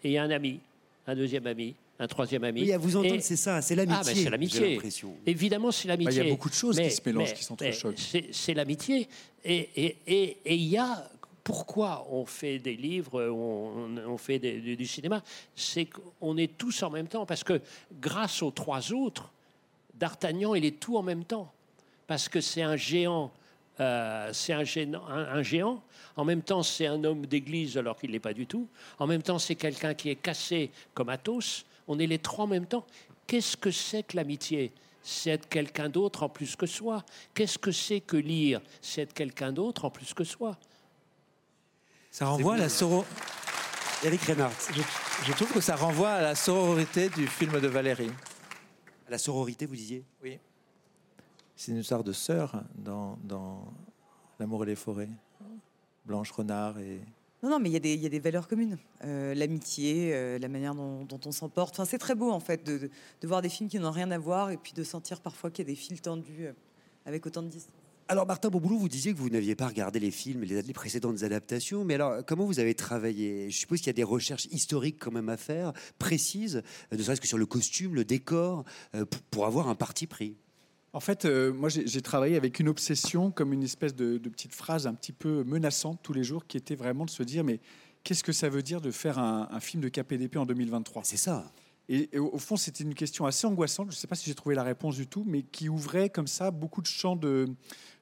[0.05, 0.61] et il y a un ami,
[1.09, 2.63] un deuxième ami, un troisième ami.
[2.63, 3.99] Oui, à vous entendre, Et- c'est ça, c'est Ah, l'amitié.
[3.99, 4.71] ben, c'est J'ai l'amitié.
[4.75, 5.15] l'impression.
[5.27, 6.07] Évidemment, c'est l'amitié.
[6.19, 7.71] Bah, il y a beaucoup de choses qui Mais- se mélangent, mais- qui sont mais
[7.71, 7.99] très chouettes.
[8.33, 9.09] C'est, l'amitié.
[9.45, 11.11] Et et- et- et il y a.
[11.51, 15.21] Pourquoi on fait des livres, on, on fait du, cinéma
[15.57, 17.27] C'est qu'on est tous en même temps.
[17.27, 17.61] Parce que
[18.01, 19.33] grâce aux trois autres,
[19.95, 21.51] D'Artagnan, il est tout en même temps.
[22.07, 23.33] Parce que c'est un géant.
[23.81, 25.83] euh, c'est un- un géant.
[26.15, 28.69] En même temps, c'est un homme d'église alors qu'il ne l'est pas du tout.
[29.01, 31.65] En même temps, c'est quelqu'un qui est cassé comme Athos.
[31.89, 32.87] On est les trois en même temps.
[33.27, 34.71] Qu'est-ce que c'est que l'amitié?
[35.03, 37.05] C'est être quelqu'un d'autre en plus que soi.
[37.35, 38.61] Qu'est-ce que c'est que lire?
[38.81, 40.57] C'est être quelqu'un d'autre en plus que soi.
[42.11, 43.05] Ça renvoie à la soro...
[44.03, 44.55] Eric Reinhardt.
[44.73, 44.81] Je,
[45.27, 48.11] je trouve que ça renvoie à la sororité du film de Valérie.
[49.11, 50.05] La sororité, vous disiez?
[50.23, 50.39] Oui.
[51.55, 53.73] C'est une histoire de sœurs dans, dans
[54.39, 55.11] L'amour et les forêts.
[56.07, 57.01] Blanche Renard et.
[57.43, 58.79] Non, non, mais il y, a des- il y a des valeurs communes.
[59.05, 61.75] Euh, L'amitié, euh, la manière dont, dont on s'en porte.
[61.75, 64.11] Enfin, c'est très beau, en fait, de, de- de voir des films qui n'ont rien
[64.11, 66.53] à voir et puis de sentir parfois qu'il y a des fils tendus euh,
[67.05, 67.75] avec autant de distance.
[68.11, 71.23] Alors Martin Bourboulou, vous disiez que vous n'aviez pas regardé les films, les, les précédentes
[71.23, 73.49] adaptations, mais alors comment vous avez travaillé?
[73.51, 76.61] Je suppose qu'il y a des recherches historiques quand même à faire, précises,
[76.93, 78.65] euh, ne serait-ce que sur le costume, le décor,
[78.97, 80.35] euh, pour, avoir un parti pris.
[80.93, 84.57] En fait, euh, moi, j'ai travaillé avec une obsession, comme une espèce de, de petite
[84.57, 87.61] phrase un petit peu menaçante tous les jours, qui était vraiment de se dire, mais
[88.03, 91.17] qu'est-ce que ça veut dire de faire un, un film de KPDP en 2023 C'est
[91.17, 91.53] ça.
[91.93, 93.91] Et, au fond, c'était une question assez angoissante.
[93.91, 96.29] Je ne sais pas si j'ai trouvé la réponse du tout, mais qui ouvrait comme
[96.29, 97.49] ça beaucoup de champs de.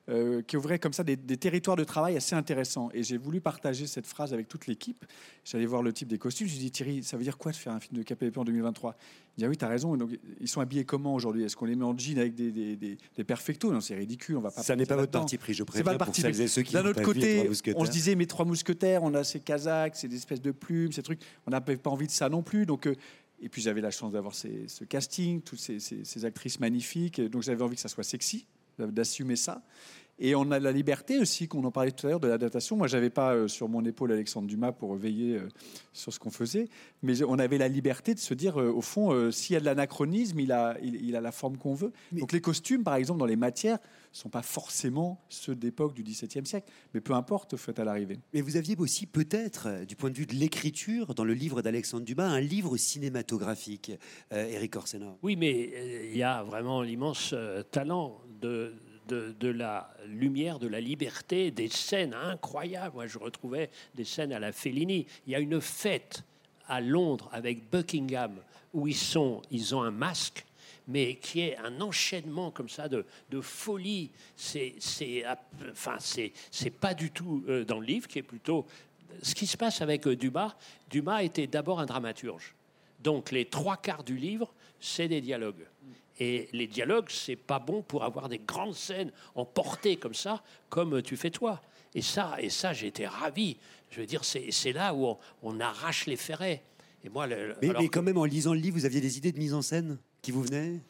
[0.08, 2.88] Euh, qui ouvrait comme ça des, des territoires de travail assez intéressants.
[2.94, 5.04] Et j'ai voulu partager cette phrase avec toute l'équipe.
[5.44, 6.46] J'allais voir le type des costumes.
[6.46, 8.38] Je lui ai dit Thierry, ça veut dire quoi de faire un film de KPDP
[8.38, 8.96] en 2023
[9.36, 9.96] Il dit ah oui, tu as raison.
[9.96, 10.10] Donc,
[10.40, 11.44] ils sont habillés comment aujourd'hui?
[11.44, 13.70] Est-ce qu'on les met en jean avec des, des, des, des perfectos?
[13.72, 14.36] Non, c'est ridicule.
[14.38, 16.48] On va pas Ça n'est pas votre parti pris, je le pour parti celles et
[16.48, 19.96] ceux qui D'un autre côté, on se disait, mes trois mousquetaires, on a ces Kazakhs,
[19.96, 21.20] c'est des espèces de plumes, ces trucs.
[21.46, 22.64] On n'avait pas envie de ça non plus.
[22.66, 22.94] Donc, euh,
[23.40, 27.20] et puis j'avais la chance d'avoir ces- ce casting, toutes ces, ces- ces actrices magnifiques.
[27.20, 28.46] Donc j'avais envie que ça soit sexy,
[28.78, 29.62] d'assumer ça.
[30.20, 32.76] Et on a la liberté aussi, qu'on en parlait tout à l'heure, de l'adaptation.
[32.76, 35.48] Moi, j'avais pas euh, sur mon épaule Alexandre Dumas pour veiller euh,
[35.92, 36.68] sur ce qu'on faisait,
[37.02, 39.60] mais on avait la liberté de se dire, euh, au fond, euh, s'il y a
[39.60, 41.92] de l'anachronisme, il a, il, il a la forme qu'on veut.
[42.10, 43.78] Donc les costumes, par exemple, dans les matières,
[44.12, 48.18] sont pas forcément ceux d'époque du XVIIe siècle, mais peu importe, au fait, à l'arrivée.
[48.34, 52.04] Mais vous aviez aussi peut-être, du point de vue de l'écriture, dans le livre d'Alexandre
[52.04, 53.92] Dumas, un livre cinématographique,
[54.32, 55.16] euh, Eric Orsena.
[55.22, 58.72] Oui, mais euh, il y a vraiment l'immense euh, talent de,
[59.42, 62.94] la lumière, de la liberté, des scènes incroyables.
[62.94, 65.06] Moi, je retrouvais des scènes à la Fellini.
[65.26, 66.22] Il y a une fête
[66.66, 68.36] à Londres avec Buckingham
[68.74, 70.44] où ils sont, ils ont un masque.
[70.90, 73.04] Mais qui est un enchaînement comme ça de,
[73.42, 74.10] folie.
[74.36, 75.22] C'est, c'est,
[75.98, 78.64] c'est, c'est pas du tout euh, dans le livre, qui est plutôt
[79.22, 80.54] ce qui se passe avec euh, Dumas.
[80.90, 82.54] Dumas était d'abord un dramaturge.
[83.00, 85.66] Donc les trois quarts du livre, c'est des dialogues.
[86.18, 91.00] Et les dialogues, c'est pas bon pour avoir des grandes scènes emportées comme ça, comme
[91.02, 91.60] tu fais toi.
[91.94, 93.56] Et ça, et ça, j'étais ravi.
[93.90, 96.62] Je veux dire, c'est là où on, on arrache les ferrets.
[97.04, 99.00] Et moi, le- Mais, alors mais que- quand même, en lisant le livre, vous aviez
[99.00, 100.80] des idées de mise en scène qui vous venaient?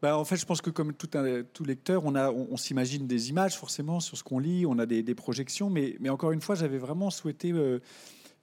[0.00, 2.56] Bah, en fait, je pense que comme tout, un, tout lecteur, on, a, on, on
[2.56, 6.08] s'imagine des images forcément sur ce qu'on lit, on a des, des projections, mais, mais
[6.08, 7.78] encore une fois, j'avais vraiment souhaité, euh,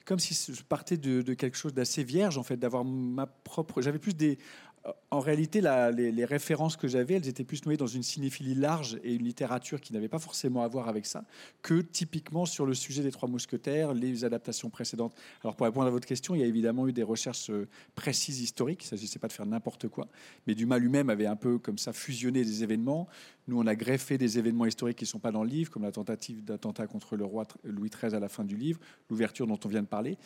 [0.06, 3.82] comme si je partais de, de quelque chose d'assez vierge, en fait, d'avoir ma propre.
[3.82, 4.38] J'avais plus des.
[5.12, 9.14] En réalité, les, références que j'avais, elles étaient plus noyées dans une cinéphilie large et
[9.14, 11.26] une littérature qui n'avait pas forcément à voir avec ça,
[11.62, 15.14] que typiquement sur le sujet des Trois Mousquetaires, les adaptations précédentes.
[15.44, 18.40] Alors, pour répondre à votre question, il y a évidemment eu des recherches euh, précises
[18.40, 18.84] historiques.
[18.84, 20.08] Il ne s'agissait pas de faire n'importe quoi.
[20.48, 23.08] Mais Dumas lui-même avait un peu comme ça fusionné des événements.
[23.48, 25.84] Nous, on a greffé des événements historiques qui ne sont pas dans le livre, comme
[25.84, 28.80] la tentative d'attentat contre le roi Louis XIII à la fin du livre,
[29.10, 30.18] l'ouverture dont on vient de parler.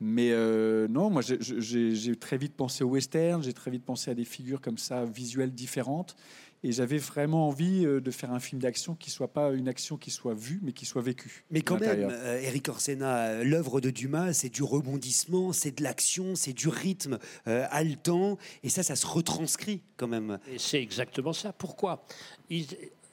[0.00, 4.14] Mais euh, non, moi, j'ai très vite pensé au western, j'ai très vite pensé à
[4.14, 6.16] des figures comme ça, visuelles différentes.
[6.64, 9.96] Et j'avais vraiment envie euh, de faire un film d'action qui soit pas une action
[9.96, 11.44] qui soit vue, mais qui soit vécue.
[11.50, 15.82] Mais quand même, euh, Eric Orsena, euh, l'œuvre de Dumas, c'est du rebondissement, c'est de
[15.82, 17.18] l'action, c'est du rythme
[17.48, 20.38] euh, haletant, et ça, ça se retranscrit quand même.
[20.56, 21.52] C'est exactement ça.
[21.52, 22.06] Pourquoi?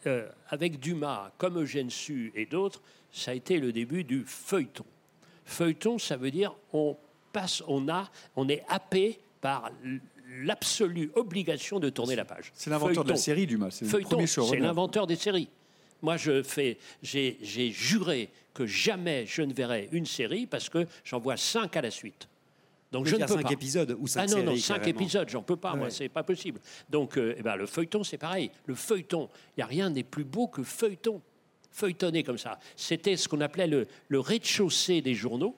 [0.06, 4.86] Euh, Avec Dumas, comme Eugène Sue et d'autres, ça a été le début du feuilleton.
[5.46, 6.96] Feuilleton, ça veut dire on
[7.34, 9.72] passe, on a, on est happé par
[10.44, 12.52] l'absolue obligation de tourner la page.
[12.56, 13.72] C'est l'inventeur de la série, Dumas.
[13.72, 15.50] C'est le Feuilleton, c'est l'inventeur des séries.
[16.02, 20.86] Moi, je fais, j'ai j'ai juré que jamais je ne verrai une série parce que
[21.04, 22.28] j'en vois cinq à la suite.
[22.92, 23.52] Donc je ne peux cinq pas.
[23.52, 25.00] épisodes ou cinq Ah non, non, séries, cinq carrément.
[25.00, 25.92] épisodes, j'en peux pas, moi, Ouais.
[25.92, 26.60] c'est pas possible.
[26.90, 28.50] Donc, euh, eh ben, le feuilleton, c'est pareil.
[28.66, 31.22] Le feuilleton, il n'y a rien n'est plus beau que feuilleton.
[31.72, 32.60] Feuilletonner comme ça.
[32.76, 35.56] C'était ce qu'on appelait le, le rez-de-chaussée des journaux.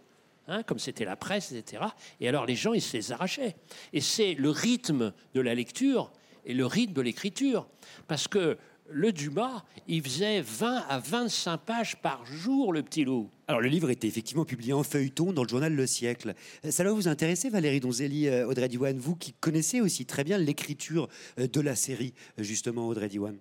[0.52, 1.84] Hein, comme c'était la presse, etc.
[2.20, 3.56] Et alors les gens, ils se les arrachaient.
[3.94, 6.12] Et c'est le rythme de la lecture
[6.46, 7.68] et le rythme de l'écriture.
[8.08, 8.58] Parce que
[8.94, 13.30] le Dumas, il faisait 20 à 25 pages par jour, le petit loup.
[13.48, 16.34] Alors, le livre était effectivement publié en feuilleton dans le journal Le Siècle.
[16.70, 20.38] Ça va vous intéresser, Valérie Donzelli, euh, Audrey Diwan, vous qui connaissez aussi très bien
[20.38, 21.08] l'écriture
[21.40, 23.38] euh, de la série, euh, justement, Audrey Diwan.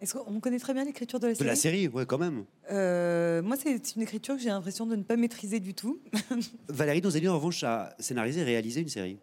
[0.00, 2.44] Est-ce qu'on connaît très bien l'écriture de la De série la série, ouais, quand même.
[2.70, 5.98] Euh, Moi, c'est une écriture que j'ai l'impression de ne pas maîtriser du tout.
[6.68, 9.18] Valérie Donzelli, en revanche, a scénarisé et réalisé une série.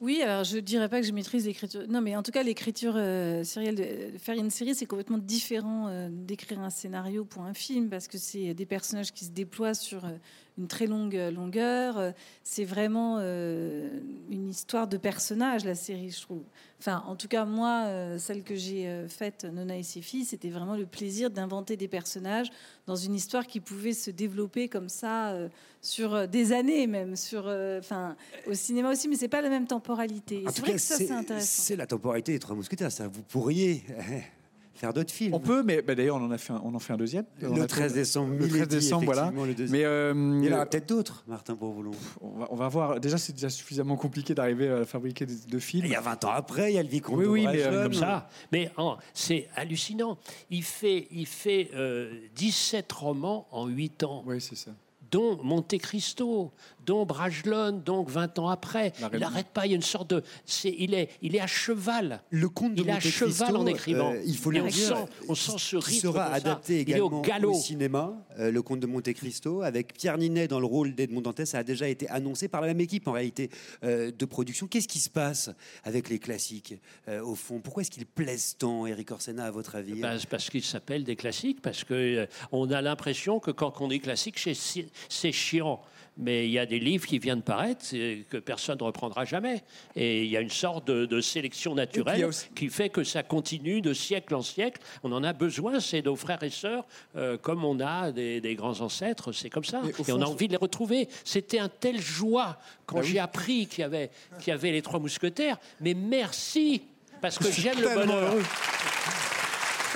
[0.00, 1.82] Oui, alors je dirais pas que je maîtrise l'écriture.
[1.88, 5.18] Non, mais en tout cas, l'écriture euh, sérielle, de, de faire une série, c'est complètement
[5.18, 9.30] différent euh, d'écrire un scénario pour un film parce que c'est des personnages qui se
[9.30, 10.10] déploient sur euh,
[10.56, 11.98] une très longue euh, longueur.
[11.98, 12.10] Euh,
[12.42, 13.88] C'est vraiment euh,
[14.30, 16.42] une histoire de personnages, la série, je trouve.
[16.78, 20.24] Enfin, en tout cas, moi, euh, celle que j'ai euh, faite, Nona et ses filles,
[20.24, 22.50] c'était vraiment le plaisir d'inventer des personnages
[22.86, 25.34] dans une histoire qui pouvait se développer comme ça
[25.80, 27.46] sur des années même, sur,
[27.78, 28.16] enfin,
[28.46, 30.44] au cinéma aussi, mais c'est pas la même temporalité.
[30.48, 31.62] C'est vrai cas, que ça, c'est intéressant.
[31.62, 32.92] c'est la temporalité des Trois Mousquetaires.
[32.92, 33.82] Ça, vous pourriez
[34.74, 35.34] faire d'autres films.
[35.34, 37.24] On peut, mais bah, d'ailleurs, on en a fait un, on en fait un deuxième.
[37.40, 39.32] Le On a 13 trouvé- décembre, Le 13 Milady, décembre, voilà.
[39.70, 41.92] Mais euh, Il y en aura peut-être d'autres, Martin Bourboulon.
[42.20, 43.00] on va, on va voir.
[43.00, 45.86] Déjà, c'est déjà suffisamment compliqué d'arriver à fabriquer des- de films.
[45.86, 47.70] Il y a 20 ans après, il y a le vicomte Oui, oui, mais, euh,
[47.70, 47.82] Brejlon.
[47.84, 48.28] comme ça.
[48.52, 50.18] Mais oh, c'est hallucinant.
[50.50, 54.22] Il fait, il fait euh, 17 romans en 8 ans.
[54.26, 54.72] Oui, c'est ça.
[55.10, 56.50] Dont Monte Cristo,
[56.84, 58.92] d'ombre Agelon, donc 20 ans après.
[59.12, 60.22] Il n'arrête pas, il y a une sorte de...
[60.44, 62.22] c'est- il, est, il est à cheval.
[62.30, 64.12] Le conte de Il est à cheval en écrivant.
[64.12, 66.34] euh, il faut le on dire, sent- on sent ce rythme sera ça.
[66.34, 67.54] adapté Il est au également galop.
[67.54, 71.46] cinéma, euh, le conte de Monte Cristo, avec Pierre Ninet dans le rôle d'Edmond Dantès,
[71.48, 73.50] ça a déjà été annoncé par la même équipe en réalité
[73.84, 74.66] euh, de production.
[74.66, 75.50] Qu'est-ce qui se passe
[75.84, 76.74] avec les classiques
[77.22, 77.60] au fond?
[77.60, 80.00] Pourquoi est-ce qu'ils plaisent tant, Eric Orsena, à votre avis?
[80.00, 83.80] Ben, c'est parce qu'ils s'appellent des classiques, parce que euh, on a l'impression que quand
[83.80, 85.80] on dit classique, c'est si- c'est chiant.
[86.16, 89.64] Mais il y a des livres qui viennent de paraître que personne ne reprendra jamais.
[89.96, 93.24] Et il y a une sorte de, de sélection naturelle aussi- qui fait que ça
[93.24, 94.80] continue de siècle en siècle.
[95.02, 96.84] On en a besoin, c'est nos frères et sœurs,
[97.16, 99.82] euh, comme on a des, des grands ancêtres, c'est comme ça.
[100.06, 101.08] Et on a envie de les retrouver.
[101.24, 103.10] C'était un tel joie quand Bah oui.
[103.10, 105.58] j'ai appris qu'il y, avait, qu'il y avait les trois mousquetaires.
[105.80, 106.82] Mais merci,
[107.20, 108.34] parce que j'aime le bonheur.
[108.34, 108.42] heureux.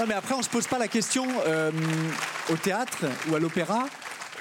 [0.00, 1.70] Non, mais après, on se pose pas la question euh,
[2.50, 3.86] au théâtre ou à l'opéra.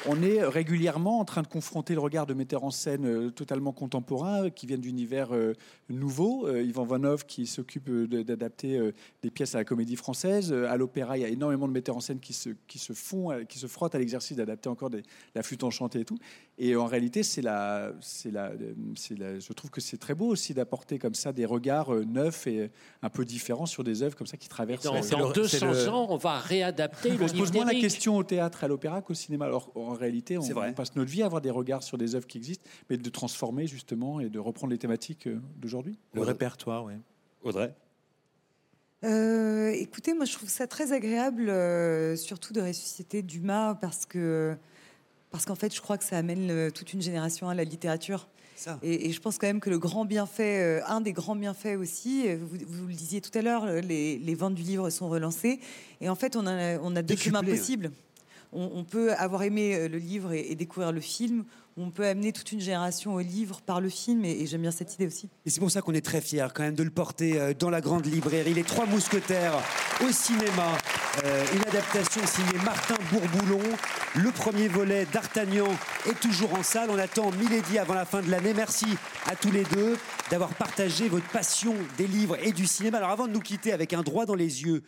[0.05, 3.71] On est régulièrement en train de confronter le regard de metteurs en scène euh, totalement
[3.71, 5.53] contemporains euh, qui viennent d'univers euh,
[5.89, 6.47] nouveaux.
[6.49, 8.91] Yvan Vanov qui s'occupe d'adapter
[9.23, 10.53] des pièces à la comédie française.
[10.53, 13.45] À l'opéra, il y a énormément de metteurs en scène qui se, qui se font,
[13.47, 14.89] qui se frottent à l'exercice d'adapter encore
[15.35, 16.17] la flûte enchantée et tout.
[16.59, 18.51] Et en réalité, c'est la, c'est la,
[18.95, 22.03] c'est la- je trouve que c'est très beau aussi d'apporter comme ça des regards euh,
[22.03, 22.67] neufs et euh,
[23.03, 24.83] un peu différents sur des œuvres comme ça qui traversent.
[24.83, 27.53] Dans, C'est dans le- 200 c'est le- ans, on va réadapter le on se pose
[27.53, 29.45] moins la question au théâtre, à l'opéra qu'au cinéma.
[29.45, 32.39] Alors en réalité, on, passe notre vie à avoir des regards sur des œuvres qui
[32.39, 35.99] existent, mais de transformer justement et de reprendre les thématiques euh, d'aujourd'hui.
[36.13, 36.93] Le répertoire, oui.
[37.43, 37.71] Audrey
[39.03, 44.57] Euh, écoutez, moi je trouve ça très agréable, euh, surtout de ressusciter Dumas, parce que
[45.37, 48.27] parce qu'en fait, je crois que ça amène toute une génération à la littérature.
[48.55, 48.79] Ça.
[48.81, 51.77] Et, et je pense quand même que le grand bienfait, euh, un des grands bienfaits
[51.77, 54.89] aussi, euh, vous, vous le disiez tout à l'heure, euh, les, les ventes du livre
[54.89, 55.59] sont relancées.
[56.01, 57.59] Et en fait, on a, on a deux chemins Décuplé.
[57.59, 57.91] possibles.
[58.51, 61.45] On, on peut avoir aimé le livre et, et découvrir le film,
[61.77, 64.95] on peut amener toute une génération au livre par le film, et, j'aime bien cette
[64.95, 65.29] idée aussi.
[65.45, 67.69] Et c'est pour ça qu'on est très fiers quand même de le porter euh, dans
[67.69, 68.53] la grande librairie.
[68.53, 69.53] Les Trois Mousquetaires
[70.03, 70.77] au cinéma.
[71.23, 73.61] Euh, une adaptation signée Martin Bourboulon.
[74.15, 75.67] Le premier volet d'Artagnan
[76.09, 76.89] est toujours en salle.
[76.89, 78.53] On attend Milady avant la fin de l'année.
[78.55, 78.87] Merci
[79.27, 79.97] à tous les deux
[80.31, 82.97] d'avoir partagé votre passion des livres et du cinéma.
[82.97, 84.81] Alors avant de nous quitter avec un droit dans les yeux,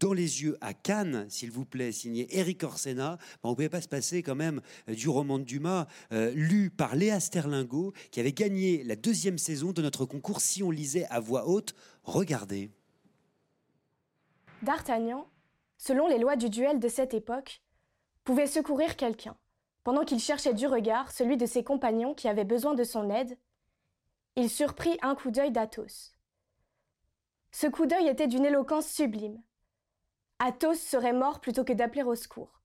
[0.00, 3.16] dans les yeux à Cannes, s'il vous plaît, signé Eric Orsena.
[3.16, 6.30] Ben, on ne pouvait pas se passer quand même euh, du roman de Dumas, euh,
[6.34, 10.70] lu par Léa Sterlingo, qui avait gagné la deuxième saison de notre concours Si on
[10.70, 11.74] lisait à voix haute.
[12.02, 12.70] Regardez.
[14.62, 15.28] D'Artagnan,
[15.76, 17.62] selon les lois du duel de cette époque,
[18.24, 19.36] pouvait secourir quelqu'un,
[19.84, 23.38] pendant qu'il cherchait du regard celui de ses compagnons qui avait besoin de son aide.
[24.36, 26.14] Il surprit un coup d'œil d'Athos.
[27.50, 29.40] Ce coup d'œil était d'une éloquence sublime.
[30.38, 32.60] Athos serait mort plutôt que d'appeler au secours.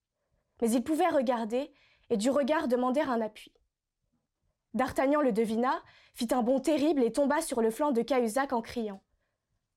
[0.62, 1.74] Mais il pouvait regarder
[2.10, 3.54] et du regard demander un appui.
[4.74, 5.82] D'Artagnan le devina,
[6.14, 9.04] fit un bond terrible et tomba sur le flanc de Cahusac en criant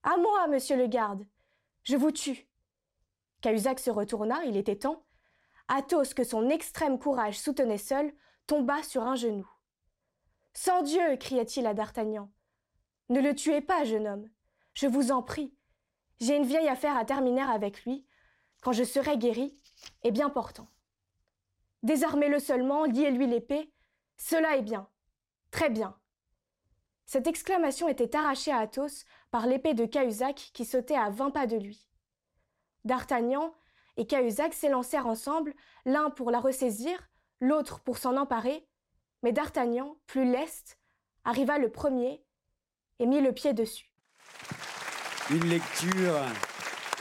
[0.03, 1.27] À moi, monsieur le garde
[1.83, 2.49] Je vous tue
[3.41, 5.05] Cahusac se retourna, il était temps.
[5.69, 8.13] Athos, que son extrême courage soutenait seul,
[8.47, 9.49] tomba sur un genou.
[10.55, 12.31] Sans Dieu cria-t-il à D'Artagnan.
[13.09, 14.29] Ne le tuez pas, jeune homme.
[14.75, 15.56] Je vous en prie.
[16.21, 18.07] J'ai une vieille affaire à terminer avec lui.
[18.63, 19.59] Quand je serai guéri,
[20.03, 20.69] et bien portant.
[21.83, 23.73] Désarmez-le seulement, liez-lui l'épée.
[24.17, 24.89] Cela est bien.
[25.51, 25.97] Très bien.
[27.05, 31.47] Cette exclamation était arrachée à Athos par l'épée de Cahusac qui sautait à vingt pas
[31.47, 31.87] de lui.
[32.85, 33.55] D'Artagnan
[33.97, 37.09] et Cahusac s'élancèrent ensemble, l'un pour la ressaisir,
[37.41, 38.67] l'autre pour s'en emparer,
[39.23, 40.79] mais D'Artagnan, plus leste,
[41.25, 42.25] arriva le premier
[42.99, 43.93] et mit le pied dessus.
[45.29, 46.21] Une lecture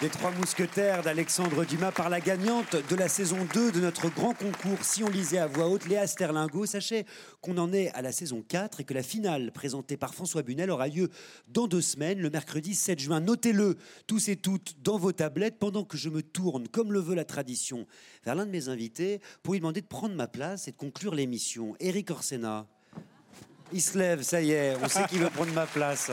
[0.01, 4.33] des Trois Mousquetaires d'Alexandre Dumas par la gagnante de la saison 2 de notre grand
[4.33, 6.65] concours Si on lisait à voix haute, Léa Sterlingo.
[6.65, 7.05] Sachez
[7.41, 10.71] qu'on en est à la saison 4 et que la finale présentée par François Bunel
[10.71, 11.11] aura lieu
[11.49, 13.19] dans deux semaines, le mercredi 7 juin.
[13.19, 13.77] Notez-le
[14.07, 17.25] tous et toutes dans vos tablettes pendant que je me tourne, comme le veut la
[17.25, 17.85] tradition,
[18.23, 21.13] vers l'un de mes invités pour lui demander de prendre ma place et de conclure
[21.13, 21.75] l'émission.
[21.79, 22.65] Éric Orsena.
[23.73, 26.11] Il se lève, ça y est, on sait qu'il veut prendre ma place.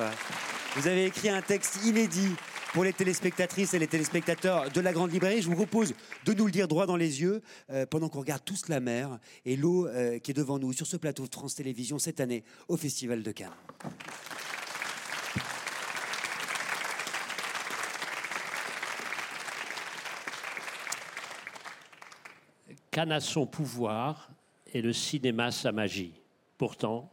[0.75, 2.35] Vous avez écrit un texte inédit
[2.73, 5.43] pour les téléspectatrices et les téléspectateurs de la Grande Librairie.
[5.43, 5.93] Je vous propose
[6.25, 9.19] de nous le dire droit dans les yeux euh, pendant qu'on regarde tous la mer
[9.45, 12.43] et l'eau euh, qui est devant nous sur ce plateau de France Télévisions cette année
[12.69, 13.51] au Festival de Cannes.
[22.91, 24.31] Cannes a son pouvoir
[24.73, 26.15] et le cinéma sa magie.
[26.57, 27.12] Pourtant,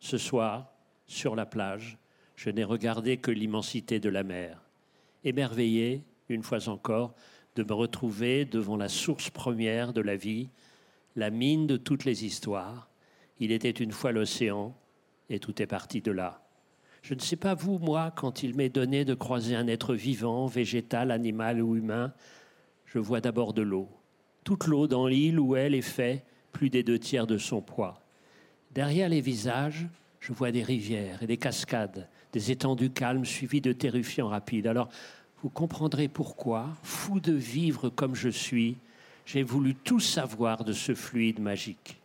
[0.00, 0.72] ce soir,
[1.06, 1.98] sur la plage,
[2.36, 4.60] je n'ai regardé que l'immensité de la mer.
[5.24, 7.14] Émerveillé, une fois encore,
[7.56, 10.48] de me retrouver devant la source première de la vie,
[11.16, 12.88] la mine de toutes les histoires,
[13.42, 14.76] Il était une fois l'océan,
[15.30, 16.42] et tout est parti de là.
[17.02, 20.46] Je ne sais pas vous, moi, quand il m'est donné de croiser un être vivant,
[20.46, 22.12] végétal, animal ou humain,
[22.84, 23.88] je vois d'abord de l'eau.
[24.44, 28.02] Toute l'eau dans l'île où elle est fait plus des deux tiers de son poids.
[28.72, 29.86] Derrière les visages,
[30.20, 34.66] je vois des rivières et des cascades, des étendues calmes suivies de terrifiants rapides.
[34.66, 34.88] Alors,
[35.42, 38.76] vous comprendrez pourquoi, fou de vivre comme je suis,
[39.26, 41.96] j'ai voulu tout savoir de ce fluide magique.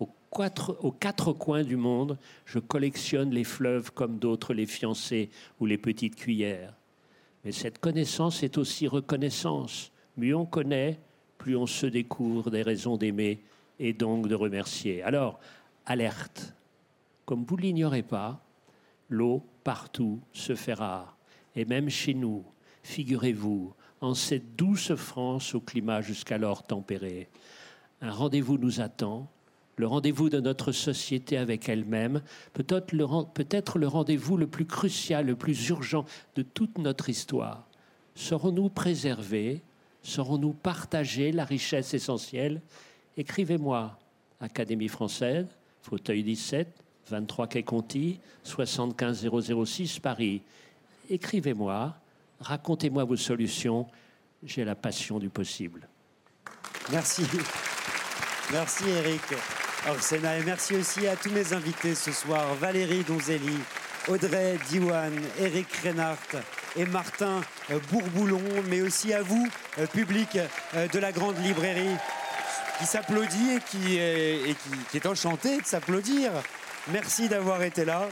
[0.00, 5.78] Aux quatre, coins du monde, je collectionne les fleuves comme d'autres les fiancés ou les
[5.78, 6.74] petites cuillères.
[7.44, 9.90] Mais cette connaissance est aussi reconnaissance.
[10.16, 10.98] Mieux on connaît,
[11.38, 13.40] plus on se découvre des raisons d'aimer
[13.78, 15.02] et donc de remercier.
[15.02, 15.40] Alors,
[15.88, 16.54] alerte.
[17.24, 18.40] Comme vous l'ignorez pas,
[19.08, 21.16] l'eau partout se fait rare.
[21.56, 22.44] Et même chez nous,
[22.82, 27.28] figurez-vous, en cette douce France au climat jusqu'alors tempéré.
[28.00, 29.28] Un rendez-vous nous attend,
[29.76, 33.06] le rendez-vous de notre société avec elle-même, peut-être le,
[33.80, 36.04] le rendez-vous le plus crucial, le plus urgent
[36.36, 37.66] de toute notre histoire.
[38.14, 39.62] Serons-nous préservés
[40.02, 42.62] Saurons-nous partager la richesse essentielle?
[43.16, 43.98] Écrivez-moi,
[44.40, 45.46] Académie française,
[45.82, 46.68] fauteuil 17,
[47.10, 49.28] 23 Quai Conti, 75
[49.64, 50.42] 006 Paris.
[51.10, 51.94] Écrivez-moi,
[52.40, 53.86] racontez-moi vos solutions.
[54.42, 55.88] J'ai la passion du possible.
[56.92, 57.22] Merci.
[58.52, 59.22] Merci Eric
[59.88, 63.58] Orsena et merci aussi à tous mes invités ce soir, Valérie Donzelli,
[64.08, 66.36] Audrey Diwan, Eric Reinhardt
[66.76, 67.42] et Martin
[67.90, 69.46] Bourboulon, mais aussi à vous,
[69.78, 70.38] euh, public
[70.74, 71.96] euh, de la Grande Librairie,
[72.78, 73.60] qui s'applaudit et,
[74.90, 76.32] qui, est enchanté de s'applaudir.
[76.92, 78.08] Merci d'avoir été là.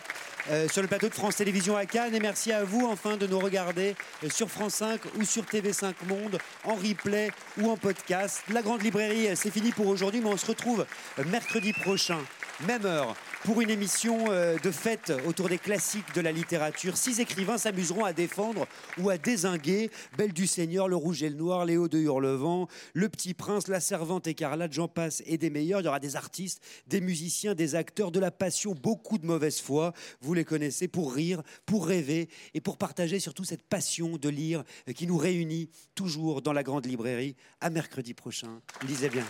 [0.50, 2.14] Euh, sur le plateau de France Télévisions à Cannes.
[2.14, 5.92] Et merci à vous enfin de nous regarder euh, sur France 5 ou sur TV5
[6.06, 8.44] Monde en replay ou en podcast.
[8.52, 10.86] La grande librairie, euh, c'est fini pour aujourd'hui, mais on se retrouve
[11.26, 12.18] mercredi prochain,
[12.64, 13.14] même heure,
[13.44, 16.96] pour une émission euh, de fête autour des classiques de la littérature.
[16.96, 18.66] Six écrivains s'amuseront à défendre
[18.98, 23.08] ou à désinguer Belle du Seigneur, Le Rouge et le Noir, Léo de Hurlevent, Le
[23.08, 25.80] Petit Prince, La Servante écarlate, j'en passe et des meilleurs.
[25.80, 29.60] Il y aura des artistes, des musiciens, des acteurs, de la passion, beaucoup de mauvaise
[29.60, 29.92] foi.
[30.20, 34.64] Vous les connaissez pour rire, pour rêver et pour partager surtout cette passion de lire
[34.94, 37.36] qui nous réunit toujours dans la grande librairie.
[37.60, 38.60] À mercredi prochain.
[38.86, 39.24] Lisez bien.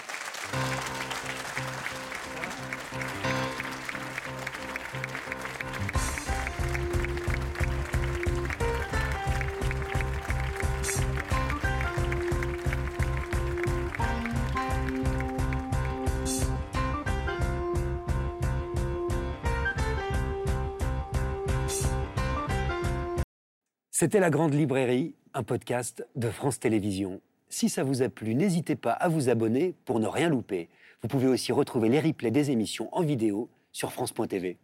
[23.99, 27.23] C'était La Grande Librairie, un podcast de France Télévisions.
[27.49, 30.69] Si ça vous a plu, n'hésitez pas à vous abonner pour ne rien louper.
[31.01, 34.59] Vous pouvez aussi retrouver les replays des émissions en vidéo sur France.tv.